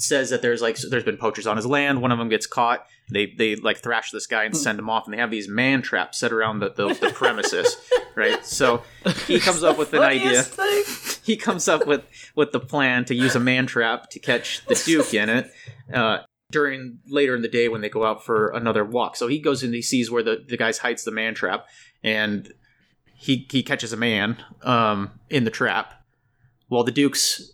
says 0.01 0.29
that 0.29 0.41
there's 0.41 0.61
like 0.61 0.77
there's 0.77 1.03
been 1.03 1.17
poachers 1.17 1.45
on 1.47 1.57
his 1.57 1.65
land. 1.65 2.01
One 2.01 2.11
of 2.11 2.17
them 2.17 2.29
gets 2.29 2.47
caught. 2.47 2.85
They 3.11 3.27
they 3.27 3.55
like 3.55 3.77
thrash 3.77 4.11
this 4.11 4.27
guy 4.27 4.43
and 4.45 4.55
send 4.55 4.79
him 4.79 4.89
off, 4.89 5.05
and 5.05 5.13
they 5.13 5.17
have 5.17 5.31
these 5.31 5.47
man 5.47 5.81
traps 5.81 6.19
set 6.19 6.31
around 6.31 6.59
the 6.59 6.69
the, 6.69 6.93
the 6.93 7.09
premises, 7.13 7.77
right? 8.15 8.45
So 8.45 8.83
he 9.27 9.39
comes 9.39 9.63
up 9.63 9.77
with 9.77 9.93
an 9.93 10.01
idea. 10.01 10.43
Thing. 10.43 10.83
He 11.29 11.37
comes 11.37 11.67
up 11.67 11.85
with 11.85 12.05
with 12.33 12.53
the 12.53 12.59
plan 12.59 13.05
to 13.05 13.13
use 13.13 13.35
a 13.35 13.39
man 13.39 13.67
trap 13.67 14.09
to 14.11 14.19
catch 14.19 14.65
the 14.65 14.73
Duke 14.73 15.13
in 15.13 15.29
it. 15.29 15.51
Uh, 15.93 16.19
during 16.51 16.97
later 17.07 17.35
in 17.35 17.43
the 17.43 17.47
day 17.47 17.67
when 17.67 17.81
they 17.81 17.89
go 17.89 18.03
out 18.03 18.25
for 18.25 18.49
another 18.49 18.83
walk. 18.83 19.15
So 19.15 19.27
he 19.27 19.37
goes 19.37 19.61
and 19.61 19.71
he 19.71 19.83
sees 19.83 20.09
where 20.09 20.23
the, 20.23 20.43
the 20.47 20.57
guy 20.57 20.73
hides 20.73 21.03
the 21.03 21.11
man 21.11 21.35
trap 21.35 21.67
and 22.03 22.51
he 23.13 23.45
he 23.51 23.61
catches 23.61 23.93
a 23.93 23.97
man 23.97 24.37
um, 24.63 25.11
in 25.29 25.43
the 25.43 25.51
trap. 25.51 25.93
While 26.67 26.83
the 26.83 26.91
Duke's 26.91 27.51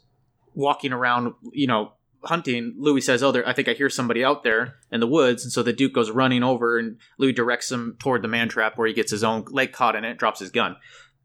walking 0.54 0.94
around, 0.94 1.34
you 1.52 1.68
know, 1.68 1.94
hunting, 2.26 2.76
Louis 2.78 3.02
says, 3.02 3.24
"Oh, 3.24 3.32
there, 3.32 3.48
I 3.48 3.54
think 3.54 3.68
I 3.68 3.74
hear 3.74 3.90
somebody 3.90 4.24
out 4.24 4.44
there 4.44 4.76
in 4.92 5.00
the 5.00 5.08
woods." 5.08 5.44
And 5.44 5.52
so 5.52 5.64
the 5.64 5.74
Duke 5.74 5.94
goes 5.94 6.12
running 6.12 6.44
over, 6.44 6.78
and 6.78 6.98
Louis 7.18 7.34
directs 7.34 7.72
him 7.72 7.96
toward 8.00 8.22
the 8.22 8.28
man 8.28 8.50
trap, 8.50 8.78
where 8.78 8.88
he 8.88 8.94
gets 8.94 9.12
his 9.12 9.24
own 9.24 9.46
leg 9.50 9.72
caught 9.72 9.96
in 9.96 10.04
it, 10.04 10.18
drops 10.18 10.40
his 10.40 10.52
gun. 10.52 10.76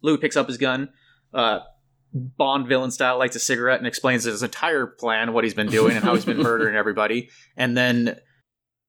Louis 0.02 0.18
picks 0.18 0.36
up 0.36 0.48
his 0.48 0.58
gun. 0.58 0.90
Uh, 1.32 1.60
Bond 2.12 2.66
villain 2.66 2.90
style 2.90 3.18
lights 3.18 3.36
a 3.36 3.40
cigarette 3.40 3.78
and 3.78 3.86
explains 3.86 4.24
his 4.24 4.42
entire 4.42 4.86
plan, 4.86 5.32
what 5.32 5.44
he's 5.44 5.54
been 5.54 5.68
doing, 5.68 5.96
and 5.96 6.04
how 6.04 6.14
he's 6.14 6.24
been 6.24 6.38
murdering 6.42 6.74
everybody, 6.74 7.30
and 7.56 7.76
then 7.76 8.16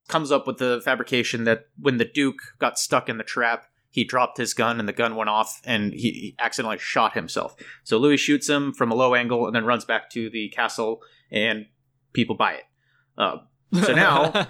comes 0.08 0.32
up 0.32 0.46
with 0.46 0.58
the 0.58 0.80
fabrication 0.84 1.44
that 1.44 1.66
when 1.78 1.98
the 1.98 2.04
Duke 2.04 2.40
got 2.58 2.78
stuck 2.78 3.08
in 3.08 3.18
the 3.18 3.24
trap, 3.24 3.66
he 3.90 4.04
dropped 4.04 4.38
his 4.38 4.54
gun 4.54 4.80
and 4.80 4.88
the 4.88 4.92
gun 4.92 5.16
went 5.16 5.30
off 5.30 5.60
and 5.64 5.92
he, 5.92 6.10
he 6.10 6.36
accidentally 6.38 6.78
shot 6.78 7.12
himself. 7.12 7.54
So 7.84 7.98
Louis 7.98 8.16
shoots 8.16 8.48
him 8.48 8.72
from 8.72 8.90
a 8.90 8.94
low 8.94 9.14
angle 9.14 9.46
and 9.46 9.54
then 9.54 9.64
runs 9.64 9.84
back 9.84 10.10
to 10.10 10.30
the 10.30 10.48
castle 10.48 11.02
and 11.30 11.66
people 12.12 12.36
buy 12.36 12.54
it. 12.54 12.64
Uh, 13.16 13.38
so 13.84 13.94
now 13.94 14.46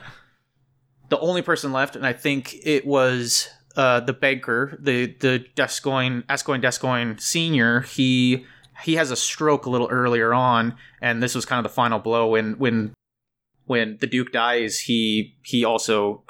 the 1.09 1.19
only 1.19 1.43
person 1.43 1.73
left, 1.73 1.97
and 1.97 2.07
I 2.07 2.13
think 2.13 2.55
it 2.63 2.87
was 2.87 3.49
uh, 3.77 4.01
the 4.01 4.13
banker, 4.13 4.79
the 4.81 5.15
the 5.21 5.45
D'Ascoyne, 5.55 6.25
Ascoyne 6.29 6.61
D'Ascoyne 6.61 7.19
Senior. 7.19 7.83
He 7.83 8.47
he 8.83 8.97
has 8.97 9.11
a 9.11 9.17
stroke 9.17 9.67
a 9.67 9.71
little 9.71 9.89
earlier 9.89 10.35
on, 10.35 10.77
and 11.01 11.23
this 11.23 11.35
was 11.35 11.45
kind 11.45 11.65
of 11.65 11.71
the 11.71 11.75
final 11.75 11.99
blow 11.99 12.29
when 12.29 12.55
when 12.59 12.95
when 13.67 13.99
the 14.01 14.07
Duke 14.07 14.33
dies. 14.33 14.81
He 14.81 15.37
he 15.43 15.65
also 15.65 16.25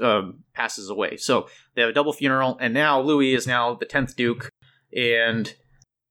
um, 0.00 0.44
passes 0.54 0.88
away. 0.88 1.16
So 1.16 1.48
they 1.74 1.82
have 1.82 1.90
a 1.90 1.94
double 1.94 2.12
funeral, 2.12 2.56
and 2.60 2.72
now 2.72 3.00
Louis 3.00 3.34
is 3.34 3.46
now 3.46 3.74
the 3.74 3.86
tenth 3.86 4.16
Duke, 4.16 4.50
and 4.96 5.54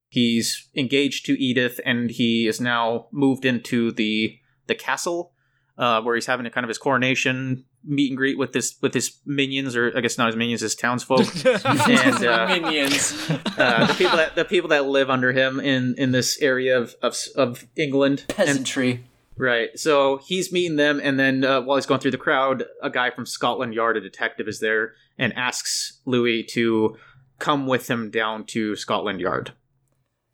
he's 0.10 0.70
engaged 0.76 1.26
to 1.26 1.42
Edith, 1.42 1.80
and 1.86 2.12
he 2.12 2.48
is 2.48 2.62
now 2.62 3.08
moved 3.12 3.46
into 3.46 3.92
the 3.92 4.38
the 4.68 4.76
castle 4.76 5.34
uh, 5.78 6.02
where 6.02 6.16
he's 6.16 6.26
having 6.26 6.46
a 6.46 6.50
kind 6.50 6.64
of 6.64 6.70
his 6.70 6.78
coronation 6.78 7.64
meet 7.84 8.10
and 8.10 8.18
greet 8.18 8.38
with 8.38 8.52
this 8.52 8.76
with 8.82 8.94
his 8.94 9.20
minions, 9.26 9.76
or 9.76 9.92
I 9.96 10.02
guess 10.02 10.18
not 10.18 10.28
his 10.28 10.36
minions, 10.36 10.62
his 10.62 10.76
townsfolk, 10.76 11.22
and 11.46 12.26
uh, 12.26 12.48
Minions. 12.48 13.30
uh, 13.58 13.86
the 13.86 13.96
people 13.98 14.18
that 14.18 14.36
the 14.36 14.46
people 14.46 14.70
that 14.70 14.86
live 14.86 15.10
under 15.10 15.32
him 15.32 15.60
in 15.60 15.96
in 15.98 16.12
this 16.12 16.42
area 16.42 16.78
of 16.80 16.96
of, 17.02 17.16
of 17.36 17.68
England. 17.76 18.26
And, 18.30 18.36
Peasantry. 18.38 19.06
right, 19.38 19.70
so 19.76 20.18
he's 20.26 20.52
meeting 20.52 20.78
them, 20.78 21.00
and 21.02 21.20
then 21.20 21.46
uh, 21.46 21.62
while 21.62 21.78
he's 21.78 21.86
going 21.86 22.00
through 22.02 22.12
the 22.12 22.18
crowd, 22.18 22.66
a 22.82 22.90
guy 22.90 23.12
from 23.12 23.26
Scotland 23.28 23.74
Yard, 23.76 23.98
a 23.98 24.02
detective, 24.02 24.48
is 24.48 24.60
there 24.60 24.94
and 25.20 25.32
asks 25.34 26.02
Louis 26.06 26.44
to 26.54 26.98
come 27.40 27.68
with 27.68 27.88
him 27.90 28.10
down 28.10 28.46
to 28.46 28.76
Scotland 28.76 29.20
Yard. 29.22 29.54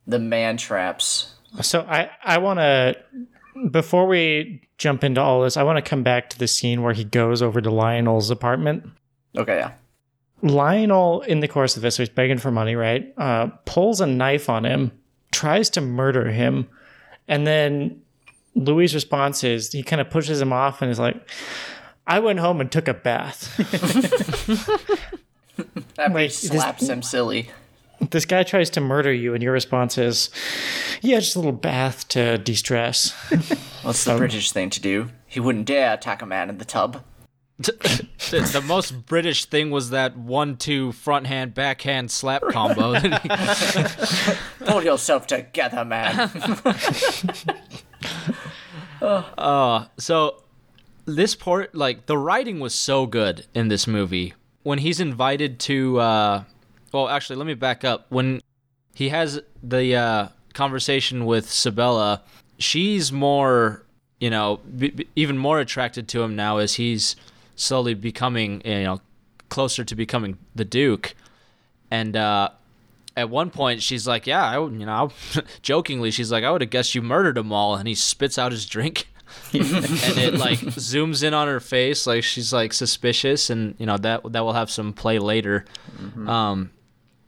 the 0.07 0.19
man 0.19 0.55
traps. 0.55 1.35
So 1.61 1.81
I 1.81 2.09
I 2.23 2.37
want 2.39 2.59
to 2.59 2.95
before 3.71 4.05
we 4.07 4.61
jump 4.77 5.03
into 5.03 5.21
all 5.21 5.41
this, 5.41 5.57
I 5.57 5.63
want 5.63 5.83
to 5.83 5.87
come 5.89 6.03
back 6.03 6.29
to 6.31 6.39
the 6.39 6.47
scene 6.47 6.81
where 6.81 6.93
he 6.93 7.03
goes 7.03 7.41
over 7.41 7.61
to 7.61 7.69
Lionel's 7.69 8.29
apartment. 8.29 8.85
Okay, 9.37 9.57
yeah. 9.57 9.71
Lionel, 10.41 11.21
in 11.21 11.39
the 11.39 11.47
course 11.47 11.75
of 11.75 11.81
this, 11.81 11.97
he's 11.97 12.09
begging 12.09 12.37
for 12.37 12.51
money, 12.51 12.75
right? 12.75 13.13
Uh, 13.17 13.47
pulls 13.65 14.01
a 14.01 14.05
knife 14.05 14.49
on 14.49 14.65
him, 14.65 14.91
tries 15.31 15.69
to 15.71 15.81
murder 15.81 16.29
him, 16.31 16.67
and 17.27 17.47
then 17.47 18.01
Louis' 18.55 18.93
response 18.93 19.43
is 19.43 19.71
he 19.71 19.83
kind 19.83 20.01
of 20.01 20.09
pushes 20.09 20.41
him 20.41 20.51
off 20.51 20.81
and 20.81 20.91
is 20.91 20.99
like, 20.99 21.15
"I 22.05 22.19
went 22.19 22.39
home 22.39 22.59
and 22.59 22.69
took 22.71 22.87
a 22.89 22.93
bath." 22.93 23.55
that 25.95 26.09
he 26.09 26.13
Wait, 26.13 26.27
this- 26.27 26.41
slaps 26.41 26.89
him 26.89 27.01
silly. 27.01 27.49
This 28.11 28.25
guy 28.25 28.43
tries 28.43 28.69
to 28.71 28.81
murder 28.81 29.11
you, 29.13 29.33
and 29.33 29.43
your 29.43 29.53
response 29.53 29.97
is, 29.97 30.29
"Yeah, 31.01 31.19
just 31.19 31.35
a 31.35 31.39
little 31.39 31.51
bath 31.51 32.07
to 32.09 32.37
de-stress." 32.37 33.11
What's 33.83 34.03
the 34.03 34.15
British 34.17 34.51
thing 34.51 34.69
to 34.71 34.79
do? 34.79 35.09
He 35.27 35.39
wouldn't 35.39 35.65
dare 35.65 35.93
attack 35.93 36.21
a 36.21 36.25
man 36.25 36.49
in 36.49 36.57
the 36.57 36.65
tub. 36.65 37.03
the, 37.57 38.49
the 38.51 38.63
most 38.65 39.05
British 39.05 39.45
thing 39.45 39.69
was 39.69 39.91
that 39.91 40.17
one-two 40.17 40.91
front-hand 40.91 41.53
backhand 41.53 42.09
slap 42.11 42.41
combo. 42.49 42.99
Pull 44.65 44.83
yourself 44.83 45.27
together, 45.27 45.85
man. 45.85 46.31
Uh, 49.01 49.85
so 49.97 50.43
this 51.05 51.35
part, 51.35 51.75
like 51.75 52.05
the 52.05 52.17
writing 52.17 52.59
was 52.59 52.73
so 52.73 53.05
good 53.05 53.45
in 53.53 53.67
this 53.67 53.87
movie. 53.87 54.33
When 54.63 54.79
he's 54.79 54.99
invited 54.99 55.59
to, 55.61 55.99
uh, 55.99 56.43
well, 56.93 57.09
actually, 57.09 57.37
let 57.37 57.47
me 57.47 57.55
back 57.55 57.83
up. 57.83 58.05
When 58.09 58.41
he 58.93 59.09
has 59.09 59.41
the 59.61 59.95
uh, 59.95 60.27
conversation 60.53 61.25
with 61.25 61.49
Sibella, 61.49 62.21
she's 62.59 63.11
more, 63.11 63.83
you 64.19 64.29
know, 64.29 64.59
b- 64.77 64.91
b- 64.91 65.07
even 65.15 65.37
more 65.37 65.59
attracted 65.59 66.07
to 66.09 66.21
him 66.21 66.35
now 66.35 66.57
as 66.57 66.75
he's 66.75 67.15
slowly 67.55 67.95
becoming, 67.95 68.61
you 68.63 68.83
know, 68.83 69.01
closer 69.49 69.83
to 69.83 69.95
becoming 69.95 70.37
the 70.55 70.65
Duke. 70.65 71.15
And 71.89 72.15
uh, 72.15 72.49
at 73.17 73.29
one 73.29 73.49
point, 73.49 73.81
she's 73.81 74.07
like, 74.07 74.27
"Yeah, 74.27 74.43
I, 74.43 74.59
you 74.59 74.85
know," 74.85 75.11
jokingly, 75.61 76.11
she's 76.11 76.31
like, 76.31 76.43
"I 76.43 76.51
would 76.51 76.61
have 76.61 76.69
guessed 76.69 76.95
you 76.95 77.01
murdered 77.01 77.35
them 77.35 77.51
all." 77.51 77.75
And 77.75 77.87
he 77.87 77.95
spits 77.95 78.37
out 78.37 78.51
his 78.51 78.65
drink, 78.65 79.07
and 79.53 79.63
it 79.63 80.35
like 80.35 80.59
zooms 80.59 81.23
in 81.23 81.33
on 81.33 81.47
her 81.47 81.59
face, 81.59 82.07
like 82.07 82.23
she's 82.23 82.53
like 82.53 82.73
suspicious, 82.73 83.49
and 83.49 83.75
you 83.77 83.85
know 83.85 83.97
that 83.97 84.31
that 84.31 84.41
will 84.43 84.53
have 84.53 84.71
some 84.71 84.93
play 84.93 85.19
later. 85.19 85.65
Um, 86.27 86.71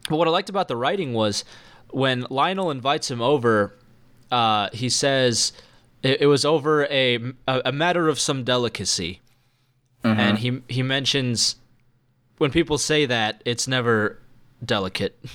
but 0.10 0.18
what 0.18 0.28
I 0.28 0.32
liked 0.32 0.50
about 0.50 0.68
the 0.68 0.76
writing 0.76 1.14
was 1.14 1.44
when 1.90 2.26
Lionel 2.30 2.72
invites 2.72 3.10
him 3.10 3.22
over, 3.22 3.74
uh, 4.32 4.70
he 4.74 4.90
says 4.90 5.54
it, 6.04 6.22
it 6.22 6.26
was 6.28 6.46
over 6.46 6.86
a, 6.86 7.16
a 7.48 7.62
a 7.66 7.72
matter 7.72 8.08
of 8.08 8.20
some 8.20 8.44
delicacy, 8.44 9.22
and 10.04 10.38
he 10.40 10.62
he 10.68 10.84
mentions 10.84 11.56
when 12.38 12.52
people 12.52 12.78
say 12.78 13.06
that 13.06 13.42
it's 13.46 13.68
never 13.68 14.20
delicate. 14.64 15.18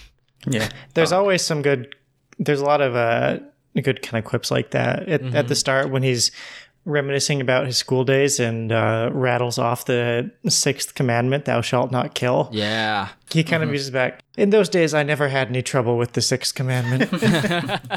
Yeah, 0.47 0.71
There's 0.95 1.13
always 1.13 1.43
some 1.43 1.61
good. 1.61 1.95
There's 2.39 2.63
a 2.63 2.65
lot 2.65 2.81
of 2.81 2.97
uh, 2.97 3.41
good 3.83 4.01
kind 4.01 4.25
of 4.25 4.27
quips 4.27 4.51
like 4.51 4.71
that 4.71 5.07
at, 5.07 5.23
at 5.35 5.49
the 5.49 5.55
start 5.55 5.91
when 5.91 6.03
he's 6.03 6.31
reminiscing 6.85 7.41
about 7.41 7.67
his 7.67 7.77
school 7.77 8.05
days 8.05 8.41
and 8.41 8.73
uh, 8.73 9.11
rattles 9.13 9.59
off 9.59 9.85
the 9.85 10.31
sixth 10.49 10.95
commandment, 10.95 11.45
"Thou 11.45 11.61
shalt 11.61 11.91
not 11.91 12.15
kill." 12.15 12.49
Yeah. 12.53 13.09
He 13.31 13.45
kind 13.45 13.63
of 13.63 13.71
uses 13.71 13.91
back. 13.91 14.23
In 14.37 14.51
those 14.51 14.69
days, 14.69 14.95
I 14.95 15.03
never 15.03 15.29
had 15.29 15.49
any 15.49 15.63
trouble 15.63 15.97
with 15.97 16.13
the 16.13 16.23
sixth 16.23 16.55
commandment. 16.55 17.11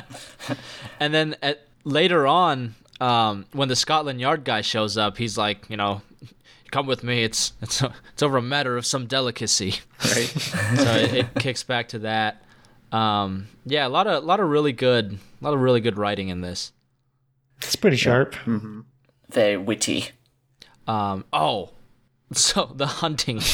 And 0.99 1.13
then 1.13 1.35
at, 1.41 1.67
later 1.83 2.25
on, 2.25 2.75
um, 3.01 3.45
when 3.51 3.67
the 3.67 3.75
Scotland 3.75 4.21
Yard 4.21 4.45
guy 4.45 4.61
shows 4.61 4.97
up, 4.97 5.17
he's 5.17 5.37
like, 5.37 5.69
you 5.69 5.75
know, 5.75 6.01
come 6.71 6.87
with 6.87 7.03
me. 7.03 7.23
It's 7.23 7.53
it's 7.61 7.81
it's 8.13 8.23
over 8.23 8.37
a 8.37 8.41
matter 8.41 8.77
of 8.77 8.85
some 8.85 9.05
delicacy. 9.05 9.75
right. 10.01 10.27
so 10.27 10.95
it, 10.95 11.13
it 11.13 11.35
kicks 11.35 11.63
back 11.63 11.89
to 11.89 11.99
that. 11.99 12.43
Um, 12.91 13.47
yeah, 13.65 13.85
a 13.85 13.89
lot 13.89 14.07
of 14.07 14.23
a 14.23 14.25
lot 14.25 14.39
of 14.39 14.49
really 14.49 14.71
good, 14.71 15.17
a 15.41 15.43
lot 15.43 15.53
of 15.53 15.59
really 15.59 15.81
good 15.81 15.97
writing 15.97 16.29
in 16.29 16.41
this. 16.41 16.71
It's 17.65 17.75
pretty 17.75 17.97
sharp. 17.97 18.35
Very 19.29 19.57
witty. 19.57 20.09
Um, 20.87 21.25
oh, 21.33 21.71
so 22.33 22.71
the 22.75 22.87
hunting. 22.87 23.41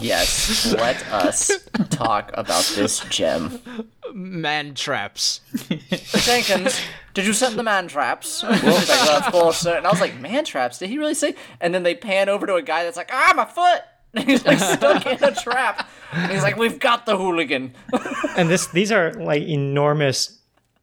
Yes, 0.00 0.72
let 0.74 1.04
us 1.12 1.50
talk 1.90 2.30
about 2.34 2.64
this 2.76 3.00
gem. 3.08 3.60
man 4.14 4.74
traps. 4.74 5.40
Jenkins, 6.12 6.80
did 7.14 7.26
you 7.26 7.32
set 7.32 7.56
the 7.56 7.64
man 7.64 7.88
traps? 7.88 8.42
He's 8.48 8.62
like, 8.62 8.88
well, 8.88 9.22
of 9.22 9.32
course, 9.32 9.58
sir. 9.58 9.76
And 9.76 9.86
I 9.86 9.90
was 9.90 10.00
like, 10.00 10.20
man 10.20 10.44
traps? 10.44 10.78
Did 10.78 10.90
he 10.90 10.98
really 10.98 11.14
say? 11.14 11.34
And 11.60 11.74
then 11.74 11.82
they 11.82 11.96
pan 11.96 12.28
over 12.28 12.46
to 12.46 12.54
a 12.54 12.62
guy 12.62 12.84
that's 12.84 12.96
like, 12.96 13.10
ah, 13.12 13.32
my 13.34 13.44
foot. 13.44 13.82
And 14.14 14.28
he's 14.28 14.44
like 14.46 14.58
stuck 14.58 15.04
in 15.04 15.24
a 15.24 15.34
trap. 15.34 15.88
And 16.12 16.30
he's 16.30 16.42
like, 16.42 16.56
we've 16.56 16.78
got 16.78 17.04
the 17.04 17.16
hooligan. 17.16 17.74
And 18.36 18.48
this, 18.48 18.68
these 18.68 18.92
are 18.92 19.12
like 19.14 19.42
enormous 19.42 20.37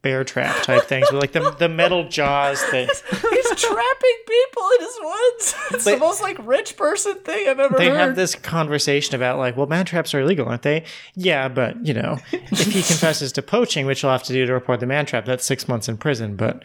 bear 0.06 0.24
trap 0.24 0.62
type 0.62 0.84
things 0.84 1.10
with 1.10 1.20
like 1.20 1.32
the 1.32 1.50
the 1.58 1.68
metal 1.68 2.08
jaws 2.08 2.60
that 2.70 2.86
He's 3.10 3.60
trapping 3.60 4.18
people 4.26 4.62
in 4.78 4.80
his 4.80 4.98
woods. 5.02 5.54
It's 5.72 5.84
the 5.84 5.96
most 5.96 6.22
like 6.22 6.36
rich 6.46 6.76
person 6.76 7.16
thing 7.16 7.48
I've 7.48 7.58
ever 7.58 7.70
heard. 7.74 7.78
they 7.78 7.88
heard. 7.88 7.98
have 7.98 8.16
this 8.16 8.34
conversation 8.34 9.14
about 9.14 9.38
like, 9.38 9.56
well, 9.56 9.66
man 9.66 9.84
traps 9.84 10.14
are 10.14 10.20
illegal, 10.20 10.46
aren't 10.48 10.62
they? 10.62 10.84
Yeah, 11.14 11.48
but 11.48 11.84
you 11.84 11.94
know, 11.94 12.18
if 12.32 12.66
he 12.66 12.82
confesses 12.82 13.32
to 13.32 13.42
poaching, 13.42 13.86
which 13.86 14.02
he'll 14.02 14.10
have 14.10 14.22
to 14.24 14.32
do 14.32 14.46
to 14.46 14.52
report 14.52 14.80
the 14.80 14.86
man 14.86 15.06
trap, 15.06 15.24
that's 15.24 15.44
six 15.44 15.66
months 15.68 15.88
in 15.88 15.96
prison. 15.96 16.36
But 16.36 16.62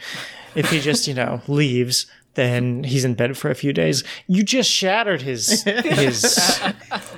if 0.55 0.69
he 0.69 0.79
just 0.79 1.07
you 1.07 1.13
know 1.13 1.41
leaves, 1.47 2.05
then 2.35 2.83
he's 2.83 3.03
in 3.05 3.13
bed 3.15 3.37
for 3.37 3.49
a 3.49 3.55
few 3.55 3.73
days. 3.73 4.03
You 4.27 4.43
just 4.43 4.69
shattered 4.69 5.21
his 5.23 5.63
his. 5.63 6.61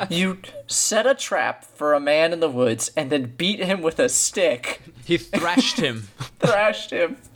You 0.09 0.37
set 0.67 1.05
a 1.05 1.13
trap 1.15 1.63
for 1.63 1.93
a 1.93 1.99
man 1.99 2.33
in 2.33 2.39
the 2.39 2.49
woods 2.49 2.91
and 2.95 3.09
then 3.11 3.33
beat 3.37 3.59
him 3.59 3.81
with 3.81 3.99
a 3.99 4.09
stick, 4.09 4.81
He 5.05 5.17
thrashed 5.17 5.77
him. 5.79 6.07
thrashed 6.39 6.91
him. 6.91 7.17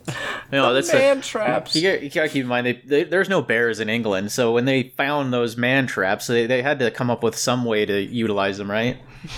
No, 0.54 0.74
that's 0.74 0.90
a, 0.90 0.94
man 0.94 1.20
traps. 1.20 1.76
You, 1.76 1.82
gotta- 1.82 2.04
you 2.06 2.10
gotta 2.10 2.30
keep 2.30 2.44
in 2.44 2.48
mind, 2.48 2.66
they, 2.66 2.74
they, 2.86 3.04
there's 3.04 3.28
no 3.28 3.42
bears 3.42 3.82
in 3.82 3.90
England, 3.90 4.32
so 4.32 4.54
when 4.54 4.64
they 4.64 4.84
found 4.96 5.34
those 5.34 5.58
man 5.58 5.86
traps, 5.86 6.28
they, 6.28 6.46
they 6.48 6.62
had 6.62 6.80
to 6.80 6.90
come 6.92 7.10
up 7.10 7.22
with 7.24 7.36
some 7.36 7.66
way 7.66 7.86
to 7.86 8.00
utilize 8.00 8.58
them, 8.58 8.72
right? 8.72 8.98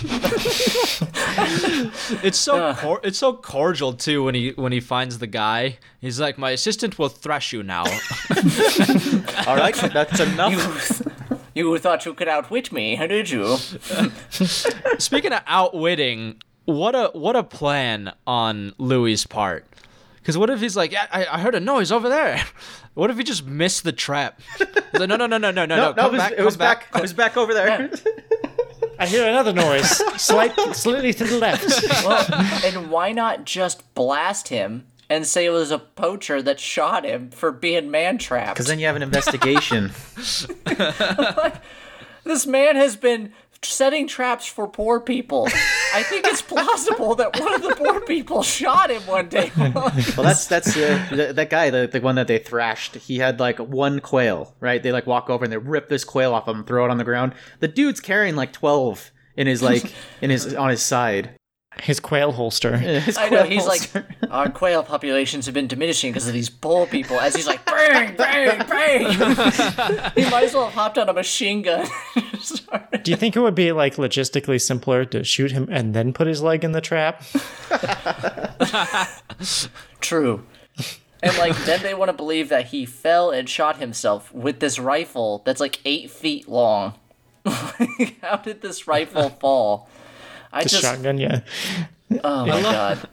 It's 2.22 2.38
so 2.38 2.74
cor- 2.74 3.00
it's 3.02 3.18
so 3.18 3.32
cordial 3.34 3.92
too 3.94 4.24
when 4.24 4.34
he 4.34 4.50
when 4.50 4.72
he 4.72 4.80
finds 4.80 5.18
the 5.18 5.26
guy. 5.26 5.78
He's 6.00 6.20
like, 6.20 6.38
"My 6.38 6.50
assistant 6.50 6.98
will 6.98 7.08
thrash 7.08 7.52
you 7.52 7.62
now." 7.62 7.84
All 9.46 9.56
right, 9.56 9.74
that's 9.74 10.20
enough. 10.20 11.02
You 11.60 11.78
thought 11.78 12.06
you 12.06 12.14
could 12.14 12.28
outwit 12.28 12.72
me, 12.72 12.94
how 12.94 13.06
did 13.06 13.28
you? 13.28 13.56
Speaking 14.98 15.32
of 15.32 15.42
outwitting, 15.46 16.42
what 16.64 16.94
a 16.94 17.10
what 17.12 17.36
a 17.36 17.42
plan 17.42 18.12
on 18.26 18.72
Louis's 18.78 19.26
part. 19.26 19.66
Because 20.16 20.38
what 20.38 20.48
if 20.48 20.60
he's 20.60 20.76
like, 20.76 20.90
yeah, 20.90 21.06
I, 21.12 21.26
I 21.26 21.40
heard 21.40 21.54
a 21.54 21.60
noise 21.60 21.92
over 21.92 22.08
there. 22.08 22.42
What 22.94 23.08
if 23.08 23.16
he 23.16 23.22
just 23.22 23.46
missed 23.46 23.84
the 23.84 23.92
trap? 23.92 24.40
He's 24.58 24.66
like, 25.00 25.08
no, 25.08 25.14
no, 25.14 25.26
no, 25.26 25.38
no, 25.38 25.52
no, 25.52 25.64
no, 25.64 25.64
no. 25.64 25.76
No, 25.76 25.92
no, 25.92 25.94
come 25.94 26.06
it 26.06 26.10
was, 26.10 26.18
back, 26.18 26.32
it 26.32 26.44
was 26.44 26.56
come 26.56 26.58
back. 26.58 26.86
It 26.96 27.00
was 27.00 27.12
back 27.12 27.36
over 27.36 27.54
there. 27.54 27.88
I 28.98 29.06
hear 29.06 29.28
another 29.28 29.52
noise, 29.52 29.88
slight, 30.20 30.58
slightly 30.74 31.14
to 31.14 31.24
the 31.24 31.38
left. 31.38 31.64
Well, 32.04 32.26
and 32.64 32.90
why 32.90 33.12
not 33.12 33.44
just 33.44 33.94
blast 33.94 34.48
him 34.48 34.86
and 35.10 35.26
say 35.26 35.44
it 35.44 35.50
was 35.50 35.70
a 35.70 35.78
poacher 35.78 36.40
that 36.40 36.58
shot 36.58 37.04
him 37.04 37.30
for 37.30 37.52
being 37.52 37.90
man 37.90 38.16
trapped? 38.16 38.54
Because 38.54 38.66
then 38.66 38.78
you 38.78 38.86
have 38.86 38.96
an 38.96 39.02
investigation. 39.02 39.90
This 42.24 42.46
man 42.46 42.76
has 42.76 42.96
been 42.96 43.32
setting 43.62 44.06
traps 44.06 44.46
for 44.46 44.66
poor 44.66 45.00
people. 45.00 45.48
I 45.94 46.02
think 46.02 46.26
it's 46.26 46.42
plausible 46.42 47.14
that 47.16 47.38
one 47.38 47.54
of 47.54 47.62
the 47.62 47.74
poor 47.74 48.00
people 48.00 48.42
shot 48.42 48.90
him 48.90 49.02
one 49.02 49.28
day. 49.28 49.50
Well, 49.60 50.26
that's 50.26 50.46
that's 50.46 50.76
uh, 50.76 51.06
th- 51.10 51.34
that 51.36 51.50
guy, 51.50 51.70
the, 51.70 51.88
the 51.90 52.00
one 52.00 52.16
that 52.16 52.26
they 52.26 52.38
thrashed. 52.38 52.96
He 52.96 53.18
had 53.18 53.40
like 53.40 53.58
one 53.58 54.00
quail, 54.00 54.54
right? 54.60 54.82
They 54.82 54.92
like 54.92 55.06
walk 55.06 55.30
over 55.30 55.44
and 55.44 55.52
they 55.52 55.56
rip 55.56 55.88
this 55.88 56.04
quail 56.04 56.34
off 56.34 56.46
him, 56.46 56.64
throw 56.64 56.84
it 56.84 56.90
on 56.90 56.98
the 56.98 57.04
ground. 57.04 57.34
The 57.60 57.68
dude's 57.68 58.00
carrying 58.00 58.36
like 58.36 58.52
twelve 58.52 59.10
in 59.36 59.46
his 59.46 59.62
like 59.62 59.92
in 60.20 60.30
his 60.30 60.54
on 60.54 60.70
his 60.70 60.82
side. 60.82 61.30
His 61.82 62.00
quail 62.00 62.32
holster. 62.32 62.76
His 62.76 63.16
I 63.16 63.28
know 63.28 63.42
quail 63.42 63.50
he's 63.50 63.66
like 63.66 63.90
our 64.30 64.50
quail 64.50 64.82
populations 64.82 65.46
have 65.46 65.54
been 65.54 65.66
diminishing 65.66 66.12
because 66.12 66.26
of 66.26 66.34
these 66.34 66.50
poor 66.50 66.86
people. 66.86 67.18
As 67.18 67.34
he's 67.34 67.46
like 67.46 67.64
bang, 67.64 68.16
bang, 68.16 68.66
bang. 68.68 69.10
he 70.14 70.28
might 70.30 70.44
as 70.44 70.54
well 70.54 70.66
have 70.66 70.74
hopped 70.74 70.98
on 70.98 71.08
a 71.08 71.12
machine 71.12 71.62
gun. 71.62 71.86
Do 73.02 73.10
you 73.10 73.16
think 73.16 73.36
it 73.36 73.40
would 73.40 73.54
be 73.54 73.72
like 73.72 73.96
logistically 73.96 74.60
simpler 74.60 75.04
to 75.06 75.24
shoot 75.24 75.52
him 75.52 75.68
and 75.70 75.94
then 75.94 76.12
put 76.12 76.26
his 76.26 76.42
leg 76.42 76.64
in 76.64 76.72
the 76.72 76.80
trap? 76.80 77.22
True. 80.00 80.44
And 81.22 81.36
like 81.38 81.56
then 81.64 81.82
they 81.82 81.94
want 81.94 82.08
to 82.08 82.14
believe 82.14 82.48
that 82.48 82.66
he 82.66 82.86
fell 82.86 83.30
and 83.30 83.48
shot 83.48 83.78
himself 83.78 84.32
with 84.32 84.60
this 84.60 84.78
rifle 84.78 85.42
that's 85.44 85.60
like 85.60 85.80
eight 85.84 86.10
feet 86.10 86.48
long. 86.48 86.94
How 87.46 88.36
did 88.36 88.62
this 88.62 88.86
rifle 88.86 89.30
fall? 89.30 89.88
I 90.52 90.62
The 90.64 90.68
just 90.68 90.82
shotgun, 90.82 91.18
yeah. 91.18 91.40
oh 92.24 92.46
my 92.46 92.62
god. 92.62 93.08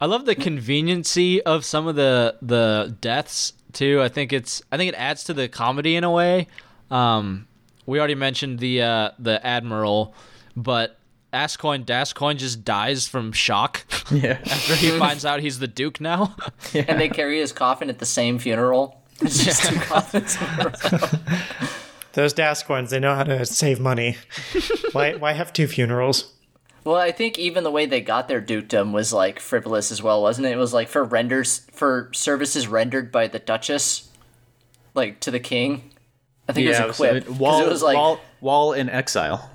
I 0.00 0.06
love 0.06 0.24
the 0.26 0.34
conveniency 0.34 1.42
of 1.42 1.64
some 1.64 1.86
of 1.86 1.96
the 1.96 2.36
the 2.42 2.96
deaths 3.00 3.52
too. 3.72 4.00
I 4.02 4.08
think 4.08 4.32
it's 4.32 4.62
I 4.72 4.76
think 4.76 4.92
it 4.92 4.96
adds 4.96 5.24
to 5.24 5.34
the 5.34 5.48
comedy 5.48 5.96
in 5.96 6.04
a 6.04 6.10
way. 6.10 6.48
Um, 6.90 7.46
we 7.86 7.98
already 7.98 8.14
mentioned 8.14 8.58
the 8.58 8.82
uh, 8.82 9.10
the 9.18 9.44
admiral, 9.46 10.14
but 10.56 10.98
Ascoyne 11.32 11.84
D'Ascoyne 11.84 12.38
just 12.38 12.64
dies 12.64 13.06
from 13.06 13.32
shock 13.32 13.86
yeah. 14.10 14.38
after 14.44 14.74
he 14.74 14.90
finds 14.98 15.24
out 15.24 15.40
he's 15.40 15.58
the 15.58 15.68
duke 15.68 16.00
now. 16.00 16.34
Yeah. 16.72 16.84
And 16.86 17.00
they 17.00 17.08
carry 17.08 17.40
his 17.40 17.52
coffin 17.52 17.88
at 17.90 17.98
the 17.98 18.06
same 18.06 18.38
funeral. 18.38 19.02
It's 19.22 19.44
just 19.44 19.64
two 19.64 19.78
coffins. 19.80 20.36
in 20.36 20.42
a 20.42 20.56
row. 20.64 21.10
Those 22.14 22.32
D'Ascoynes, 22.32 22.88
they 22.90 22.98
know 23.00 23.14
how 23.14 23.24
to 23.24 23.44
save 23.44 23.80
money. 23.80 24.16
why, 24.92 25.14
why 25.14 25.32
have 25.32 25.52
two 25.52 25.66
funerals? 25.66 26.32
Well, 26.84 26.96
I 26.96 27.12
think 27.12 27.38
even 27.38 27.62
the 27.64 27.70
way 27.70 27.86
they 27.86 28.00
got 28.00 28.26
their 28.28 28.40
dukedom 28.40 28.92
was 28.92 29.12
like 29.12 29.38
frivolous 29.38 29.90
as 29.92 30.02
well, 30.02 30.22
wasn't 30.22 30.46
it? 30.46 30.52
It 30.52 30.56
was 30.56 30.72
like 30.72 30.88
for 30.88 31.04
renders 31.04 31.66
for 31.72 32.10
services 32.14 32.66
rendered 32.68 33.12
by 33.12 33.26
the 33.28 33.38
Duchess, 33.38 34.08
like 34.94 35.20
to 35.20 35.30
the 35.30 35.40
king. 35.40 35.90
I 36.48 36.52
think 36.52 36.66
Yeah, 36.68 36.84
it 36.84 36.86
was 36.88 36.96
a 37.00 37.02
quip. 37.10 37.26
'cause 37.26 37.38
Wall, 37.38 37.62
it 37.64 37.68
was 37.68 37.82
like 37.82 37.96
wall, 37.96 38.20
wall 38.40 38.72
in 38.72 38.88
exile. 38.88 39.50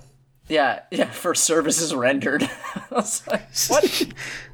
yeah, 0.47 0.81
yeah, 0.91 1.09
for 1.11 1.33
services 1.35 1.93
rendered. 1.93 2.43
I 2.91 2.95
like, 2.95 3.49
what? 3.67 3.83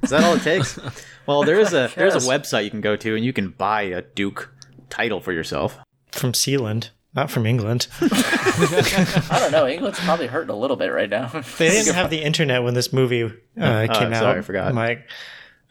Is 0.01 0.09
that 0.09 0.24
all 0.24 0.36
it 0.36 0.41
takes? 0.41 0.80
Well, 1.28 1.43
there 1.43 1.59
is 1.59 1.74
a 1.74 1.91
there's 1.95 2.15
a 2.15 2.19
website 2.30 2.63
you 2.63 2.72
can 2.72 2.82
go 2.82 2.95
to 2.95 3.15
and 3.15 3.24
you 3.26 3.34
can 3.34 3.49
buy 3.49 3.84
a 3.84 4.01
duke 4.01 4.53
title 4.89 5.19
for 5.19 5.34
yourself. 5.34 5.78
From 6.11 6.32
Sealand, 6.32 6.89
not 7.14 7.30
from 7.30 7.45
England. 7.45 7.88
I 8.01 9.38
don't 9.39 9.51
know. 9.51 9.68
England's 9.68 9.99
probably 9.99 10.28
hurting 10.28 10.49
a 10.49 10.55
little 10.57 10.78
bit 10.78 10.88
right 10.88 11.09
now. 11.09 11.30
They 11.57 11.70
didn't 11.70 11.95
have 11.95 12.09
the 12.09 12.22
internet 12.22 12.64
when 12.64 12.74
this 12.74 12.93
movie 12.93 13.24
uh, 13.24 13.30
came 13.57 14.14
out. 14.14 14.20
sorry, 14.20 14.39
I 14.39 14.41
forgot. 14.41 14.74
Mike. 14.74 15.07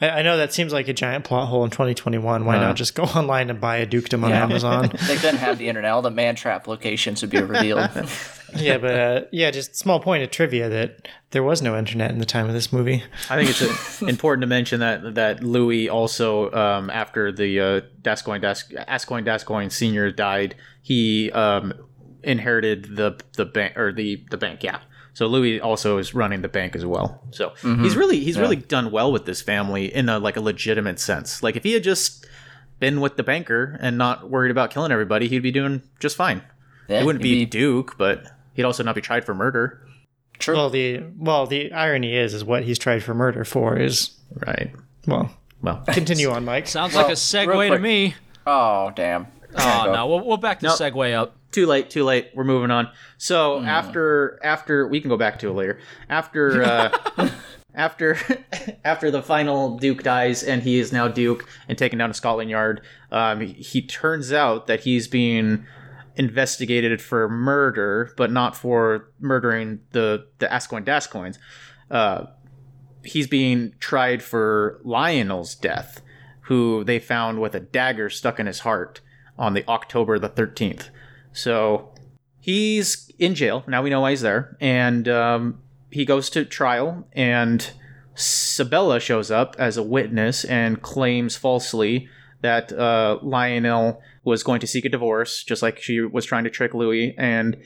I, 0.00 0.08
I 0.10 0.22
know 0.22 0.36
that 0.38 0.52
seems 0.52 0.72
like 0.72 0.88
a 0.88 0.92
giant 0.92 1.24
plot 1.24 1.48
hole 1.48 1.64
in 1.64 1.70
2021. 1.70 2.44
Why 2.44 2.58
not 2.58 2.76
just 2.76 2.94
go 2.94 3.02
online 3.16 3.50
and 3.50 3.60
buy 3.60 3.76
a 3.76 3.86
dukedom 3.86 4.24
on 4.24 4.30
Yeah. 4.30 4.42
Amazon? 4.42 4.90
they 5.08 5.16
couldn't 5.16 5.38
have 5.38 5.58
the 5.58 5.68
internet. 5.68 5.90
All 5.92 6.02
the 6.02 6.10
man 6.10 6.34
trap 6.36 6.66
locations 6.66 7.22
would 7.22 7.30
be 7.30 7.40
revealed. 7.40 7.90
Yeah, 8.56 8.78
but 8.78 8.94
uh, 8.94 9.20
yeah, 9.32 9.50
just 9.50 9.76
small 9.76 10.00
point 10.00 10.22
of 10.22 10.30
trivia 10.30 10.68
that 10.68 11.08
there 11.30 11.42
was 11.42 11.62
no 11.62 11.76
internet 11.78 12.10
in 12.10 12.18
the 12.18 12.24
time 12.26 12.46
of 12.46 12.52
this 12.52 12.72
movie. 12.72 13.02
I 13.28 13.36
think 13.36 13.50
it's 13.50 14.02
uh 14.02 14.06
important 14.08 14.42
to 14.42 14.46
mention 14.46 14.80
that 14.80 15.14
that 15.14 15.42
Louis 15.42 15.88
also, 15.88 16.50
um, 16.52 16.90
after 16.90 17.30
the 17.32 17.60
uh, 17.60 17.80
D'Ascoyne 18.02 18.40
Das- 18.40 18.72
Ascoyne 18.88 19.24
D'Ascoyne 19.24 19.70
Senior 19.70 20.10
died, 20.10 20.54
he 20.82 21.30
um, 21.32 21.72
inherited 22.22 22.96
the 22.96 23.18
the 23.36 23.44
bank 23.44 23.76
or 23.76 23.92
the 23.92 24.24
the 24.30 24.36
bank. 24.36 24.62
Yeah. 24.62 24.80
So 25.12 25.26
Louis 25.26 25.60
also 25.60 25.98
is 25.98 26.14
running 26.14 26.42
the 26.42 26.48
bank 26.48 26.76
as 26.76 26.86
well. 26.86 27.20
So 27.32 27.52
he's 27.62 27.96
really 27.96 28.20
he's 28.20 28.38
really 28.38 28.56
done 28.56 28.90
well 28.90 29.10
with 29.12 29.26
this 29.26 29.42
family 29.42 29.92
in 29.92 30.08
a 30.08 30.18
like 30.18 30.36
a 30.36 30.40
legitimate 30.40 31.00
sense. 31.00 31.42
Like 31.42 31.56
if 31.56 31.64
he 31.64 31.72
had 31.72 31.82
just 31.82 32.26
been 32.78 33.00
with 33.00 33.16
the 33.16 33.22
banker 33.22 33.76
and 33.80 33.98
not 33.98 34.30
worried 34.30 34.50
about 34.50 34.70
killing 34.70 34.92
everybody, 34.92 35.28
he'd 35.28 35.40
be 35.40 35.50
doing 35.50 35.82
just 35.98 36.16
fine. 36.16 36.42
Yeah, 36.88 37.00
He 37.00 37.06
wouldn't 37.06 37.24
he'd 37.24 37.30
be 37.40 37.44
Duke, 37.44 37.98
but 37.98 38.24
he'd 38.60 38.64
also 38.64 38.82
not 38.82 38.94
be 38.94 39.00
tried 39.00 39.24
for 39.24 39.34
murder. 39.34 39.80
true. 40.38 40.54
Well, 40.54 40.68
the 40.70 41.02
well, 41.18 41.46
the 41.46 41.72
irony 41.72 42.14
is, 42.14 42.34
is 42.34 42.44
what 42.44 42.64
he's 42.64 42.78
tried 42.78 43.02
for 43.02 43.14
murder 43.14 43.44
for 43.44 43.78
is 43.78 44.10
Right. 44.46 44.70
well. 45.06 45.30
Well, 45.62 45.82
Continue 45.88 46.30
on, 46.30 46.44
Mike. 46.44 46.66
Sounds 46.76 46.94
Well, 46.94 47.02
like 47.04 47.12
a 47.12 47.16
segue 47.16 47.70
to 47.70 47.78
me. 47.78 48.14
oh 48.46 48.92
damn. 48.94 49.26
Oh 49.58 49.90
no, 49.92 50.06
we'll, 50.06 50.20
we'll 50.26 50.36
back 50.36 50.60
the 50.60 50.68
Nope. 50.68 50.78
segue 50.78 51.14
up. 51.14 51.36
too 51.52 51.66
late 51.66 51.90
too 51.90 52.04
late 52.04 52.30
we're 52.34 52.44
moving 52.44 52.70
on 52.70 52.88
so 53.18 53.60
after 53.64 54.38
after 54.44 54.86
we 54.86 55.00
can 55.00 55.08
go 55.10 55.16
back 55.16 55.40
to 55.40 55.48
it 55.48 55.52
later 55.54 55.80
after 56.08 56.62
uh 57.18 57.28
after 57.74 58.16
after 58.84 59.10
the 59.10 59.20
final 59.22 59.76
duke 59.76 60.04
dies 60.04 60.44
and 60.44 60.62
he 60.62 60.78
is 60.78 60.92
now 60.92 61.08
duke 61.08 61.48
and 61.68 61.76
taken 61.76 61.98
down 61.98 62.08
to 62.10 62.14
scotland 62.14 62.48
yard 62.50 62.80
um 63.10 63.40
he 63.40 63.82
turns 63.82 64.32
out 64.32 64.68
that 64.68 64.80
he's 64.80 65.08
being 65.08 65.66
investigated 66.16 67.00
for 67.00 67.28
murder 67.28 68.12
but 68.16 68.30
not 68.30 68.56
for 68.56 69.10
murdering 69.20 69.80
the 69.92 70.26
the 70.38 70.52
Ascoyne 70.52 70.84
D'Ascoynes 70.84 71.38
uh 71.90 72.26
he's 73.04 73.26
being 73.26 73.72
tried 73.80 74.22
for 74.22 74.80
lionel's 74.84 75.54
death 75.54 76.02
who 76.42 76.84
they 76.84 76.98
found 76.98 77.40
with 77.40 77.54
a 77.54 77.60
dagger 77.60 78.10
stuck 78.10 78.38
in 78.38 78.46
his 78.46 78.60
heart 78.60 79.00
on 79.38 79.54
the 79.54 79.66
october 79.68 80.18
the 80.18 80.28
13th 80.28 80.90
so 81.32 81.92
he's 82.40 83.10
in 83.18 83.34
jail. 83.34 83.62
Now 83.68 83.82
we 83.82 83.90
know 83.90 84.00
why 84.00 84.10
he's 84.10 84.22
there. 84.22 84.56
And 84.60 85.06
um, 85.06 85.62
he 85.90 86.04
goes 86.04 86.30
to 86.30 86.44
trial, 86.44 87.06
and 87.12 87.70
Sibella 88.14 88.98
shows 88.98 89.30
up 89.30 89.54
as 89.58 89.76
a 89.76 89.82
witness 89.82 90.44
and 90.44 90.82
claims 90.82 91.36
falsely 91.36 92.08
that 92.40 92.72
uh, 92.72 93.18
Lionel 93.22 94.00
was 94.24 94.42
going 94.42 94.60
to 94.60 94.66
seek 94.66 94.84
a 94.84 94.88
divorce, 94.88 95.42
just 95.44 95.62
like 95.62 95.80
she 95.80 96.00
was 96.00 96.24
trying 96.24 96.44
to 96.44 96.50
trick 96.50 96.74
Louis. 96.74 97.14
And 97.16 97.56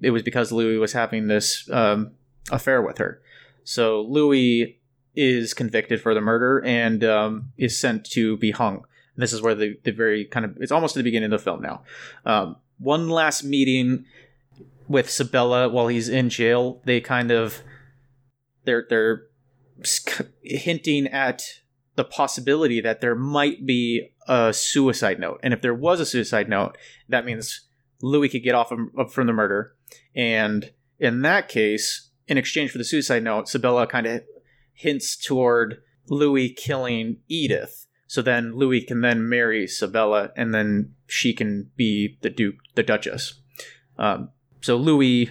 it 0.00 0.10
was 0.10 0.22
because 0.22 0.52
Louis 0.52 0.78
was 0.78 0.92
having 0.92 1.28
this 1.28 1.68
um, 1.70 2.12
affair 2.50 2.82
with 2.82 2.98
her. 2.98 3.22
So 3.64 4.02
Louis 4.02 4.78
is 5.16 5.54
convicted 5.54 6.00
for 6.00 6.14
the 6.14 6.20
murder 6.20 6.62
and 6.64 7.02
um, 7.04 7.52
is 7.56 7.78
sent 7.78 8.04
to 8.10 8.36
be 8.36 8.50
hung. 8.50 8.84
And 9.14 9.22
this 9.22 9.32
is 9.32 9.40
where 9.40 9.54
the, 9.54 9.78
the 9.84 9.92
very 9.92 10.24
kind 10.24 10.44
of 10.44 10.56
it's 10.58 10.72
almost 10.72 10.96
at 10.96 11.00
the 11.00 11.04
beginning 11.04 11.32
of 11.32 11.38
the 11.40 11.44
film 11.44 11.62
now. 11.62 11.82
Um, 12.26 12.56
one 12.78 13.08
last 13.08 13.44
meeting 13.44 14.04
with 14.88 15.08
Sibella 15.08 15.68
while 15.68 15.88
he's 15.88 16.08
in 16.08 16.28
jail. 16.28 16.80
They 16.84 17.00
kind 17.00 17.30
of 17.30 17.62
they're 18.64 18.86
they're 18.88 19.26
hinting 20.42 21.06
at 21.06 21.42
the 21.96 22.04
possibility 22.04 22.80
that 22.80 23.00
there 23.00 23.14
might 23.14 23.66
be 23.66 24.12
a 24.26 24.52
suicide 24.52 25.20
note. 25.20 25.40
And 25.42 25.54
if 25.54 25.62
there 25.62 25.74
was 25.74 26.00
a 26.00 26.06
suicide 26.06 26.48
note, 26.48 26.76
that 27.08 27.24
means 27.24 27.62
Louis 28.02 28.28
could 28.28 28.42
get 28.42 28.54
off 28.54 28.72
of, 28.72 29.12
from 29.12 29.26
the 29.26 29.32
murder. 29.32 29.74
And 30.14 30.72
in 30.98 31.22
that 31.22 31.48
case, 31.48 32.10
in 32.26 32.38
exchange 32.38 32.70
for 32.70 32.78
the 32.78 32.84
suicide 32.84 33.22
note, 33.22 33.48
Sibella 33.48 33.86
kind 33.86 34.06
of 34.06 34.22
hints 34.72 35.16
toward 35.16 35.82
Louis 36.08 36.50
killing 36.50 37.18
Edith. 37.28 37.86
So 38.06 38.22
then 38.22 38.56
Louis 38.56 38.82
can 38.82 39.00
then 39.00 39.28
marry 39.28 39.66
Sibella, 39.66 40.30
and 40.36 40.54
then 40.54 40.94
she 41.06 41.32
can 41.32 41.70
be 41.76 42.18
the 42.22 42.30
Duke, 42.30 42.56
the 42.74 42.82
Duchess. 42.82 43.40
Um, 43.98 44.30
so 44.60 44.76
Louis 44.76 45.30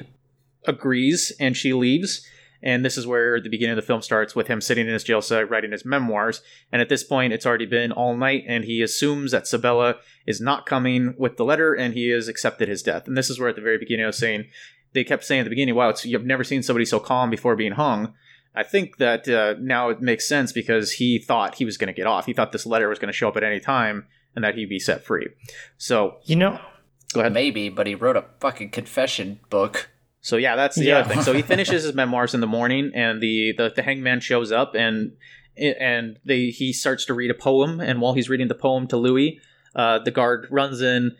agrees, 0.65 1.31
and 1.39 1.55
she 1.55 1.73
leaves. 1.73 2.25
And 2.63 2.83
this 2.83 2.97
is 2.97 3.05
where 3.05 3.41
the 3.41 3.49
beginning 3.49 3.77
of 3.77 3.83
the 3.83 3.85
film 3.85 4.01
starts 4.01 4.35
with 4.35 4.47
him 4.47 4.61
sitting 4.61 4.87
in 4.87 4.93
his 4.93 5.03
jail 5.03 5.21
cell 5.21 5.43
writing 5.43 5.73
his 5.73 5.85
memoirs. 5.85 6.41
And 6.71 6.81
at 6.81 6.89
this 6.89 7.03
point, 7.03 7.33
it's 7.33 7.45
already 7.45 7.65
been 7.65 7.91
all 7.91 8.15
night, 8.15 8.45
and 8.47 8.63
he 8.63 8.81
assumes 8.81 9.31
that 9.31 9.47
Sibella 9.47 9.97
is 10.25 10.39
not 10.39 10.65
coming 10.65 11.13
with 11.17 11.35
the 11.35 11.45
letter, 11.45 11.73
and 11.73 11.93
he 11.93 12.09
has 12.09 12.29
accepted 12.29 12.69
his 12.69 12.81
death. 12.81 13.05
And 13.05 13.17
this 13.17 13.29
is 13.29 13.39
where 13.39 13.49
at 13.49 13.55
the 13.55 13.61
very 13.61 13.77
beginning 13.77 14.05
I 14.05 14.07
was 14.07 14.17
saying, 14.17 14.45
they 14.93 15.03
kept 15.03 15.25
saying 15.25 15.41
at 15.41 15.43
the 15.43 15.49
beginning, 15.49 15.75
wow, 15.75 15.93
you've 16.03 16.25
never 16.25 16.43
seen 16.43 16.63
somebody 16.63 16.85
so 16.85 16.99
calm 16.99 17.29
before 17.29 17.55
being 17.55 17.73
hung. 17.73 18.13
I 18.55 18.63
think 18.63 18.97
that 18.97 19.27
uh, 19.27 19.55
now 19.59 19.89
it 19.89 20.01
makes 20.01 20.27
sense 20.27 20.51
because 20.51 20.93
he 20.93 21.17
thought 21.17 21.55
he 21.55 21.65
was 21.65 21.77
going 21.77 21.87
to 21.87 21.93
get 21.93 22.07
off. 22.07 22.27
He 22.27 22.33
thought 22.33 22.51
this 22.51 22.65
letter 22.65 22.87
was 22.87 22.99
going 22.99 23.11
to 23.11 23.17
show 23.17 23.27
up 23.27 23.37
at 23.37 23.43
any 23.43 23.59
time 23.59 24.05
and 24.35 24.43
that 24.43 24.55
he'd 24.55 24.69
be 24.69 24.79
set 24.79 25.03
free. 25.03 25.27
So, 25.77 26.17
you 26.23 26.35
know, 26.35 26.59
go 27.13 27.21
ahead. 27.21 27.33
Maybe, 27.33 27.69
but 27.69 27.87
he 27.87 27.95
wrote 27.95 28.15
a 28.15 28.25
fucking 28.39 28.69
confession 28.69 29.39
book. 29.49 29.89
So 30.23 30.37
yeah, 30.37 30.55
that's 30.55 30.75
the 30.77 30.85
Yeah. 30.85 30.99
other 30.99 31.09
thing. 31.13 31.21
So 31.21 31.33
he 31.33 31.41
finishes 31.53 31.83
his 31.83 31.93
memoirs 31.93 32.33
in 32.33 32.39
the 32.41 32.47
morning, 32.47 32.91
and 32.95 33.21
the, 33.21 33.53
the 33.55 33.71
the 33.75 33.83
hangman 33.83 34.21
shows 34.21 34.51
up, 34.51 34.73
and 34.73 35.11
and 35.55 36.17
they 36.25 36.45
he 36.49 36.73
starts 36.73 37.05
to 37.05 37.13
read 37.13 37.29
a 37.29 37.35
poem. 37.35 37.79
And 37.79 38.01
while 38.01 38.13
he's 38.13 38.29
reading 38.29 38.47
the 38.47 38.55
poem 38.55 38.87
to 38.87 38.97
Louis, 38.97 39.39
uh, 39.75 39.99
the 39.99 40.11
guard 40.11 40.47
runs 40.49 40.81
in, 40.81 41.15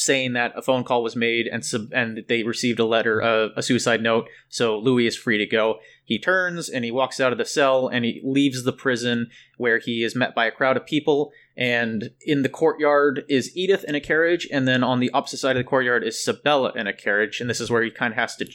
saying 0.00 0.32
that 0.32 0.52
a 0.56 0.62
phone 0.62 0.84
call 0.84 1.02
was 1.02 1.14
made 1.14 1.46
and 1.46 1.64
sub- 1.64 1.92
and 1.92 2.24
they 2.28 2.42
received 2.42 2.78
a 2.78 2.84
letter, 2.84 3.22
uh, 3.22 3.48
a 3.56 3.62
suicide 3.62 4.02
note. 4.02 4.28
So 4.48 4.78
Louis 4.78 5.06
is 5.06 5.16
free 5.16 5.38
to 5.38 5.46
go. 5.46 5.78
He 6.04 6.18
turns 6.18 6.68
and 6.68 6.84
he 6.84 6.90
walks 6.90 7.20
out 7.20 7.32
of 7.32 7.38
the 7.38 7.44
cell 7.44 7.88
and 7.88 8.04
he 8.04 8.20
leaves 8.24 8.64
the 8.64 8.72
prison 8.72 9.30
where 9.58 9.78
he 9.78 10.02
is 10.02 10.16
met 10.16 10.34
by 10.34 10.46
a 10.46 10.50
crowd 10.50 10.76
of 10.76 10.86
people. 10.86 11.32
And 11.56 12.10
in 12.22 12.42
the 12.42 12.48
courtyard 12.48 13.24
is 13.28 13.56
Edith 13.56 13.84
in 13.84 13.94
a 13.94 14.00
carriage, 14.00 14.48
and 14.50 14.66
then 14.66 14.82
on 14.82 15.00
the 15.00 15.10
opposite 15.10 15.38
side 15.38 15.56
of 15.56 15.60
the 15.60 15.68
courtyard 15.68 16.02
is 16.02 16.22
Sibella 16.22 16.72
in 16.74 16.86
a 16.86 16.92
carriage. 16.92 17.40
And 17.40 17.50
this 17.50 17.60
is 17.60 17.70
where 17.70 17.82
he 17.82 17.90
kind 17.90 18.14
of 18.14 18.18
has 18.18 18.36
to 18.36 18.46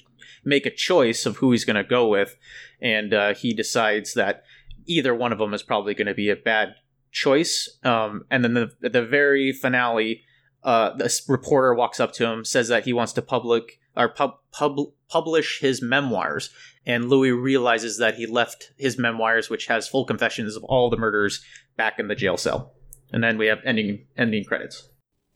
make 0.44 0.66
a 0.66 0.72
choice 0.72 1.26
of 1.26 1.38
who 1.38 1.52
he's 1.52 1.66
going 1.66 1.76
to 1.76 1.84
go 1.84 2.08
with. 2.08 2.36
And 2.82 3.14
uh, 3.14 3.34
he 3.36 3.54
decides 3.54 4.16
that 4.16 4.44
either 4.88 5.14
one 5.14 5.32
of 5.32 5.38
them 5.38 5.54
is 5.54 5.64
probably 5.64 5.94
going 5.94 6.08
to 6.08 6.14
be 6.14 6.30
a 6.30 6.36
bad 6.36 6.76
choice. 7.12 7.78
Um, 7.84 8.26
and 8.30 8.44
then 8.44 8.54
the, 8.54 8.72
the 8.82 9.06
very 9.06 9.54
finale, 9.54 10.24
uh, 10.66 10.90
this 10.98 11.24
reporter 11.30 11.74
walks 11.74 12.00
up 12.02 12.12
to 12.14 12.26
him, 12.30 12.44
says 12.44 12.68
that 12.68 12.84
he 12.84 12.92
wants 12.92 13.14
to 13.14 13.22
public 13.22 13.80
or 13.96 14.10
pub, 14.10 14.40
pub, 14.52 14.78
publish 15.08 15.60
his 15.62 15.82
memoirs, 15.82 16.50
and 16.86 17.08
Louis 17.10 17.32
realizes 17.32 17.98
that 18.00 18.16
he 18.16 18.26
left 18.26 18.72
his 18.78 18.98
memoirs, 18.98 19.50
which 19.50 19.68
has 19.68 19.88
full 19.88 20.04
confessions 20.06 20.58
of 20.58 20.64
all 20.66 20.90
the 20.90 20.98
murders, 20.98 21.42
back 21.78 21.98
in 22.00 22.08
the 22.10 22.16
jail 22.16 22.36
cell. 22.36 22.74
And 23.14 23.24
then 23.24 23.38
we 23.38 23.46
have 23.48 23.60
ending 23.64 24.06
ending 24.18 24.44
credits. 24.44 24.90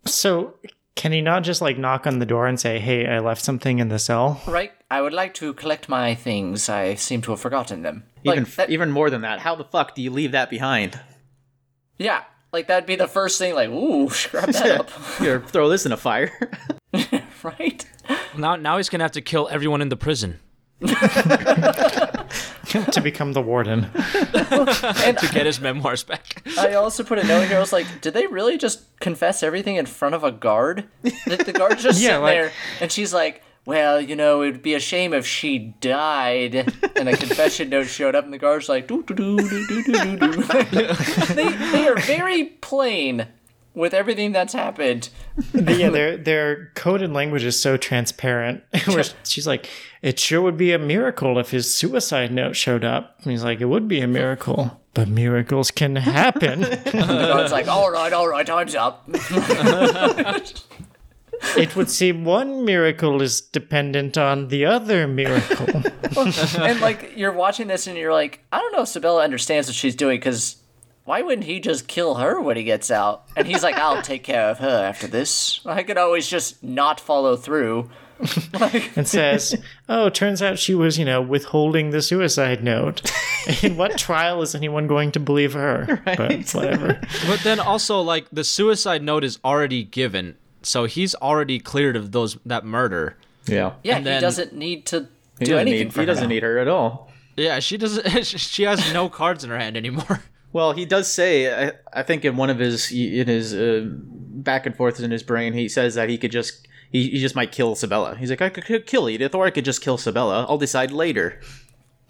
so 0.05 0.55
can 0.95 1.11
he 1.13 1.21
not 1.21 1.43
just 1.43 1.61
like 1.61 1.77
knock 1.77 2.05
on 2.07 2.19
the 2.19 2.25
door 2.25 2.45
and 2.47 2.59
say, 2.59 2.79
"Hey, 2.79 3.07
I 3.07 3.19
left 3.19 3.41
something 3.41 3.79
in 3.79 3.87
the 3.87 3.99
cell"? 3.99 4.41
Right? 4.47 4.71
I 4.91 5.01
would 5.01 5.13
like 5.13 5.33
to 5.35 5.53
collect 5.53 5.87
my 5.87 6.15
things. 6.15 6.67
I 6.67 6.95
seem 6.95 7.21
to 7.21 7.31
have 7.31 7.39
forgotten 7.39 7.83
them. 7.83 8.03
Even 8.25 8.43
Like, 8.43 8.55
that- 8.55 8.69
even 8.71 8.91
more 8.91 9.09
than 9.09 9.21
that, 9.21 9.39
how 9.39 9.55
the 9.55 9.63
fuck 9.63 9.95
do 9.95 10.01
you 10.01 10.11
leave 10.11 10.31
that 10.33 10.49
behind? 10.49 10.99
yeah, 11.97 12.23
like 12.51 12.67
that'd 12.67 12.85
be 12.87 12.95
the 12.95 13.07
first 13.07 13.37
thing. 13.39 13.53
Like, 13.55 13.69
ooh, 13.69 14.09
grab 14.31 14.49
that 14.49 14.79
up, 14.79 14.89
Here, 15.19 15.39
throw 15.41 15.69
this 15.69 15.85
in 15.85 15.91
a 15.91 15.97
fire. 15.97 16.31
right? 17.43 17.85
Now, 18.37 18.55
now 18.55 18.77
he's 18.77 18.89
gonna 18.89 19.03
have 19.03 19.11
to 19.13 19.21
kill 19.21 19.47
everyone 19.51 19.81
in 19.81 19.89
the 19.89 19.97
prison 19.97 20.39
to 22.69 23.01
become 23.03 23.33
the 23.33 23.41
warden. 23.41 23.85
And 23.93 25.17
to 25.17 25.29
get 25.33 25.45
his 25.45 25.59
memoirs 25.59 26.03
back. 26.03 26.41
I 26.57 26.73
also 26.73 27.03
put 27.03 27.19
a 27.19 27.23
note 27.23 27.47
here. 27.47 27.57
I 27.57 27.59
was 27.59 27.73
like, 27.73 27.85
did 28.01 28.13
they 28.13 28.27
really 28.27 28.57
just 28.57 28.97
confess 28.99 29.43
everything 29.43 29.75
in 29.75 29.85
front 29.85 30.15
of 30.15 30.23
a 30.23 30.31
guard? 30.31 30.85
Like 31.27 31.45
the 31.45 31.53
guard 31.53 31.79
just 31.79 31.99
Yeah, 32.01 32.09
sitting 32.09 32.21
like- 32.23 32.33
there, 32.35 32.51
and 32.81 32.91
she's 32.91 33.13
like, 33.13 33.43
"Well, 33.65 34.01
you 34.01 34.15
know, 34.15 34.43
it'd 34.43 34.61
be 34.61 34.73
a 34.73 34.79
shame 34.79 35.13
if 35.13 35.25
she 35.25 35.75
died." 35.81 36.55
And 36.95 37.09
a 37.09 37.17
confession 37.17 37.69
note 37.69 37.87
showed 37.87 38.15
up, 38.15 38.23
and 38.23 38.33
the 38.33 38.37
guard's 38.37 38.69
like, 38.69 38.87
"Doo 38.87 39.03
doo 39.03 39.13
doo 39.13 39.37
doo 39.37 39.65
doo 39.67 39.83
doo 39.83 40.17
doo." 40.17 40.17
doo." 40.43 40.93
they 41.33 41.49
they 41.49 41.87
are 41.87 41.97
very 41.97 42.45
plain 42.45 43.27
with 43.73 43.93
everything 43.93 44.31
that's 44.31 44.53
happened. 44.53 45.09
But 45.53 45.77
yeah, 45.77 45.89
their 45.89 46.17
their 46.17 46.71
coded 46.75 47.13
language 47.13 47.43
is 47.43 47.59
so 47.61 47.77
transparent. 47.77 48.63
Where 48.85 49.03
she's 49.23 49.47
like, 49.47 49.69
"It 50.01 50.19
sure 50.19 50.41
would 50.41 50.57
be 50.57 50.73
a 50.73 50.79
miracle 50.79 51.39
if 51.39 51.51
his 51.51 51.73
suicide 51.73 52.31
note 52.31 52.55
showed 52.55 52.83
up." 52.83 53.15
And 53.23 53.31
he's 53.31 53.43
like, 53.43 53.61
"It 53.61 53.65
would 53.65 53.87
be 53.87 54.01
a 54.01 54.07
miracle, 54.07 54.81
but 54.93 55.07
miracles 55.07 55.71
can 55.71 55.95
happen." 55.95 56.61
The 56.89 57.31
guard's 57.33 57.51
like, 57.51 57.67
"All 57.67 57.89
right, 57.91 58.11
all 58.11 58.27
right, 58.27 58.45
time's 58.45 58.75
up." 58.75 59.07
It 61.57 61.75
would 61.75 61.89
seem 61.89 62.25
one 62.25 62.65
miracle 62.65 63.21
is 63.21 63.41
dependent 63.41 64.17
on 64.17 64.49
the 64.49 64.65
other 64.65 65.07
miracle. 65.07 65.67
and 66.17 66.81
like 66.81 67.13
you're 67.15 67.31
watching 67.31 67.67
this, 67.67 67.87
and 67.87 67.97
you're 67.97 68.13
like, 68.13 68.43
I 68.51 68.59
don't 68.59 68.73
know 68.73 68.81
if 68.81 68.89
Sibella 68.89 69.23
understands 69.23 69.67
what 69.67 69.75
she's 69.75 69.95
doing 69.95 70.17
because. 70.17 70.57
Why 71.05 71.23
wouldn't 71.23 71.47
he 71.47 71.59
just 71.59 71.87
kill 71.87 72.15
her 72.15 72.39
when 72.39 72.55
he 72.55 72.63
gets 72.63 72.91
out? 72.91 73.23
And 73.35 73.47
he's 73.47 73.63
like, 73.63 73.73
I'll 73.77 74.03
take 74.03 74.21
care 74.21 74.51
of 74.51 74.59
her 74.59 74.85
after 74.85 75.07
this. 75.07 75.59
I 75.65 75.81
could 75.81 75.97
always 75.97 76.27
just 76.27 76.63
not 76.63 76.99
follow 76.99 77.35
through. 77.35 77.89
Like, 78.53 78.95
and 78.97 79.07
says, 79.07 79.55
"Oh, 79.87 80.09
turns 80.09 80.41
out 80.41 80.59
she 80.59 80.75
was, 80.75 80.99
you 80.99 81.05
know, 81.05 81.21
withholding 81.21 81.91
the 81.91 82.01
suicide 82.01 82.63
note. 82.63 83.09
In 83.63 83.77
what 83.77 83.97
trial 83.97 84.41
is 84.41 84.53
anyone 84.53 84.87
going 84.87 85.11
to 85.13 85.19
believe 85.19 85.53
her? 85.53 86.01
But 86.05 86.51
whatever." 86.51 86.99
But 87.27 87.39
then 87.41 87.59
also, 87.59 88.01
like 88.01 88.27
the 88.31 88.43
suicide 88.43 89.03
note 89.03 89.23
is 89.23 89.39
already 89.45 89.83
given, 89.83 90.35
so 90.63 90.85
he's 90.85 91.15
already 91.15 91.59
cleared 91.59 91.95
of 91.95 92.11
those 92.11 92.37
that 92.45 92.65
murder. 92.65 93.17
Yeah. 93.45 93.73
yeah, 93.83 93.97
And 93.97 94.05
he 94.05 94.11
then- 94.11 94.21
doesn't 94.21 94.53
need 94.53 94.85
to 94.87 95.07
He 95.39 95.45
do 95.45 95.51
doesn't 95.51 95.67
anything 95.67 95.87
need 95.87 95.93
for 95.93 95.99
he 96.01 96.05
doesn't 96.05 96.23
her. 96.25 96.29
need 96.29 96.43
her 96.43 96.57
at 96.59 96.67
all. 96.67 97.11
Yeah, 97.37 97.59
she 97.59 97.77
doesn't. 97.77 98.25
She 98.25 98.63
has 98.63 98.93
no 98.93 99.07
cards 99.09 99.43
in 99.43 99.49
her 99.49 99.57
hand 99.59 99.77
anymore. 99.77 100.21
Well, 100.51 100.71
he 100.73 100.83
does 100.83 101.13
say, 101.13 101.67
I, 101.67 101.73
I 101.93 102.01
think 102.01 102.25
in 102.25 102.35
one 102.35 102.49
of 102.49 102.57
his 102.57 102.91
in 102.91 103.27
his 103.27 103.53
uh, 103.53 103.85
back 103.87 104.65
and 104.65 104.75
forth 104.75 104.99
in 104.99 105.11
his 105.11 105.21
brain, 105.21 105.53
he 105.53 105.69
says 105.69 105.93
that 105.93 106.09
he 106.09 106.17
could 106.17 106.31
just 106.31 106.67
he, 106.91 107.07
he 107.11 107.19
just 107.19 107.35
might 107.35 107.51
kill 107.51 107.75
Sibella. 107.75 108.15
He's 108.15 108.31
like, 108.31 108.41
I 108.41 108.49
could, 108.49 108.65
could 108.65 108.87
kill 108.87 109.07
Edith, 109.07 109.35
or 109.35 109.45
I 109.45 109.51
could 109.51 109.63
just 109.63 109.79
kill 109.83 109.99
Sibella. 109.99 110.47
I'll 110.49 110.57
decide 110.57 110.89
later. 110.89 111.39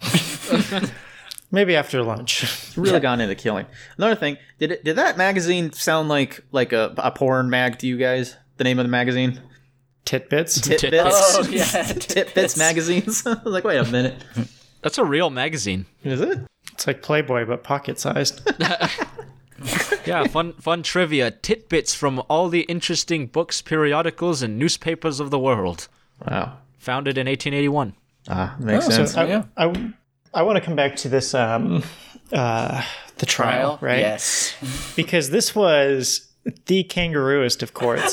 Maybe 1.50 1.74
after 1.76 2.02
lunch. 2.02 2.40
He's 2.40 2.78
really 2.78 3.00
gone 3.00 3.20
into 3.20 3.34
killing. 3.34 3.66
Another 3.98 4.14
thing, 4.14 4.36
did 4.58 4.72
it, 4.72 4.84
did 4.84 4.96
that 4.96 5.16
magazine 5.16 5.72
sound 5.72 6.08
like 6.08 6.40
like 6.52 6.72
a, 6.72 6.94
a 6.98 7.10
porn 7.10 7.50
mag 7.50 7.78
to 7.80 7.86
you 7.86 7.96
guys? 7.96 8.36
The 8.56 8.64
name 8.64 8.78
of 8.78 8.84
the 8.84 8.90
magazine? 8.90 9.40
Titbits. 10.06 10.60
Titbits. 10.60 11.10
Oh, 11.12 11.46
yeah. 11.50 11.64
Titbits 11.64 12.56
magazines. 12.58 13.26
I 13.26 13.34
was 13.34 13.52
like, 13.52 13.64
wait 13.64 13.78
a 13.78 13.84
minute, 13.90 14.16
That's 14.82 14.98
a 14.98 15.04
real 15.04 15.30
magazine. 15.30 15.86
is 16.04 16.20
it? 16.20 16.38
It's 16.72 16.86
like 16.86 17.02
Playboy, 17.02 17.46
but 17.46 17.62
pocket 17.64 17.98
sized. 17.98 18.40
Yeah, 20.06 20.26
fun 20.28 20.54
fun 20.54 20.82
trivia 20.82 21.30
Titbits 21.30 21.94
from 21.94 22.22
all 22.28 22.48
the 22.48 22.62
interesting 22.62 23.26
books, 23.26 23.60
periodicals, 23.60 24.42
and 24.42 24.58
newspapers 24.58 25.20
of 25.20 25.30
the 25.30 25.38
world. 25.38 25.88
Wow. 26.26 26.56
Founded 26.78 27.18
in 27.18 27.26
1881. 27.26 27.94
Ah, 28.28 28.56
makes 28.58 28.86
so 28.86 28.90
sense. 28.90 29.16
I, 29.16 29.26
yeah. 29.26 29.44
I, 29.56 29.92
I 30.32 30.42
want 30.42 30.56
to 30.56 30.60
come 30.64 30.76
back 30.76 30.96
to 30.96 31.08
this, 31.08 31.34
um, 31.34 31.82
uh, 32.32 32.82
the 33.18 33.26
trial, 33.26 33.76
Trial, 33.76 33.78
right? 33.80 33.98
Yes. 33.98 34.54
Because 34.96 35.30
this 35.30 35.54
was 35.54 36.28
the 36.66 36.84
kangarooist 36.84 37.62
of 37.62 37.74
courts. 37.74 38.12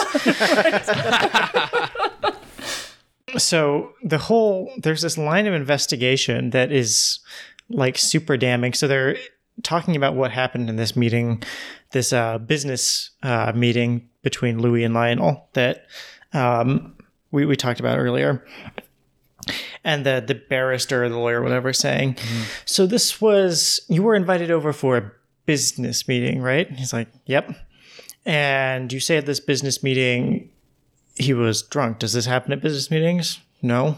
so 3.37 3.93
the 4.03 4.17
whole 4.17 4.71
there's 4.77 5.01
this 5.01 5.17
line 5.17 5.47
of 5.47 5.53
investigation 5.53 6.51
that 6.51 6.71
is 6.71 7.19
like 7.69 7.97
super 7.97 8.37
damning. 8.37 8.73
So 8.73 8.87
they're 8.87 9.17
talking 9.63 9.95
about 9.95 10.15
what 10.15 10.31
happened 10.31 10.69
in 10.69 10.75
this 10.75 10.95
meeting, 10.95 11.43
this 11.91 12.13
uh, 12.13 12.37
business 12.37 13.11
uh, 13.23 13.51
meeting 13.55 14.09
between 14.21 14.59
Louis 14.59 14.83
and 14.83 14.93
Lionel 14.93 15.47
that 15.53 15.85
um, 16.33 16.95
we 17.31 17.45
we 17.45 17.55
talked 17.55 17.79
about 17.79 17.97
earlier. 17.97 18.45
And 19.83 20.05
the 20.05 20.23
the 20.25 20.35
barrister, 20.35 21.03
or 21.03 21.09
the 21.09 21.17
lawyer, 21.17 21.41
whatever, 21.41 21.73
saying, 21.73 22.15
mm-hmm. 22.15 22.43
so 22.65 22.85
this 22.85 23.21
was 23.21 23.81
you 23.87 24.03
were 24.03 24.15
invited 24.15 24.51
over 24.51 24.73
for 24.73 24.97
a 24.97 25.11
business 25.45 26.07
meeting, 26.07 26.41
right? 26.41 26.69
He's 26.71 26.93
like, 26.93 27.07
yep. 27.25 27.55
And 28.25 28.91
you 28.91 28.99
say 28.99 29.17
at 29.17 29.25
this 29.25 29.39
business 29.39 29.81
meeting 29.81 30.49
he 31.15 31.33
was 31.33 31.63
drunk. 31.63 31.99
Does 31.99 32.13
this 32.13 32.25
happen 32.25 32.53
at 32.53 32.61
business 32.61 32.91
meetings? 32.91 33.39
No. 33.61 33.97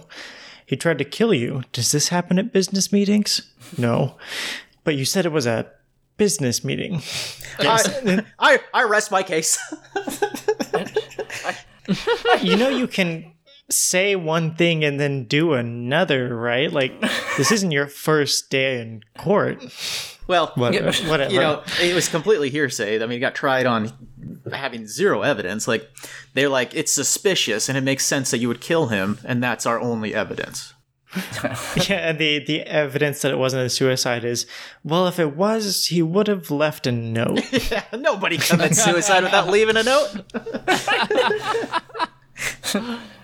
He 0.65 0.75
tried 0.75 0.99
to 0.99 1.03
kill 1.03 1.33
you. 1.33 1.63
Does 1.73 1.91
this 1.91 2.09
happen 2.09 2.39
at 2.39 2.53
business 2.53 2.91
meetings? 2.91 3.53
No. 3.77 4.15
But 4.83 4.95
you 4.95 5.05
said 5.05 5.25
it 5.25 5.31
was 5.31 5.45
a 5.45 5.69
business 6.17 6.63
meeting. 6.63 7.01
I, 7.59 8.23
I 8.37 8.59
I 8.73 8.83
rest 8.83 9.11
my 9.11 9.23
case. 9.23 9.57
you 12.41 12.55
know 12.55 12.69
you 12.69 12.87
can 12.87 13.31
say 13.69 14.15
one 14.15 14.55
thing 14.55 14.83
and 14.83 14.99
then 14.99 15.25
do 15.25 15.53
another, 15.53 16.35
right? 16.35 16.71
Like 16.71 16.99
this 17.37 17.51
isn't 17.51 17.71
your 17.71 17.87
first 17.87 18.49
day 18.49 18.81
in 18.81 19.03
court. 19.17 19.63
well, 20.27 20.51
What- 20.55 20.73
you 20.73 20.79
know, 20.81 20.91
whatever. 21.09 21.33
You 21.33 21.39
know, 21.39 21.63
it 21.81 21.93
was 21.93 22.07
completely 22.09 22.49
hearsay. 22.49 23.01
I 23.01 23.05
mean, 23.05 23.17
it 23.17 23.21
got 23.21 23.35
tried 23.35 23.65
on 23.65 23.91
having 24.51 24.87
zero 24.87 25.21
evidence. 25.21 25.67
Like 25.67 25.87
they're 26.33 26.49
like, 26.49 26.75
it's 26.75 26.91
suspicious, 26.91 27.69
and 27.69 27.77
it 27.77 27.81
makes 27.81 28.05
sense 28.05 28.31
that 28.31 28.39
you 28.39 28.47
would 28.47 28.61
kill 28.61 28.87
him, 28.87 29.19
and 29.25 29.41
that's 29.43 29.65
our 29.65 29.79
only 29.79 30.13
evidence. 30.13 30.73
Yeah, 31.89 32.07
and 32.09 32.19
the 32.19 32.37
the 32.45 32.61
evidence 32.61 33.23
that 33.23 33.31
it 33.31 33.37
wasn't 33.39 33.65
a 33.65 33.69
suicide 33.69 34.23
is 34.23 34.45
well, 34.83 35.07
if 35.07 35.17
it 35.17 35.35
was, 35.35 35.87
he 35.87 36.03
would 36.03 36.27
have 36.27 36.51
left 36.51 36.85
a 36.85 36.91
note. 36.91 37.41
Nobody 37.97 38.37
commits 38.37 38.83
suicide 38.83 39.23
without 39.23 39.47
leaving 39.47 39.75
a 39.77 39.81
note. 39.83 40.09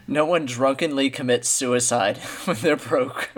No 0.07 0.25
one 0.25 0.45
drunkenly 0.45 1.09
commits 1.09 1.49
suicide 1.49 2.17
when 2.45 2.57
they're 2.57 2.75
broke. 2.75 3.31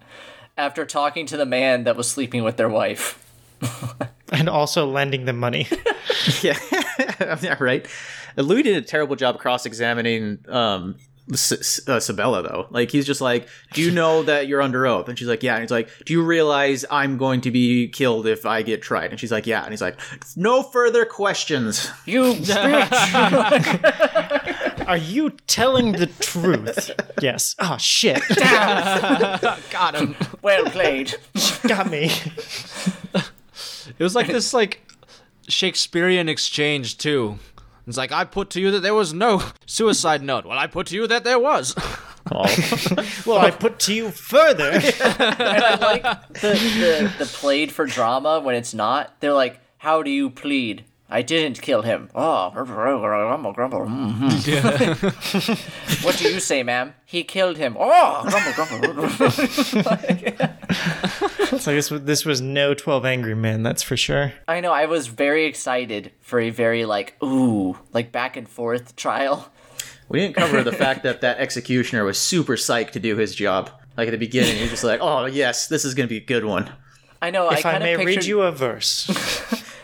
After 0.56 0.84
talking 0.84 1.26
to 1.26 1.36
the 1.36 1.46
man 1.46 1.84
that 1.84 1.96
was 1.96 2.10
sleeping 2.10 2.42
with 2.42 2.56
their 2.56 2.68
wife. 2.68 3.24
and 4.32 4.48
also 4.48 4.86
lending 4.86 5.24
them 5.24 5.38
money. 5.38 5.68
Yeah, 6.42 6.58
yeah, 7.40 7.56
right. 7.60 7.86
Louis 8.36 8.62
did 8.62 8.76
a 8.76 8.82
terrible 8.82 9.14
job 9.16 9.38
cross-examining 9.38 10.38
um, 10.48 10.96
S- 11.32 11.52
S- 11.52 11.80
uh, 11.88 12.00
Sibella, 12.00 12.42
though. 12.42 12.66
Like 12.70 12.90
he's 12.90 13.06
just 13.06 13.20
like, 13.20 13.48
"Do 13.72 13.82
you 13.82 13.90
know 13.90 14.22
that 14.22 14.46
you're 14.48 14.62
under 14.62 14.86
oath?" 14.86 15.08
And 15.08 15.18
she's 15.18 15.28
like, 15.28 15.42
"Yeah." 15.42 15.54
And 15.54 15.62
he's 15.62 15.70
like, 15.70 15.90
"Do 16.04 16.12
you 16.12 16.22
realize 16.22 16.84
I'm 16.90 17.18
going 17.18 17.40
to 17.42 17.50
be 17.50 17.88
killed 17.88 18.26
if 18.26 18.46
I 18.46 18.62
get 18.62 18.80
tried?" 18.82 19.10
And 19.10 19.20
she's 19.20 19.32
like, 19.32 19.46
"Yeah." 19.46 19.62
And 19.62 19.70
he's 19.72 19.82
like, 19.82 19.98
"No 20.36 20.62
further 20.62 21.04
questions." 21.04 21.90
You 22.06 22.34
bitch! 22.34 22.88
Are 24.88 24.96
you 24.96 25.30
telling 25.46 25.92
the 25.92 26.06
truth? 26.06 26.90
yes. 27.22 27.54
Oh 27.58 27.76
shit. 27.76 28.22
Got 28.38 29.94
him. 29.94 30.16
well 30.40 30.64
played. 30.64 31.14
Got 31.68 31.90
me. 31.90 32.10
It 33.14 34.02
was 34.02 34.14
like 34.14 34.28
this 34.28 34.54
like 34.54 34.80
Shakespearean 35.46 36.30
exchange 36.30 36.96
too. 36.96 37.38
It's 37.86 37.98
like 37.98 38.12
I 38.12 38.24
put 38.24 38.48
to 38.50 38.60
you 38.60 38.70
that 38.70 38.80
there 38.80 38.94
was 38.94 39.12
no 39.12 39.42
suicide 39.66 40.22
note. 40.22 40.46
Well, 40.46 40.58
I 40.58 40.66
put 40.66 40.86
to 40.88 40.94
you 40.94 41.06
that 41.06 41.22
there 41.22 41.38
was. 41.38 41.74
Oh. 42.30 42.44
Well, 43.24 43.38
I 43.38 43.50
put 43.50 43.78
to 43.80 43.94
you 43.94 44.10
further. 44.10 44.72
And 44.72 44.82
I 44.82 45.76
like 45.80 46.02
the, 46.34 46.50
the, 46.50 47.14
the 47.20 47.24
played 47.24 47.72
for 47.72 47.86
drama 47.86 48.40
when 48.40 48.54
it's 48.54 48.74
not. 48.74 49.18
They're 49.20 49.32
like, 49.32 49.58
how 49.78 50.02
do 50.02 50.10
you 50.10 50.28
plead? 50.28 50.84
I 51.10 51.22
didn't 51.22 51.62
kill 51.62 51.80
him. 51.82 52.10
Oh, 52.14 52.50
grumble, 52.50 53.52
grumble. 53.54 53.80
mhm. 53.86 54.34
what 56.04 56.18
do 56.18 56.30
you 56.30 56.38
say, 56.38 56.62
ma'am? 56.62 56.94
He 57.06 57.24
killed 57.24 57.56
him. 57.56 57.76
Oh, 57.78 58.26
grumble, 58.28 58.52
grumble. 58.78 59.08
It's 61.50 61.66
like 61.66 61.76
this 61.76 61.90
was 61.90 62.02
this 62.02 62.26
was 62.26 62.42
no 62.42 62.74
Twelve 62.74 63.06
Angry 63.06 63.34
Men, 63.34 63.62
that's 63.62 63.82
for 63.82 63.96
sure. 63.96 64.34
I 64.46 64.60
know. 64.60 64.70
I 64.72 64.84
was 64.84 65.06
very 65.06 65.46
excited 65.46 66.12
for 66.20 66.38
a 66.40 66.50
very 66.50 66.84
like 66.84 67.16
ooh, 67.22 67.78
like 67.94 68.12
back 68.12 68.36
and 68.36 68.46
forth 68.46 68.94
trial. 68.96 69.50
We 70.10 70.20
didn't 70.20 70.36
cover 70.36 70.62
the 70.62 70.72
fact 70.72 71.04
that 71.04 71.22
that 71.22 71.38
executioner 71.38 72.04
was 72.04 72.18
super 72.18 72.56
psyched 72.56 72.90
to 72.92 73.00
do 73.00 73.16
his 73.16 73.34
job. 73.34 73.70
Like 73.96 74.08
at 74.08 74.10
the 74.12 74.18
beginning, 74.18 74.56
he 74.56 74.62
was 74.62 74.70
just 74.70 74.84
like, 74.84 75.00
"Oh 75.02 75.24
yes, 75.24 75.68
this 75.68 75.86
is 75.86 75.94
going 75.94 76.06
to 76.06 76.10
be 76.10 76.18
a 76.18 76.24
good 76.24 76.44
one." 76.44 76.70
I 77.22 77.30
know. 77.30 77.48
If 77.48 77.64
I 77.64 77.70
I, 77.70 77.72
kind 77.72 77.84
may 77.84 77.94
of 77.94 78.00
read 78.00 78.24
you 78.24 78.42
a 78.42 78.52
verse. 78.52 79.08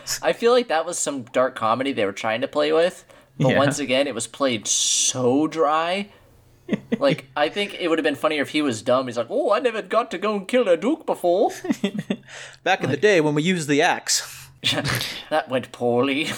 I 0.21 0.33
feel 0.33 0.51
like 0.51 0.67
that 0.67 0.85
was 0.85 0.97
some 0.97 1.23
dark 1.23 1.55
comedy 1.55 1.91
they 1.93 2.05
were 2.05 2.11
trying 2.13 2.41
to 2.41 2.47
play 2.47 2.71
with, 2.71 3.05
but 3.39 3.49
Yeah. 3.49 3.57
once 3.57 3.79
again, 3.79 4.07
it 4.07 4.15
was 4.15 4.27
played 4.27 4.67
so 4.67 5.47
dry. 5.47 6.09
like 6.99 7.25
I 7.35 7.49
think 7.49 7.75
it 7.79 7.89
would 7.89 7.99
have 7.99 8.03
been 8.03 8.15
funnier 8.15 8.41
if 8.41 8.49
he 8.49 8.61
was 8.61 8.81
dumb. 8.81 9.05
He's 9.07 9.17
like, 9.17 9.27
"Oh, 9.29 9.51
I 9.51 9.59
never 9.59 9.81
got 9.81 10.09
to 10.11 10.17
go 10.17 10.35
and 10.35 10.47
kill 10.47 10.67
a 10.67 10.75
duke 10.77 11.05
before. 11.05 11.51
Back 12.63 12.83
in 12.83 12.89
the 12.89 12.97
day 12.97 13.21
when 13.21 13.35
we 13.35 13.43
used 13.43 13.67
the 13.69 13.81
axe. 13.81 14.49
that 15.29 15.47
went 15.49 15.71
poorly. 15.71 16.29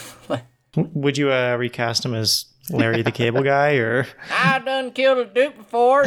Would 0.75 1.17
you 1.17 1.31
uh, 1.31 1.55
recast 1.57 2.03
him 2.05 2.13
as 2.13 2.45
Larry 2.69 3.01
the 3.01 3.11
Cable 3.11 3.41
Guy 3.41 3.75
or 3.77 4.05
I 4.31 4.59
done 4.59 4.91
killed 4.91 5.17
a 5.19 5.25
duke 5.25 5.55
before. 5.57 6.05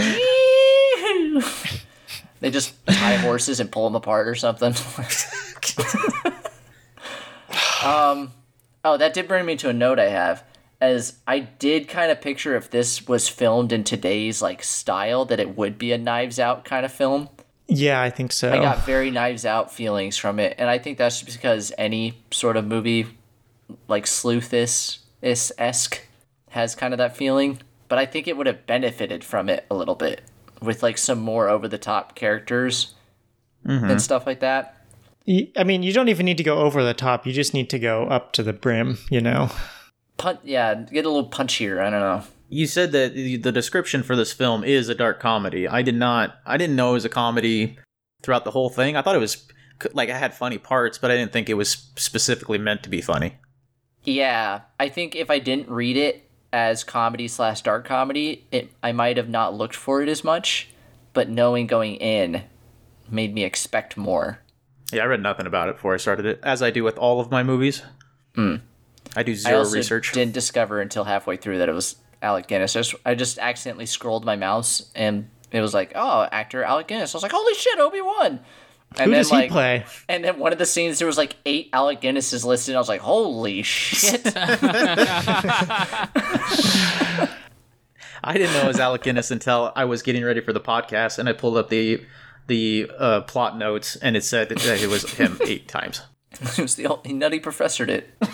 They 2.41 2.51
just 2.51 2.75
tie 2.87 3.17
horses 3.17 3.59
and 3.61 3.71
pull 3.73 3.85
them 3.85 3.95
apart 3.97 4.29
or 4.29 4.35
something. 4.35 4.73
Um, 7.85 8.33
oh, 8.85 8.97
that 8.97 9.15
did 9.15 9.29
bring 9.29 9.47
me 9.47 9.57
to 9.57 9.69
a 9.69 9.73
note 9.73 9.99
I 9.99 10.09
have. 10.09 10.45
As 10.81 11.19
I 11.27 11.41
did 11.41 11.89
kind 11.89 12.11
of 12.11 12.21
picture 12.23 12.57
if 12.57 12.71
this 12.71 13.07
was 13.07 13.29
filmed 13.29 13.71
in 13.71 13.85
today's 13.85 14.41
like 14.41 14.63
style, 14.63 15.25
that 15.27 15.39
it 15.39 15.57
would 15.57 15.79
be 15.79 15.93
a 15.93 15.99
Knives 15.99 16.39
Out 16.39 16.65
kind 16.65 16.87
of 16.87 16.93
film. 16.93 17.29
Yeah, 17.67 18.01
I 18.01 18.11
think 18.11 18.33
so. 18.33 18.51
I 18.53 18.57
got 18.57 18.85
very 18.85 19.11
Knives 19.11 19.45
Out 19.45 19.73
feelings 19.73 20.17
from 20.17 20.41
it, 20.41 20.57
and 20.59 20.71
I 20.71 20.79
think 20.79 20.99
that's 20.99 21.21
just 21.21 21.37
because 21.37 21.73
any 21.77 22.19
sort 22.31 22.57
of 22.57 22.67
movie 22.67 23.07
like 23.89 24.07
Sleuthis 24.07 24.99
esque 25.23 26.01
has 26.51 26.75
kind 26.75 26.95
of 26.95 26.99
that 26.99 27.17
feeling. 27.17 27.61
But 27.89 27.99
I 27.99 28.07
think 28.07 28.27
it 28.27 28.37
would 28.37 28.47
have 28.47 28.67
benefited 28.67 29.23
from 29.23 29.49
it 29.49 29.67
a 29.71 29.75
little 29.75 29.95
bit 29.97 30.23
with 30.63 30.83
like 30.83 30.97
some 30.97 31.19
more 31.21 31.49
over 31.49 31.69
the 31.69 31.79
top 31.79 32.15
characters 32.15 32.95
and 33.91 34.01
stuff 34.01 34.27
like 34.27 34.41
that. 34.41 34.80
Y- 35.27 35.51
I 35.57 35.65
mean, 35.65 35.83
you 35.83 35.93
don't 35.93 36.09
even 36.09 36.27
need 36.27 36.39
to 36.39 36.43
go 36.45 36.59
over 36.59 36.83
the 36.83 36.95
top. 36.95 37.27
You 37.27 37.33
just 37.33 37.55
need 37.55 37.71
to 37.71 37.79
go 37.79 38.05
up 38.05 38.33
to 38.33 38.43
the 38.43 38.53
brim, 38.53 38.99
you 39.11 39.21
know. 39.21 39.51
Pun- 40.17 40.39
yeah, 40.43 40.75
get 40.75 41.05
a 41.05 41.11
little 41.11 41.31
punchier. 41.31 41.81
I 41.81 41.91
don't 41.91 42.01
know. 42.01 42.23
You 42.49 42.67
said 42.67 42.93
that 42.93 43.15
the 43.15 43.37
the 43.37 43.53
description 43.53 44.03
for 44.03 44.17
this 44.17 44.33
film 44.33 44.65
is 44.65 44.89
a 44.89 44.95
dark 44.95 45.21
comedy. 45.21 45.69
I 45.69 45.83
did 45.83 45.95
not. 45.95 46.35
I 46.45 46.57
didn't 46.57 46.77
know 46.77 46.91
it 46.91 46.95
was 46.95 47.05
a 47.05 47.09
comedy 47.11 47.79
throughout 48.23 48.45
the 48.45 48.51
whole 48.51 48.71
thing. 48.71 48.97
I 48.97 49.03
thought 49.03 49.15
it 49.15 49.21
was 49.21 49.47
like 49.93 50.11
I 50.11 50.19
had 50.19 50.35
funny 50.35 50.59
parts, 50.59 50.99
but 50.99 51.11
I 51.11 51.17
didn't 51.17 51.33
think 51.33 51.49
it 51.49 51.55
was 51.55 51.71
specifically 51.97 52.59
meant 52.59 52.83
to 52.83 52.91
be 52.91 53.01
funny. 53.01 53.37
Yeah, 54.03 54.63
I 54.81 54.89
think 54.89 55.15
if 55.15 55.31
I 55.31 55.39
didn't 55.39 55.69
read 55.69 55.97
it 55.97 56.29
as 56.53 56.83
comedy 56.83 57.29
slash 57.29 57.63
dark 57.63 57.85
comedy, 57.85 58.47
it 58.51 58.73
I 58.83 58.93
might 58.93 59.17
have 59.17 59.29
not 59.29 59.55
looked 59.55 59.77
for 59.77 60.03
it 60.03 60.09
as 60.09 60.25
much. 60.25 60.71
But 61.13 61.29
knowing 61.29 61.67
going 61.67 61.97
in 61.97 62.43
made 63.09 63.33
me 63.35 63.45
expect 63.45 63.97
more. 63.97 64.41
Yeah, 64.93 65.03
I 65.03 65.07
read 65.07 65.23
nothing 65.23 65.47
about 65.47 65.69
it 65.69 65.77
before 65.77 65.95
I 65.95 65.99
started 65.99 66.27
it, 66.27 66.41
as 66.43 66.63
I 66.63 66.71
do 66.71 66.83
with 66.85 66.99
all 66.99 67.21
of 67.21 67.31
my 67.31 67.43
movies. 67.43 67.83
Hmm. 68.35 68.57
I 69.17 69.23
do 69.23 69.33
I 69.33 69.35
zero 69.35 69.59
also 69.59 69.77
research. 69.77 70.13
didn't 70.13 70.35
discover 70.35 70.81
until 70.81 71.05
halfway 71.05 71.37
through 71.37 71.59
that 71.59 71.69
it 71.69 71.75
was 71.75 71.97
Alec 72.23 72.47
Guinness. 72.47 72.77
I 72.77 72.81
just, 72.81 72.95
I 73.07 73.15
just 73.15 73.39
accidentally 73.39 73.87
scrolled 73.87 74.25
my 74.25 74.37
mouse 74.37 74.91
and 74.95 75.29
it 75.51 75.61
was 75.61 75.75
like, 75.75 75.93
oh, 75.95 76.29
actor 76.31 76.63
Alec 76.63 76.87
Guinness. 76.89 77.15
I 77.15 77.17
was 77.17 77.23
like, 77.23 77.33
holy 77.33 77.55
shit, 77.55 77.79
Obi 77.79 78.01
Wan. 78.01 78.41
And 78.99 79.05
Who 79.07 79.11
then 79.13 79.21
does 79.21 79.31
he 79.31 79.49
play? 79.49 79.85
and 80.09 80.25
then 80.25 80.39
one 80.41 80.53
of 80.53 80.59
the 80.59 80.67
scenes 80.67 80.99
there 80.99 81.07
was 81.07 81.17
like 81.19 81.37
eight 81.47 81.71
Alec 81.73 82.01
Guinnesses 82.01 82.45
listed. 82.45 82.73
And 82.73 82.77
I 82.77 82.81
was 82.81 82.89
like, 82.89 83.01
holy 83.01 83.63
shit. 83.63 84.23
I 88.23 88.35
didn't 88.35 88.53
know 88.53 88.63
it 88.65 88.69
was 88.69 88.81
Alec 88.81 89.03
Guinness 89.03 89.31
until 89.31 89.73
I 89.75 89.85
was 89.87 90.03
getting 90.03 90.25
ready 90.25 90.41
for 90.41 90.53
the 90.53 90.61
podcast, 90.61 91.19
and 91.19 91.29
I 91.29 91.33
pulled 91.33 91.57
up 91.57 91.69
the 91.71 92.05
the 92.51 92.91
uh, 92.99 93.21
plot 93.23 93.57
notes, 93.57 93.97
and 93.97 94.17
it 94.17 94.25
said 94.25 94.49
that 94.51 94.83
it 94.83 94.89
was 94.89 95.09
him 95.13 95.39
eight 95.47 95.69
times. 95.69 96.03
it 96.33 96.59
was 96.59 96.75
the 96.75 96.87
old, 96.87 97.07
he 97.07 97.13
nutty 97.15 97.39
professored 97.41 97.89
it. 97.91 98.11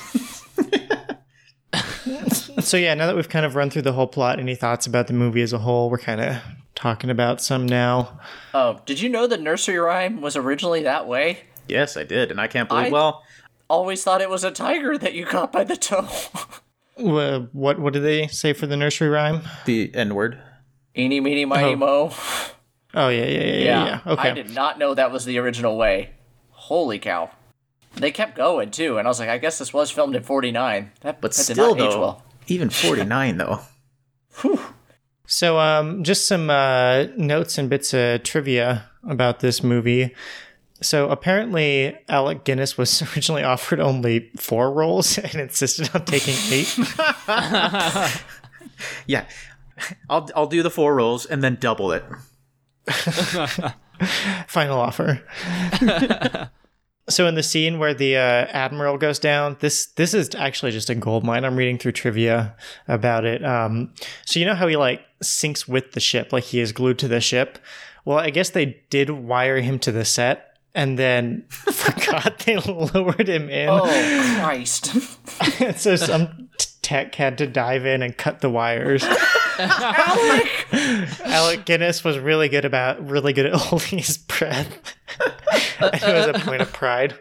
So 2.60 2.76
yeah, 2.76 2.94
now 2.94 3.06
that 3.06 3.14
we've 3.14 3.28
kind 3.28 3.44
of 3.46 3.54
run 3.54 3.68
through 3.70 3.82
the 3.82 3.92
whole 3.92 4.06
plot, 4.06 4.40
any 4.40 4.54
thoughts 4.54 4.86
about 4.86 5.06
the 5.08 5.12
movie 5.12 5.42
as 5.42 5.52
a 5.52 5.58
whole? 5.58 5.90
We're 5.90 5.98
kind 5.98 6.20
of 6.20 6.36
talking 6.74 7.10
about 7.10 7.40
some 7.40 7.66
now. 7.66 8.18
Oh, 8.54 8.80
did 8.86 9.00
you 9.00 9.08
know 9.08 9.26
the 9.26 9.36
nursery 9.36 9.76
rhyme 9.78 10.20
was 10.20 10.36
originally 10.36 10.82
that 10.84 11.06
way? 11.06 11.40
Yes, 11.68 11.96
I 11.96 12.02
did, 12.04 12.30
and 12.30 12.40
I 12.40 12.46
can't 12.48 12.68
believe. 12.68 12.86
I- 12.86 12.90
well, 12.90 13.22
Always 13.68 14.02
thought 14.04 14.20
it 14.20 14.30
was 14.30 14.42
a 14.44 14.50
tiger 14.52 14.96
that 14.96 15.14
you 15.14 15.26
caught 15.26 15.50
by 15.52 15.64
the 15.64 15.76
toe. 15.76 16.08
Wha- 16.96 17.40
What 17.52 17.78
what 17.80 17.92
do 17.92 18.00
they 18.00 18.26
say 18.28 18.52
for 18.52 18.66
the 18.66 18.76
nursery 18.76 19.08
rhyme? 19.08 19.42
the 19.66 19.92
N 19.94 20.14
word. 20.14 20.40
Eeny, 20.96 21.20
meeny, 21.20 21.44
miny, 21.44 21.74
Oh. 21.74 21.76
mo. 21.76 22.12
Oh 22.96 23.08
yeah, 23.08 23.24
yeah, 23.26 23.44
yeah, 23.44 23.54
yeah. 23.56 23.84
yeah. 24.06 24.12
Okay. 24.12 24.30
I 24.30 24.32
did 24.32 24.50
not 24.50 24.78
know 24.78 24.94
that 24.94 25.12
was 25.12 25.24
the 25.24 25.38
original 25.38 25.76
way. 25.76 26.10
Holy 26.50 26.98
cow. 26.98 27.30
They 27.94 28.10
kept 28.10 28.34
going 28.36 28.70
too, 28.72 28.98
and 28.98 29.06
I 29.06 29.10
was 29.10 29.20
like, 29.20 29.28
I 29.28 29.38
guess 29.38 29.58
this 29.58 29.72
was 29.72 29.90
filmed 29.90 30.16
in 30.16 30.22
49. 30.22 30.90
That, 31.02 31.20
But 31.20 31.32
that 31.32 31.46
did 31.46 31.54
still, 31.54 31.74
not 31.76 31.86
age 31.86 31.92
though, 31.92 32.00
well. 32.00 32.22
even 32.48 32.68
forty 32.70 33.04
nine 33.04 33.36
though. 33.38 33.60
So, 35.28 35.58
um, 35.58 36.04
just 36.04 36.26
some 36.26 36.50
uh, 36.50 37.04
notes 37.16 37.58
and 37.58 37.68
bits 37.68 37.92
of 37.94 38.22
trivia 38.22 38.84
about 39.08 39.40
this 39.40 39.62
movie. 39.62 40.14
So, 40.82 41.08
apparently, 41.08 41.96
Alec 42.08 42.44
Guinness 42.44 42.76
was 42.78 43.02
originally 43.16 43.42
offered 43.42 43.80
only 43.80 44.30
four 44.36 44.70
roles 44.72 45.18
and 45.18 45.34
insisted 45.34 45.90
on 45.94 46.04
taking 46.04 46.34
eight. 46.52 46.76
Yeah, 49.06 49.26
I'll 50.08 50.28
I'll 50.36 50.46
do 50.46 50.62
the 50.62 50.70
four 50.70 50.94
roles 50.94 51.26
and 51.26 51.42
then 51.42 51.56
double 51.60 51.92
it. 51.92 52.04
Final 54.48 54.78
offer. 54.78 55.22
so 57.08 57.26
in 57.26 57.34
the 57.34 57.42
scene 57.42 57.78
where 57.78 57.94
the 57.94 58.16
uh, 58.16 58.20
admiral 58.20 58.98
goes 58.98 59.18
down, 59.18 59.56
this 59.60 59.86
this 59.86 60.14
is 60.14 60.34
actually 60.34 60.72
just 60.72 60.90
a 60.90 60.94
gold 60.94 61.24
mine. 61.24 61.44
I'm 61.44 61.56
reading 61.56 61.78
through 61.78 61.92
trivia 61.92 62.56
about 62.88 63.24
it. 63.24 63.44
Um, 63.44 63.94
so 64.24 64.38
you 64.40 64.46
know 64.46 64.54
how 64.54 64.66
he 64.66 64.76
like 64.76 65.02
sinks 65.22 65.66
with 65.66 65.92
the 65.92 66.00
ship, 66.00 66.32
like 66.32 66.44
he 66.44 66.60
is 66.60 66.72
glued 66.72 66.98
to 67.00 67.08
the 67.08 67.20
ship. 67.20 67.58
Well, 68.04 68.18
I 68.18 68.30
guess 68.30 68.50
they 68.50 68.82
did 68.90 69.10
wire 69.10 69.60
him 69.60 69.78
to 69.80 69.90
the 69.92 70.04
set, 70.04 70.58
and 70.74 70.98
then 70.98 71.44
forgot 71.50 72.40
they 72.40 72.56
lowered 72.94 73.28
him 73.28 73.48
in. 73.48 73.68
Oh 73.68 74.38
Christ! 74.40 74.86
so 75.78 75.96
some 75.96 76.48
t- 76.58 76.68
tech 76.86 77.16
had 77.16 77.36
to 77.38 77.48
dive 77.48 77.84
in 77.84 78.00
and 78.00 78.16
cut 78.16 78.40
the 78.40 78.48
wires. 78.48 79.02
Alec! 79.58 80.66
Alec 81.24 81.64
Guinness 81.64 82.04
was 82.04 82.16
really 82.16 82.48
good 82.48 82.64
about 82.64 83.04
really 83.04 83.32
good 83.32 83.46
at 83.46 83.54
holding 83.56 83.98
his 83.98 84.18
breath. 84.18 84.94
it 85.80 85.80
was 85.80 86.26
a 86.28 86.34
point 86.44 86.62
of 86.62 86.72
pride. 86.72 87.16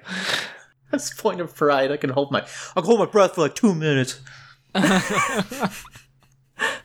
That's 0.92 1.12
a 1.12 1.16
point 1.16 1.42
of 1.42 1.56
pride. 1.56 1.92
I 1.92 1.98
can 1.98 2.12
hold 2.12 2.32
my 2.32 2.42
I 2.42 2.82
can 2.82 2.86
hold 2.86 3.00
my 3.00 3.08
breath 3.08 3.34
for 3.34 3.42
like 3.42 3.56
two 3.56 3.74
minutes. 3.74 4.20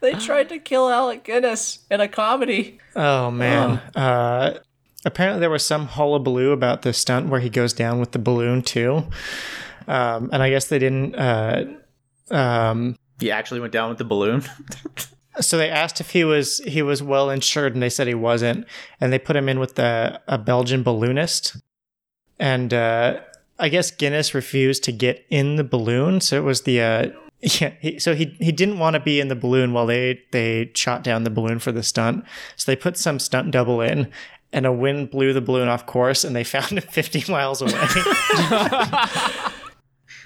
They 0.00 0.14
tried 0.14 0.48
to 0.48 0.58
kill 0.58 0.88
Alec 0.88 1.22
Guinness 1.22 1.80
in 1.90 2.00
a 2.00 2.08
comedy. 2.08 2.78
Oh 2.96 3.30
man. 3.30 3.82
Uh, 3.94 4.58
apparently 5.04 5.40
there 5.40 5.50
was 5.50 5.66
some 5.66 5.86
hullabaloo 5.86 6.52
about 6.52 6.80
the 6.80 6.94
stunt 6.94 7.28
where 7.28 7.40
he 7.40 7.50
goes 7.50 7.74
down 7.74 8.00
with 8.00 8.12
the 8.12 8.18
balloon 8.18 8.62
too. 8.62 9.04
Um, 9.86 10.30
and 10.32 10.42
I 10.42 10.48
guess 10.48 10.68
they 10.68 10.78
didn't. 10.78 11.14
Uh, 11.14 11.66
um, 12.30 12.96
He 13.18 13.30
actually 13.30 13.60
went 13.60 13.72
down 13.72 13.88
with 13.88 13.98
the 13.98 14.04
balloon. 14.04 14.44
so 15.40 15.56
they 15.56 15.70
asked 15.70 16.00
if 16.00 16.10
he 16.10 16.24
was 16.24 16.58
he 16.58 16.82
was 16.82 17.02
well 17.02 17.30
insured, 17.30 17.74
and 17.74 17.82
they 17.82 17.90
said 17.90 18.06
he 18.06 18.14
wasn't. 18.14 18.66
And 19.00 19.12
they 19.12 19.18
put 19.18 19.36
him 19.36 19.48
in 19.48 19.58
with 19.58 19.74
the, 19.76 20.20
a 20.26 20.38
Belgian 20.38 20.82
balloonist. 20.82 21.60
And 22.38 22.72
uh, 22.72 23.20
I 23.58 23.68
guess 23.68 23.90
Guinness 23.90 24.34
refused 24.34 24.82
to 24.84 24.92
get 24.92 25.24
in 25.30 25.56
the 25.56 25.64
balloon, 25.64 26.20
so 26.20 26.36
it 26.36 26.44
was 26.44 26.62
the. 26.62 26.80
Uh, 26.80 27.06
yeah, 27.40 27.72
he, 27.80 27.98
so 27.98 28.14
he 28.14 28.36
he 28.38 28.52
didn't 28.52 28.78
want 28.78 28.94
to 28.94 29.00
be 29.00 29.20
in 29.20 29.28
the 29.28 29.36
balloon 29.36 29.72
while 29.72 29.86
they 29.86 30.20
they 30.30 30.70
shot 30.74 31.02
down 31.02 31.24
the 31.24 31.30
balloon 31.30 31.58
for 31.58 31.72
the 31.72 31.82
stunt. 31.82 32.24
So 32.56 32.70
they 32.70 32.76
put 32.76 32.96
some 32.96 33.18
stunt 33.18 33.50
double 33.50 33.80
in, 33.80 34.10
and 34.52 34.66
a 34.66 34.72
wind 34.72 35.10
blew 35.10 35.32
the 35.32 35.40
balloon 35.40 35.68
off 35.68 35.86
course, 35.86 36.24
and 36.24 36.34
they 36.34 36.44
found 36.56 36.72
him 36.72 36.82
50 36.82 37.30
miles 37.30 37.62
away. 37.62 37.72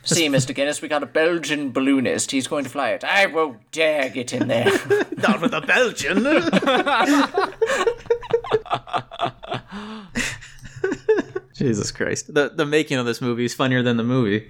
See, 0.05 0.29
Mr. 0.29 0.55
Guinness, 0.55 0.83
we 0.83 0.89
got 0.89 1.03
a 1.03 1.07
Belgian 1.07 1.73
balloonist. 1.73 2.31
He's 2.31 2.47
going 2.47 2.65
to 2.65 2.71
fly 2.71 2.91
it. 2.91 3.05
I 3.05 3.27
won't 3.27 3.71
dare 3.73 4.11
get 4.11 4.33
in 4.33 4.49
there. 4.49 4.65
Not 5.17 5.41
with 5.41 5.55
a 5.55 5.63
Belgian. 5.63 6.25
Jesus 11.55 11.91
Christ. 11.91 12.35
The 12.35 12.51
the 12.51 12.67
making 12.67 12.99
of 12.99 13.07
this 13.07 13.21
movie 13.21 13.45
is 13.45 13.55
funnier 13.55 13.83
than 13.83 13.97
the 13.97 14.05
movie. 14.05 14.49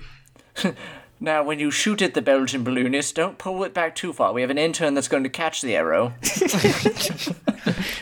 now, 1.20 1.44
when 1.44 1.58
you 1.58 1.70
shoot 1.70 2.02
at 2.02 2.14
the 2.14 2.22
Belgian 2.22 2.64
balloonist, 2.64 3.14
don't 3.14 3.38
pull 3.38 3.62
it 3.64 3.74
back 3.74 3.94
too 3.94 4.12
far. 4.12 4.32
We 4.32 4.40
have 4.40 4.50
an 4.50 4.58
intern 4.58 4.94
that's 4.94 5.08
going 5.08 5.22
to 5.22 5.28
catch 5.28 5.62
the 5.62 5.76
arrow. 5.76 6.14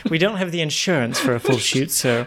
we 0.09 0.17
don't 0.17 0.37
have 0.37 0.51
the 0.51 0.61
insurance 0.61 1.19
for 1.19 1.35
a 1.35 1.39
full 1.39 1.57
shoot, 1.57 1.91
so 1.91 2.25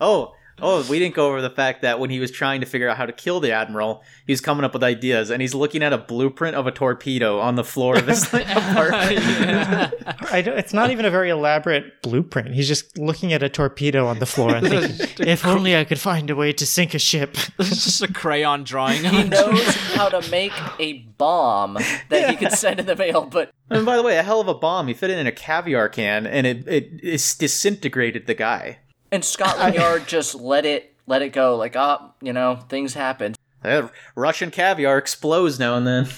Oh, 0.00 0.34
oh, 0.62 0.86
we 0.88 0.98
didn't 0.98 1.14
go 1.14 1.28
over 1.28 1.42
the 1.42 1.50
fact 1.50 1.82
that 1.82 1.98
when 1.98 2.08
he 2.08 2.20
was 2.20 2.30
trying 2.30 2.60
to 2.60 2.66
figure 2.66 2.88
out 2.88 2.96
how 2.96 3.04
to 3.04 3.12
kill 3.12 3.40
the 3.40 3.52
admiral, 3.52 4.02
he 4.26 4.32
was 4.32 4.40
coming 4.40 4.64
up 4.64 4.72
with 4.72 4.82
ideas, 4.82 5.30
and 5.30 5.42
he's 5.42 5.54
looking 5.54 5.82
at 5.82 5.92
a 5.92 5.98
blueprint 5.98 6.56
of 6.56 6.66
a 6.66 6.70
torpedo 6.70 7.40
on 7.40 7.56
the 7.56 7.64
floor 7.64 7.98
of 7.98 8.06
his 8.06 8.24
apartment. 8.32 9.20
I 10.30 10.42
don't, 10.42 10.56
it's 10.56 10.72
not 10.72 10.90
even 10.90 11.04
a 11.04 11.10
very 11.10 11.30
elaborate 11.30 12.00
blueprint. 12.02 12.54
He's 12.54 12.68
just 12.68 12.96
looking 12.96 13.32
at 13.32 13.42
a 13.42 13.48
torpedo 13.48 14.06
on 14.06 14.20
the 14.20 14.26
floor 14.26 14.54
and 14.54 14.66
thinking, 14.66 15.06
if 15.26 15.44
only 15.44 15.76
I 15.76 15.84
could 15.84 16.00
find 16.00 16.30
a 16.30 16.36
way 16.36 16.52
to 16.52 16.64
sink 16.64 16.94
a 16.94 16.98
ship. 16.98 17.36
It's 17.58 17.84
just 17.84 18.02
a 18.02 18.12
crayon 18.12 18.64
drawing. 18.64 19.02
He 19.04 19.24
knows 19.24 19.64
how 19.94 20.08
to 20.08 20.30
make 20.30 20.52
a 20.78 21.00
bomb 21.18 21.74
that 22.08 22.30
he 22.30 22.36
could 22.36 22.52
send 22.52 22.80
in 22.80 22.86
the 22.86 22.96
mail, 22.96 23.26
but 23.26 23.52
and 23.70 23.86
by 23.86 23.96
the 23.96 24.02
way, 24.02 24.18
a 24.18 24.22
hell 24.22 24.40
of 24.40 24.48
a 24.48 24.54
bomb. 24.54 24.88
He 24.88 24.94
fit 24.94 25.10
it 25.10 25.18
in 25.18 25.26
a 25.26 25.32
caviar 25.32 25.88
can, 25.88 26.26
and 26.26 26.46
it 26.46 26.68
it, 26.68 27.00
it 27.02 27.34
disintegrated 27.38 28.26
the 28.26 28.34
guy. 28.34 28.78
And 29.12 29.24
Scotland 29.24 29.74
Yard 29.76 30.04
just 30.08 30.34
let 30.34 30.66
it 30.66 30.94
let 31.06 31.22
it 31.22 31.28
go. 31.32 31.56
Like, 31.56 31.76
ah, 31.76 32.12
you 32.20 32.32
know, 32.32 32.56
things 32.68 32.94
happen. 32.94 33.34
Uh, 33.62 33.88
Russian 34.16 34.50
caviar 34.50 34.98
explodes 34.98 35.60
now 35.60 35.76
and 35.76 35.86
then. 35.86 36.08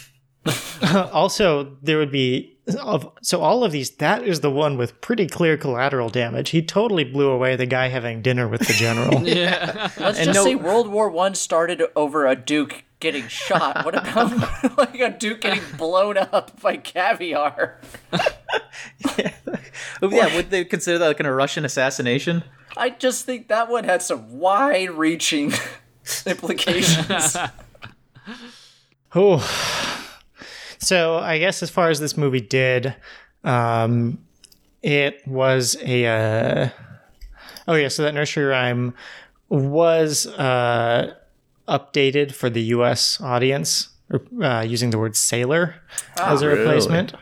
also, 1.13 1.77
there 1.83 1.99
would 1.99 2.13
be 2.13 2.57
of 2.81 3.11
so 3.23 3.41
all 3.41 3.65
of 3.65 3.73
these. 3.73 3.91
That 3.97 4.23
is 4.23 4.41
the 4.41 4.51
one 4.51 4.79
with 4.79 5.01
pretty 5.01 5.27
clear 5.27 5.57
collateral 5.57 6.09
damage. 6.09 6.51
He 6.51 6.63
totally 6.63 7.05
blew 7.05 7.29
away 7.31 7.57
the 7.57 7.67
guy 7.67 7.89
having 7.89 8.23
dinner 8.23 8.49
with 8.49 8.67
the 8.67 8.73
general. 8.73 9.23
yeah. 9.29 9.91
Let's 9.99 10.19
And 10.19 10.27
just 10.27 10.35
no- 10.35 10.45
say 10.45 10.55
World 10.55 10.89
War 10.89 11.11
One 11.11 11.35
started 11.35 11.83
over 11.97 12.27
a 12.27 12.37
Duke 12.37 12.85
getting 13.01 13.29
shot. 13.29 13.85
What 13.85 13.95
about 13.95 14.79
like 14.79 14.99
a 15.01 15.11
Duke 15.11 15.43
getting 15.43 15.63
blown 15.77 16.17
up 16.17 16.61
by 16.61 16.77
caviar? 16.77 17.81
Oh, 20.03 20.11
yeah, 20.11 20.35
would 20.37 20.51
they 20.51 20.65
consider 20.65 20.99
that 20.99 21.07
like 21.07 21.21
a 21.21 21.33
Russian 21.33 21.65
assassination? 21.65 22.45
I 22.77 22.91
just 22.91 23.25
think 23.25 23.49
that 23.49 23.69
one 23.69 23.85
had 23.85 24.03
some 24.03 24.39
wide-reaching 24.39 25.53
implications. 26.27 27.37
Oh. 29.17 29.39
So 30.79 31.19
I 31.19 31.39
guess 31.39 31.63
as 31.63 31.71
far 31.71 31.89
as 31.89 32.01
this 32.01 32.17
movie 32.17 32.41
did, 32.41 32.97
um, 33.45 34.19
it 34.83 35.27
was 35.27 35.77
a. 35.83 36.07
Uh, 36.07 36.69
oh 37.69 37.75
yeah, 37.75 37.89
so 37.89 38.03
that 38.03 38.13
nursery 38.13 38.45
rhyme 38.45 38.93
was 39.49 40.27
uh, 40.27 41.15
updated 41.69 42.33
for 42.33 42.51
the 42.51 42.63
U.S. 42.63 43.21
audience, 43.21 43.91
uh, 44.43 44.65
using 44.67 44.91
the 44.91 44.99
word 44.99 45.17
sailor 45.17 45.77
as 46.19 46.43
a 46.43 46.49
really? 46.49 46.61
replacement. 46.61 47.15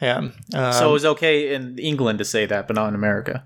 Yeah. 0.00 0.16
Um, 0.54 0.72
so 0.72 0.88
it 0.88 0.92
was 0.92 1.04
okay 1.04 1.54
in 1.54 1.78
England 1.78 2.20
to 2.20 2.24
say 2.24 2.46
that, 2.46 2.66
but 2.66 2.76
not 2.76 2.88
in 2.88 2.94
America. 2.94 3.44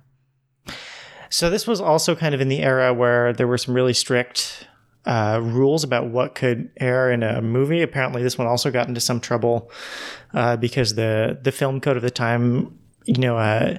So 1.32 1.48
this 1.48 1.66
was 1.66 1.80
also 1.80 2.14
kind 2.14 2.34
of 2.34 2.42
in 2.42 2.48
the 2.48 2.60
era 2.60 2.92
where 2.92 3.32
there 3.32 3.46
were 3.46 3.56
some 3.56 3.72
really 3.72 3.94
strict 3.94 4.68
uh, 5.06 5.40
rules 5.42 5.82
about 5.82 6.08
what 6.08 6.34
could 6.34 6.70
air 6.78 7.10
in 7.10 7.22
a 7.22 7.40
movie. 7.40 7.80
Apparently, 7.80 8.22
this 8.22 8.36
one 8.36 8.46
also 8.46 8.70
got 8.70 8.86
into 8.86 9.00
some 9.00 9.18
trouble 9.18 9.70
uh, 10.34 10.56
because 10.56 10.94
the 10.94 11.38
the 11.42 11.50
film 11.50 11.80
code 11.80 11.96
of 11.96 12.02
the 12.02 12.10
time, 12.10 12.78
you 13.06 13.16
know, 13.16 13.38
uh, 13.38 13.78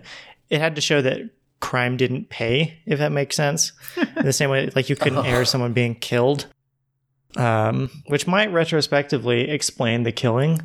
it 0.49 0.59
had 0.59 0.73
to 0.75 0.81
show 0.81 0.99
that 1.03 1.29
crime 1.59 1.95
didn't 1.95 2.29
pay, 2.29 2.79
if 2.87 2.97
that 2.97 3.11
makes 3.11 3.35
sense. 3.35 3.71
in 4.17 4.25
the 4.25 4.33
same 4.33 4.49
way, 4.49 4.71
like 4.75 4.89
you 4.89 4.95
couldn't 4.95 5.23
air 5.27 5.45
someone 5.45 5.73
being 5.73 5.93
killed, 5.93 6.47
um, 7.37 7.87
which 8.07 8.25
might 8.25 8.51
retrospectively 8.51 9.47
explain 9.47 10.01
the 10.01 10.11
killing. 10.11 10.59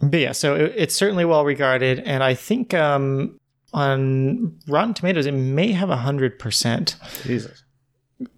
But 0.00 0.18
yeah, 0.18 0.32
so 0.32 0.54
it, 0.54 0.72
it's 0.76 0.94
certainly 0.94 1.26
well 1.26 1.44
regarded, 1.44 2.00
and 2.00 2.24
I 2.24 2.32
think 2.32 2.72
um, 2.72 3.38
on 3.72 4.58
Rotten 4.68 4.94
Tomatoes, 4.94 5.26
it 5.26 5.32
may 5.32 5.72
have 5.72 5.90
a 5.90 5.96
hundred 5.96 6.38
percent. 6.38 6.96
Jesus. 7.22 7.62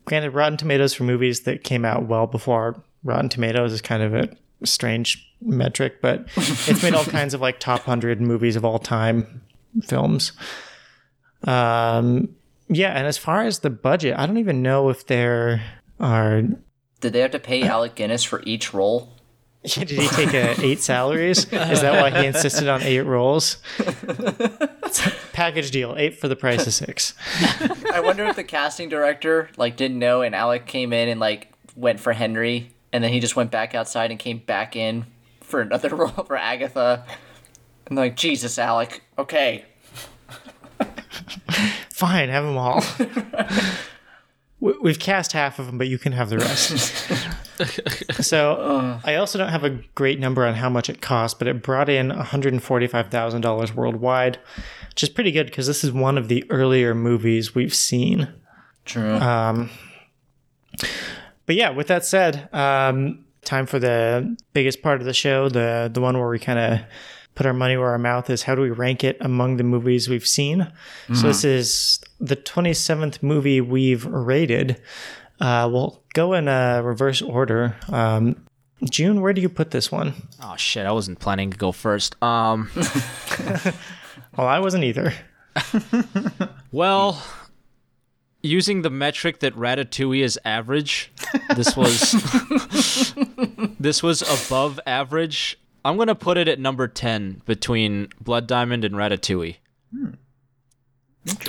Granted, 0.04 0.30
Rotten 0.30 0.56
Tomatoes 0.56 0.94
for 0.94 1.04
movies 1.04 1.40
that 1.40 1.64
came 1.64 1.84
out 1.84 2.06
well 2.06 2.26
before 2.26 2.82
Rotten 3.02 3.28
Tomatoes 3.28 3.72
is 3.72 3.82
kind 3.82 4.02
of 4.02 4.14
a 4.14 4.28
strange 4.64 5.30
metric, 5.42 6.00
but 6.00 6.26
it's 6.36 6.82
made 6.82 6.94
all 6.94 7.04
kinds 7.04 7.34
of 7.34 7.40
like 7.40 7.60
top 7.60 7.82
hundred 7.82 8.20
movies 8.20 8.56
of 8.56 8.64
all 8.64 8.78
time 8.78 9.42
films. 9.82 10.32
Um, 11.44 12.34
yeah, 12.68 12.96
and 12.96 13.06
as 13.06 13.18
far 13.18 13.42
as 13.42 13.60
the 13.60 13.70
budget, 13.70 14.18
I 14.18 14.26
don't 14.26 14.38
even 14.38 14.62
know 14.62 14.88
if 14.88 15.06
there 15.06 15.62
are. 16.00 16.42
Did 17.00 17.12
they 17.12 17.20
have 17.20 17.32
to 17.32 17.38
pay 17.38 17.62
Alec 17.64 17.94
Guinness 17.94 18.24
for 18.24 18.42
each 18.44 18.72
role? 18.72 19.12
Did 19.64 19.90
he 19.90 20.08
take 20.08 20.34
a 20.34 20.60
eight 20.62 20.80
salaries? 20.80 21.38
Is 21.38 21.80
that 21.80 22.00
why 22.00 22.10
he 22.20 22.26
insisted 22.26 22.68
on 22.68 22.82
eight 22.82 23.00
roles? 23.00 23.58
Package 25.34 25.72
deal, 25.72 25.94
eight 25.98 26.16
for 26.16 26.28
the 26.28 26.36
price 26.36 26.66
of 26.66 26.72
six. 26.72 27.12
I 27.92 28.00
wonder 28.00 28.24
if 28.24 28.36
the 28.36 28.44
casting 28.44 28.88
director 28.88 29.50
like 29.56 29.76
didn't 29.76 29.98
know, 29.98 30.22
and 30.22 30.34
Alec 30.34 30.66
came 30.66 30.92
in 30.92 31.08
and 31.08 31.18
like 31.18 31.52
went 31.74 31.98
for 31.98 32.12
Henry, 32.12 32.70
and 32.92 33.02
then 33.02 33.12
he 33.12 33.18
just 33.18 33.34
went 33.34 33.50
back 33.50 33.74
outside 33.74 34.10
and 34.12 34.20
came 34.20 34.38
back 34.38 34.76
in 34.76 35.06
for 35.40 35.60
another 35.60 35.88
role 35.96 36.08
for 36.08 36.36
Agatha. 36.36 37.04
And 37.86 37.96
like, 37.96 38.16
Jesus, 38.16 38.58
Alec, 38.58 39.02
okay. 39.18 39.64
Fine, 41.90 42.28
have 42.28 42.44
them 42.44 42.56
all. 42.56 42.82
We've 44.82 44.98
cast 44.98 45.32
half 45.32 45.58
of 45.58 45.66
them, 45.66 45.78
but 45.78 45.88
you 45.88 45.98
can 45.98 46.12
have 46.12 46.30
the 46.30 46.38
rest. 46.38 47.10
so 48.20 49.00
I 49.04 49.16
also 49.16 49.38
don't 49.38 49.48
have 49.48 49.64
a 49.64 49.70
great 49.94 50.18
number 50.18 50.44
on 50.44 50.54
how 50.54 50.68
much 50.68 50.88
it 50.88 51.00
cost, 51.00 51.38
but 51.38 51.48
it 51.48 51.62
brought 51.62 51.88
in 51.88 52.10
$145,000 52.10 53.74
worldwide, 53.74 54.38
which 54.90 55.02
is 55.02 55.08
pretty 55.08 55.32
good 55.32 55.46
because 55.46 55.66
this 55.66 55.84
is 55.84 55.92
one 55.92 56.18
of 56.18 56.28
the 56.28 56.44
earlier 56.50 56.94
movies 56.94 57.54
we've 57.54 57.74
seen. 57.74 58.28
True. 58.84 59.14
Um, 59.14 59.70
but 61.46 61.56
yeah, 61.56 61.70
with 61.70 61.86
that 61.88 62.04
said, 62.04 62.48
um, 62.52 63.24
time 63.44 63.66
for 63.66 63.78
the 63.78 64.36
biggest 64.52 64.82
part 64.82 65.00
of 65.00 65.06
the 65.06 65.14
show, 65.14 65.48
the 65.48 65.90
the 65.92 66.00
one 66.00 66.18
where 66.18 66.28
we 66.28 66.38
kind 66.38 66.58
of 66.58 66.80
put 67.34 67.46
our 67.46 67.52
money 67.52 67.76
where 67.76 67.90
our 67.90 67.98
mouth 67.98 68.30
is. 68.30 68.44
How 68.44 68.54
do 68.54 68.62
we 68.62 68.70
rank 68.70 69.02
it 69.04 69.16
among 69.20 69.56
the 69.56 69.64
movies 69.64 70.08
we've 70.08 70.26
seen? 70.26 70.70
So 71.14 71.26
this 71.26 71.44
is 71.44 72.00
the 72.20 72.36
27th 72.36 73.22
movie 73.22 73.60
we've 73.60 74.06
rated. 74.06 74.80
Uh, 75.40 75.68
we'll 75.70 76.02
go 76.14 76.32
in 76.34 76.48
uh, 76.48 76.80
reverse 76.82 77.20
order. 77.22 77.76
Um, 77.88 78.46
June, 78.90 79.20
where 79.20 79.32
do 79.32 79.40
you 79.40 79.48
put 79.48 79.70
this 79.70 79.90
one? 79.90 80.14
Oh 80.42 80.56
shit, 80.56 80.86
I 80.86 80.92
wasn't 80.92 81.18
planning 81.18 81.50
to 81.50 81.56
go 81.56 81.72
first. 81.72 82.20
Um, 82.22 82.70
Well, 84.36 84.46
I 84.48 84.58
wasn't 84.58 84.84
either. 84.84 85.12
well, 86.72 87.22
using 88.42 88.82
the 88.82 88.90
metric 88.90 89.40
that 89.40 89.54
Ratatouille 89.54 90.22
is 90.22 90.38
average, 90.44 91.12
this 91.54 91.76
was 91.76 92.12
this 93.78 94.02
was 94.02 94.22
above 94.22 94.80
average. 94.86 95.58
I'm 95.84 95.96
gonna 95.96 96.16
put 96.16 96.36
it 96.36 96.48
at 96.48 96.58
number 96.58 96.88
ten 96.88 97.42
between 97.44 98.08
Blood 98.20 98.46
Diamond 98.48 98.84
and 98.84 98.96
Ratatouille. 98.96 99.56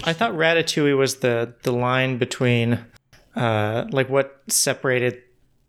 I 0.03 0.13
thought 0.13 0.33
Ratatouille 0.33 0.97
was 0.97 1.17
the 1.17 1.55
the 1.63 1.71
line 1.73 2.17
between, 2.19 2.85
uh, 3.35 3.85
like 3.91 4.09
what 4.09 4.41
separated 4.47 5.21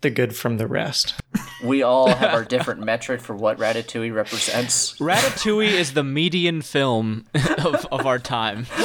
the 0.02 0.10
good 0.10 0.36
from 0.36 0.56
the 0.58 0.66
rest. 0.66 1.14
We 1.64 1.82
all 1.82 2.08
have 2.08 2.34
our 2.34 2.44
different 2.44 2.80
metric 2.82 3.22
for 3.22 3.34
what 3.34 3.58
Ratatouille 3.58 4.14
represents. 4.14 4.92
Ratatouille 4.98 5.72
is 5.72 5.94
the 5.94 6.04
median 6.04 6.60
film 6.60 7.24
of, 7.58 7.86
of 7.86 8.06
our 8.06 8.18
time. 8.18 8.66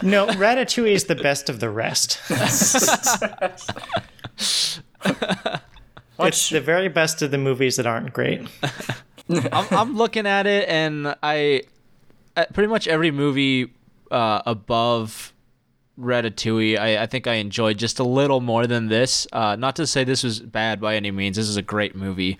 No, 0.00 0.28
Ratatouille 0.28 0.92
is 0.92 1.04
the 1.06 1.16
best 1.16 1.48
of 1.50 1.58
the 1.58 1.68
rest. 1.68 2.20
it's 6.20 6.48
the 6.50 6.60
very 6.60 6.88
best 6.88 7.20
of 7.22 7.32
the 7.32 7.38
movies 7.38 7.74
that 7.76 7.86
aren't 7.86 8.12
great. 8.12 8.46
I'm, 9.28 9.66
I'm 9.72 9.96
looking 9.96 10.26
at 10.26 10.46
it, 10.46 10.68
and 10.68 11.16
I 11.22 11.62
uh, 12.36 12.44
pretty 12.54 12.68
much 12.68 12.86
every 12.86 13.10
movie 13.10 13.72
uh, 14.12 14.42
above 14.46 15.32
Ratatouille, 15.98 16.78
I, 16.78 17.02
I 17.02 17.06
think 17.06 17.26
I 17.26 17.34
enjoyed 17.34 17.78
just 17.78 17.98
a 17.98 18.04
little 18.04 18.40
more 18.40 18.66
than 18.66 18.88
this. 18.88 19.26
Uh, 19.32 19.56
not 19.56 19.76
to 19.76 19.86
say 19.86 20.04
this 20.04 20.22
was 20.22 20.40
bad 20.40 20.80
by 20.80 20.96
any 20.96 21.10
means. 21.10 21.36
This 21.36 21.48
is 21.48 21.56
a 21.56 21.62
great 21.62 21.96
movie, 21.96 22.38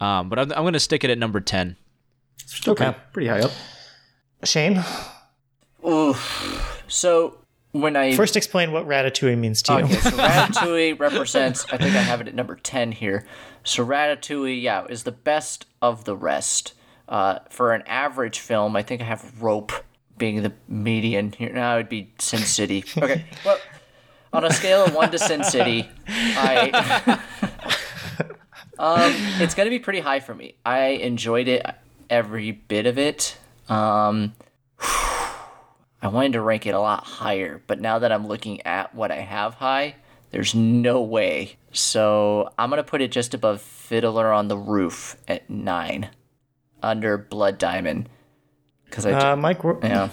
um, 0.00 0.28
but 0.28 0.38
I'm, 0.38 0.52
I'm 0.52 0.62
going 0.62 0.74
to 0.74 0.80
stick 0.80 1.04
it 1.04 1.10
at 1.10 1.18
number 1.18 1.40
ten. 1.40 1.76
Okay. 2.66 2.94
Pretty 3.12 3.28
high 3.28 3.40
up. 3.40 3.52
Shane, 4.44 4.82
Oof. 5.86 6.82
So 6.88 7.38
when 7.72 7.96
I 7.96 8.16
first 8.16 8.36
explain 8.36 8.72
what 8.72 8.86
Ratatouille 8.86 9.38
means 9.38 9.62
to 9.62 9.72
you. 9.74 9.84
Okay, 9.84 9.94
so 9.94 10.10
Ratatouille 10.16 10.98
represents. 10.98 11.64
I 11.72 11.76
think 11.76 11.94
I 11.94 12.00
have 12.00 12.20
it 12.20 12.28
at 12.28 12.34
number 12.34 12.56
ten 12.56 12.92
here. 12.92 13.26
So 13.64 13.84
Ratatouille, 13.84 14.60
yeah, 14.60 14.86
is 14.86 15.04
the 15.04 15.12
best 15.12 15.66
of 15.82 16.04
the 16.04 16.16
rest. 16.16 16.74
Uh, 17.08 17.40
for 17.50 17.72
an 17.72 17.82
average 17.86 18.38
film, 18.38 18.76
I 18.76 18.82
think 18.82 19.02
I 19.02 19.04
have 19.04 19.42
Rope 19.42 19.72
being 20.20 20.42
the 20.42 20.52
median 20.68 21.32
here. 21.32 21.52
Now 21.52 21.74
it 21.74 21.78
would 21.78 21.88
be 21.88 22.12
Sin 22.20 22.38
City. 22.38 22.84
Okay, 22.96 23.24
well, 23.44 23.58
on 24.32 24.44
a 24.44 24.52
scale 24.52 24.84
of 24.84 24.94
one 24.94 25.10
to 25.10 25.18
Sin 25.18 25.42
City, 25.42 25.88
I. 26.06 27.18
um, 28.78 29.12
it's 29.40 29.54
gonna 29.54 29.70
be 29.70 29.80
pretty 29.80 29.98
high 30.00 30.20
for 30.20 30.34
me. 30.34 30.54
I 30.64 30.88
enjoyed 30.88 31.48
it, 31.48 31.66
every 32.08 32.52
bit 32.52 32.86
of 32.86 32.98
it. 32.98 33.36
Um, 33.68 34.34
I 36.02 36.08
wanted 36.08 36.34
to 36.34 36.40
rank 36.40 36.66
it 36.66 36.74
a 36.74 36.80
lot 36.80 37.04
higher, 37.04 37.62
but 37.66 37.80
now 37.80 37.98
that 37.98 38.12
I'm 38.12 38.28
looking 38.28 38.64
at 38.66 38.94
what 38.94 39.10
I 39.10 39.20
have 39.20 39.54
high, 39.54 39.96
there's 40.30 40.54
no 40.54 41.00
way. 41.02 41.56
So 41.72 42.52
I'm 42.58 42.70
gonna 42.70 42.84
put 42.84 43.00
it 43.00 43.10
just 43.10 43.34
above 43.34 43.60
Fiddler 43.60 44.32
on 44.32 44.48
the 44.48 44.58
Roof 44.58 45.16
at 45.26 45.48
nine, 45.50 46.10
under 46.82 47.16
Blood 47.18 47.58
Diamond, 47.58 48.08
because 48.90 49.06
I 49.06 49.12
Uh, 49.12 49.36
Mike, 49.36 49.62
where, 49.64 49.78
yeah. 49.82 50.08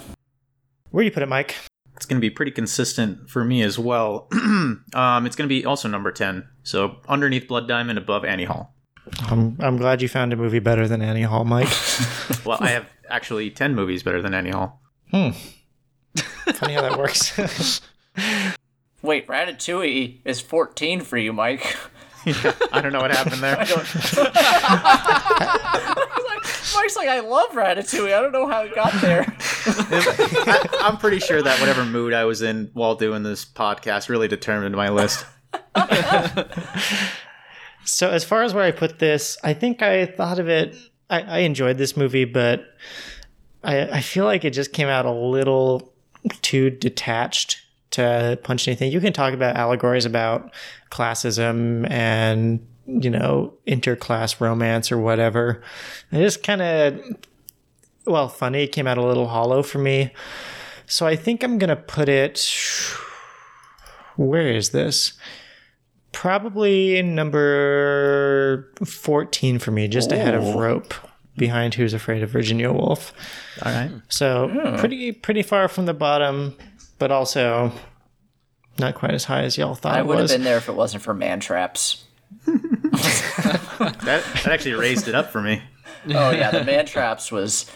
where 0.90 1.02
do 1.02 1.06
you 1.06 1.10
put 1.12 1.22
it, 1.22 1.28
Mike? 1.28 1.56
It's 1.96 2.06
going 2.06 2.18
to 2.18 2.24
be 2.24 2.30
pretty 2.30 2.52
consistent 2.52 3.28
for 3.28 3.44
me 3.44 3.62
as 3.62 3.76
well. 3.78 4.28
um, 4.32 5.26
it's 5.26 5.34
going 5.34 5.48
to 5.48 5.52
be 5.52 5.64
also 5.66 5.88
number 5.88 6.12
10. 6.12 6.46
So 6.62 6.96
underneath 7.08 7.48
Blood 7.48 7.66
Diamond, 7.66 7.98
above 7.98 8.24
Annie 8.24 8.44
Hall. 8.44 8.72
I'm, 9.22 9.56
I'm 9.60 9.76
glad 9.78 10.00
you 10.00 10.08
found 10.08 10.32
a 10.32 10.36
movie 10.36 10.60
better 10.60 10.86
than 10.86 11.02
Annie 11.02 11.22
Hall, 11.22 11.44
Mike. 11.44 11.68
Well, 12.44 12.58
I 12.60 12.68
have 12.70 12.86
actually 13.10 13.50
10 13.50 13.74
movies 13.74 14.02
better 14.02 14.22
than 14.22 14.32
Annie 14.32 14.50
Hall. 14.50 14.80
Hmm. 15.10 15.30
Funny 16.52 16.74
how 16.74 16.82
that 16.82 16.96
works. 16.98 17.36
Wait, 19.02 19.26
Ratatouille 19.26 20.20
is 20.24 20.40
14 20.40 21.00
for 21.02 21.18
you, 21.18 21.32
Mike. 21.32 21.76
I 22.26 22.80
don't 22.82 22.92
know 22.92 23.00
what 23.00 23.10
happened 23.10 23.42
there. 23.42 23.56
Mike's 26.74 26.96
like, 26.96 27.08
I 27.08 27.20
love 27.20 27.50
Ratatouille. 27.50 28.14
I 28.14 28.20
don't 28.20 28.32
know 28.32 28.48
how 28.48 28.62
it 28.62 28.74
got 28.74 28.92
there. 29.00 29.24
I, 29.66 30.80
I'm 30.82 30.96
pretty 30.96 31.18
sure 31.18 31.42
that 31.42 31.60
whatever 31.60 31.84
mood 31.84 32.12
I 32.12 32.24
was 32.24 32.42
in 32.42 32.70
while 32.74 32.94
doing 32.94 33.22
this 33.22 33.44
podcast 33.44 34.08
really 34.08 34.28
determined 34.28 34.74
my 34.74 34.88
list. 34.88 35.24
so, 37.84 38.10
as 38.10 38.24
far 38.24 38.42
as 38.42 38.54
where 38.54 38.64
I 38.64 38.70
put 38.70 38.98
this, 38.98 39.38
I 39.42 39.54
think 39.54 39.82
I 39.82 40.06
thought 40.06 40.38
of 40.38 40.48
it. 40.48 40.76
I, 41.10 41.22
I 41.22 41.38
enjoyed 41.38 41.78
this 41.78 41.96
movie, 41.96 42.24
but 42.24 42.64
I, 43.64 43.82
I 43.88 44.00
feel 44.00 44.24
like 44.24 44.44
it 44.44 44.50
just 44.50 44.72
came 44.72 44.88
out 44.88 45.06
a 45.06 45.12
little 45.12 45.92
too 46.42 46.70
detached 46.70 47.62
to 47.90 48.38
punch 48.42 48.68
anything. 48.68 48.92
You 48.92 49.00
can 49.00 49.12
talk 49.12 49.32
about 49.32 49.56
allegories 49.56 50.04
about 50.04 50.52
classism 50.90 51.88
and 51.90 52.66
you 52.88 53.10
know 53.10 53.52
interclass 53.66 54.40
romance 54.40 54.90
or 54.90 54.98
whatever. 54.98 55.62
It 56.10 56.18
just 56.20 56.42
kind 56.42 56.62
of 56.62 57.00
well 58.06 58.28
funny. 58.28 58.64
It 58.64 58.72
came 58.72 58.86
out 58.86 58.98
a 58.98 59.04
little 59.04 59.28
hollow 59.28 59.62
for 59.62 59.78
me. 59.78 60.12
So 60.86 61.06
I 61.06 61.14
think 61.14 61.42
I'm 61.42 61.58
gonna 61.58 61.76
put 61.76 62.08
it. 62.08 62.50
Where 64.16 64.48
is 64.48 64.70
this? 64.70 65.12
Probably 66.10 67.00
number 67.02 68.72
14 68.84 69.58
for 69.58 69.70
me, 69.70 69.86
just 69.86 70.10
ahead 70.10 70.34
of 70.34 70.54
Rope, 70.56 70.94
behind 71.36 71.74
Who's 71.74 71.92
Afraid 71.92 72.22
of 72.22 72.30
Virginia 72.30 72.72
Woolf. 72.72 73.12
All 73.62 73.70
right. 73.70 73.90
So 74.08 74.74
pretty 74.78 75.12
pretty 75.12 75.42
far 75.42 75.68
from 75.68 75.86
the 75.86 75.94
bottom, 75.94 76.56
but 76.98 77.12
also 77.12 77.70
not 78.78 78.94
quite 78.94 79.12
as 79.12 79.24
high 79.24 79.42
as 79.42 79.58
y'all 79.58 79.74
thought 79.74 79.96
I 79.96 80.00
it 80.00 80.06
would 80.06 80.18
have 80.18 80.28
been 80.28 80.42
there 80.42 80.56
if 80.56 80.68
it 80.68 80.74
wasn't 80.74 81.02
for 81.02 81.12
man 81.12 81.40
traps. 81.40 82.04
That, 83.78 84.24
that 84.24 84.46
actually 84.48 84.74
raised 84.74 85.06
it 85.06 85.14
up 85.14 85.30
for 85.30 85.40
me. 85.40 85.62
Oh 86.06 86.30
yeah, 86.30 86.50
the 86.50 86.64
man 86.64 86.86
traps 86.86 87.30
was 87.30 87.70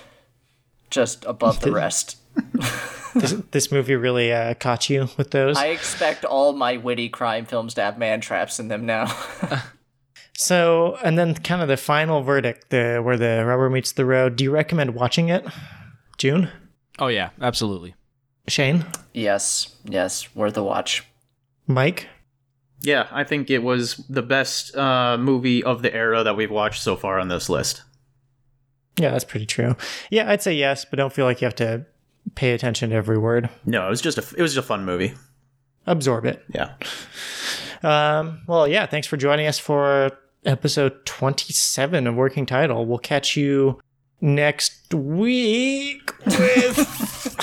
just 0.91 1.25
above 1.27 1.61
the 1.61 1.71
rest. 1.71 2.17
this, 3.15 3.33
this 3.51 3.71
movie 3.71 3.95
really 3.95 4.33
uh, 4.33 4.55
caught 4.55 4.91
you 4.91 5.09
with 5.17 5.31
those. 5.31 5.57
I 5.57 5.67
expect 5.67 6.25
all 6.25 6.53
my 6.53 6.77
witty 6.77 7.09
crime 7.09 7.47
films 7.47 7.75
to 7.75 7.83
have 7.83 7.99
man 7.99 8.21
traps 8.21 8.59
in 8.59 8.69
them 8.69 8.87
now. 8.87 9.15
so, 10.37 10.97
and 11.05 11.19
then 11.19 11.35
kind 11.35 11.63
of 11.63 11.69
the 11.69 11.77
final 11.77 12.23
verdict, 12.23 12.71
the 12.71 13.01
where 13.03 13.17
the 13.17 13.45
rubber 13.47 13.71
meets 13.71 13.93
the 13.93 14.05
road. 14.05 14.37
Do 14.37 14.45
you 14.45 14.51
recommend 14.51 14.95
watching 14.95 15.29
it, 15.29 15.47
June? 16.19 16.49
Oh 16.99 17.09
yeah, 17.09 17.31
absolutely. 17.41 17.95
Shane, 18.49 18.87
yes, 19.13 19.77
yes, 19.85 20.35
worth 20.35 20.57
a 20.57 20.63
watch. 20.65 21.05
Mike. 21.67 22.09
Yeah, 22.83 23.07
I 23.13 23.25
think 23.25 23.49
it 23.51 23.63
was 23.63 23.97
the 24.09 24.23
best 24.23 24.77
uh, 24.77 25.17
movie 25.19 25.63
of 25.63 25.83
the 25.83 25.95
era 25.95 26.25
that 26.25 26.37
we've 26.37 26.51
watched 26.51 26.83
so 26.83 26.97
far 26.97 27.19
on 27.21 27.29
this 27.29 27.49
list. 27.49 27.83
Yeah, 28.99 29.11
that's 29.11 29.25
pretty 29.25 29.47
true. 29.47 29.77
Yeah, 30.11 30.31
I'd 30.31 30.43
say 30.43 30.55
yes, 30.55 30.85
but 30.85 30.97
don't 30.97 31.13
feel 31.13 31.25
like 31.25 31.41
you 31.41 31.47
have 31.47 31.55
to 31.57 31.87
pay 32.35 32.53
attention 32.53 32.91
to 32.91 32.97
every 32.97 33.19
word. 33.19 33.49
No, 33.65 33.87
it 33.87 33.91
was 33.91 34.01
just 34.01 34.19
a 34.19 34.25
it 34.37 34.43
was 34.43 34.55
just 34.55 34.65
a 34.65 34.67
fun 34.67 34.85
movie. 34.85 35.15
Absorb 35.87 36.25
it. 36.27 36.45
Yeah. 36.55 36.75
Um, 37.83 38.43
well, 38.47 38.69
yeah, 38.69 38.87
thanks 38.87 39.07
for 39.07 39.17
joining 39.17 39.47
us 39.47 39.59
for 39.59 40.11
episode 40.45 41.05
27 41.07 42.07
of 42.07 42.15
Working 42.15 42.47
Title. 42.47 42.87
We'll 42.87 42.99
catch 42.99 43.37
you 43.37 43.81
next 44.21 44.93
week 44.95 46.13
with. 46.25 47.37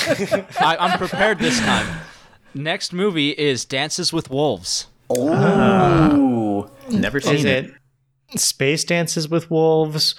I, 0.62 0.78
I'm 0.80 0.98
prepared 0.98 1.40
this 1.40 1.60
time. 1.60 2.02
Next 2.54 2.94
movie 2.94 3.32
is 3.32 3.66
Dances 3.66 4.14
with 4.14 4.30
Wolves. 4.30 4.88
Ah. 5.18 6.14
Ooh, 6.16 6.70
Never 6.90 7.20
seen 7.20 7.36
Is 7.36 7.46
it. 7.46 7.66
it 8.34 8.40
Space 8.40 8.84
Dances 8.84 9.28
with 9.30 9.50
Wolves 9.50 10.16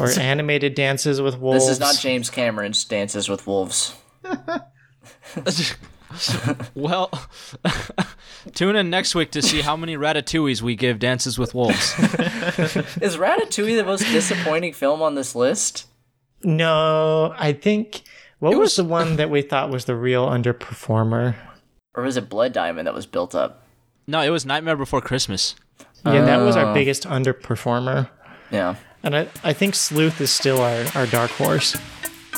or 0.00 0.08
Animated 0.10 0.74
Dances 0.74 1.20
with 1.20 1.38
Wolves? 1.38 1.64
this 1.66 1.72
is 1.74 1.80
not 1.80 1.96
James 1.98 2.28
Cameron's 2.30 2.84
Dances 2.84 3.28
with 3.28 3.46
Wolves. 3.46 3.94
Well, 6.74 7.10
tune 8.54 8.76
in 8.76 8.88
next 8.88 9.14
week 9.14 9.32
to 9.32 9.42
see 9.42 9.60
how 9.60 9.76
many 9.76 9.96
Ratatouilles 9.96 10.62
we 10.62 10.74
give 10.74 10.98
Dances 10.98 11.38
with 11.38 11.54
Wolves. 11.54 11.92
Is 11.98 13.16
Ratatouille 13.18 13.76
the 13.76 13.84
most 13.84 14.04
disappointing 14.04 14.72
film 14.72 15.02
on 15.02 15.14
this 15.14 15.34
list? 15.34 15.86
No, 16.42 17.34
I 17.36 17.52
think. 17.52 18.02
What 18.38 18.50
was, 18.50 18.58
was- 18.58 18.76
the 18.76 18.84
one 18.84 19.16
that 19.16 19.28
we 19.30 19.42
thought 19.42 19.68
was 19.70 19.84
the 19.84 19.96
real 19.96 20.26
underperformer? 20.26 21.34
Or 21.94 22.02
was 22.04 22.16
it 22.16 22.30
Blood 22.30 22.52
Diamond 22.54 22.86
that 22.86 22.94
was 22.94 23.04
built 23.06 23.34
up? 23.34 23.65
No, 24.06 24.20
it 24.20 24.30
was 24.30 24.46
Nightmare 24.46 24.76
Before 24.76 25.00
Christmas. 25.00 25.54
Yeah, 26.04 26.24
that 26.24 26.36
was 26.36 26.56
Oh. 26.56 26.60
our 26.66 26.74
biggest 26.74 27.04
underperformer. 27.04 28.08
Yeah. 28.50 28.76
And 29.02 29.16
I, 29.16 29.28
I 29.42 29.52
think 29.52 29.74
Sleuth 29.74 30.20
is 30.20 30.30
still 30.30 30.60
our, 30.60 30.84
our 30.94 31.06
dark 31.06 31.30
horse. 31.32 31.76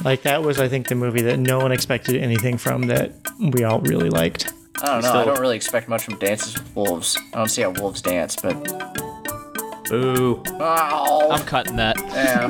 Like, 0.05 0.23
that 0.23 0.43
was, 0.43 0.59
I 0.61 0.69
think, 0.69 0.89
the 0.89 0.95
movie 0.95 1.23
that 1.23 1.39
no 1.39 1.59
one 1.59 1.73
expected 1.73 2.17
anything 2.17 2.57
from 2.57 2.83
that 2.85 3.13
we 3.53 3.65
all 3.65 3.81
really 3.81 4.09
liked. 4.11 4.53
I 4.81 4.87
don't 4.87 5.03
know. 5.03 5.09
Still- 5.09 5.21
I 5.21 5.25
don't 5.25 5.41
really 5.41 5.57
expect 5.57 5.89
much 5.89 6.05
from 6.05 6.19
Dances 6.19 6.55
with 6.55 6.75
Wolves. 6.77 7.19
I 7.35 7.39
don't 7.39 7.49
see 7.49 7.63
how 7.63 7.71
wolves 7.71 8.01
dance, 8.01 8.37
but 8.37 8.55
Ooh. 9.93 10.43
oh, 10.61 11.29
I'm 11.31 11.45
cutting 11.47 11.77
that. 11.77 11.97
yeah. 11.99 12.43
All 12.45 12.49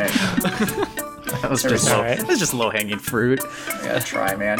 right, 0.00 0.86
That 1.42 1.48
was 1.50 1.62
just 1.62 1.86
low, 1.88 1.96
Alright. 1.98 2.18
that 2.18 2.26
was 2.26 2.38
just 2.38 2.52
low 2.54 2.70
hanging 2.70 2.98
fruit. 2.98 3.40
Yeah, 3.84 3.98
try, 4.00 4.34
man. 4.34 4.58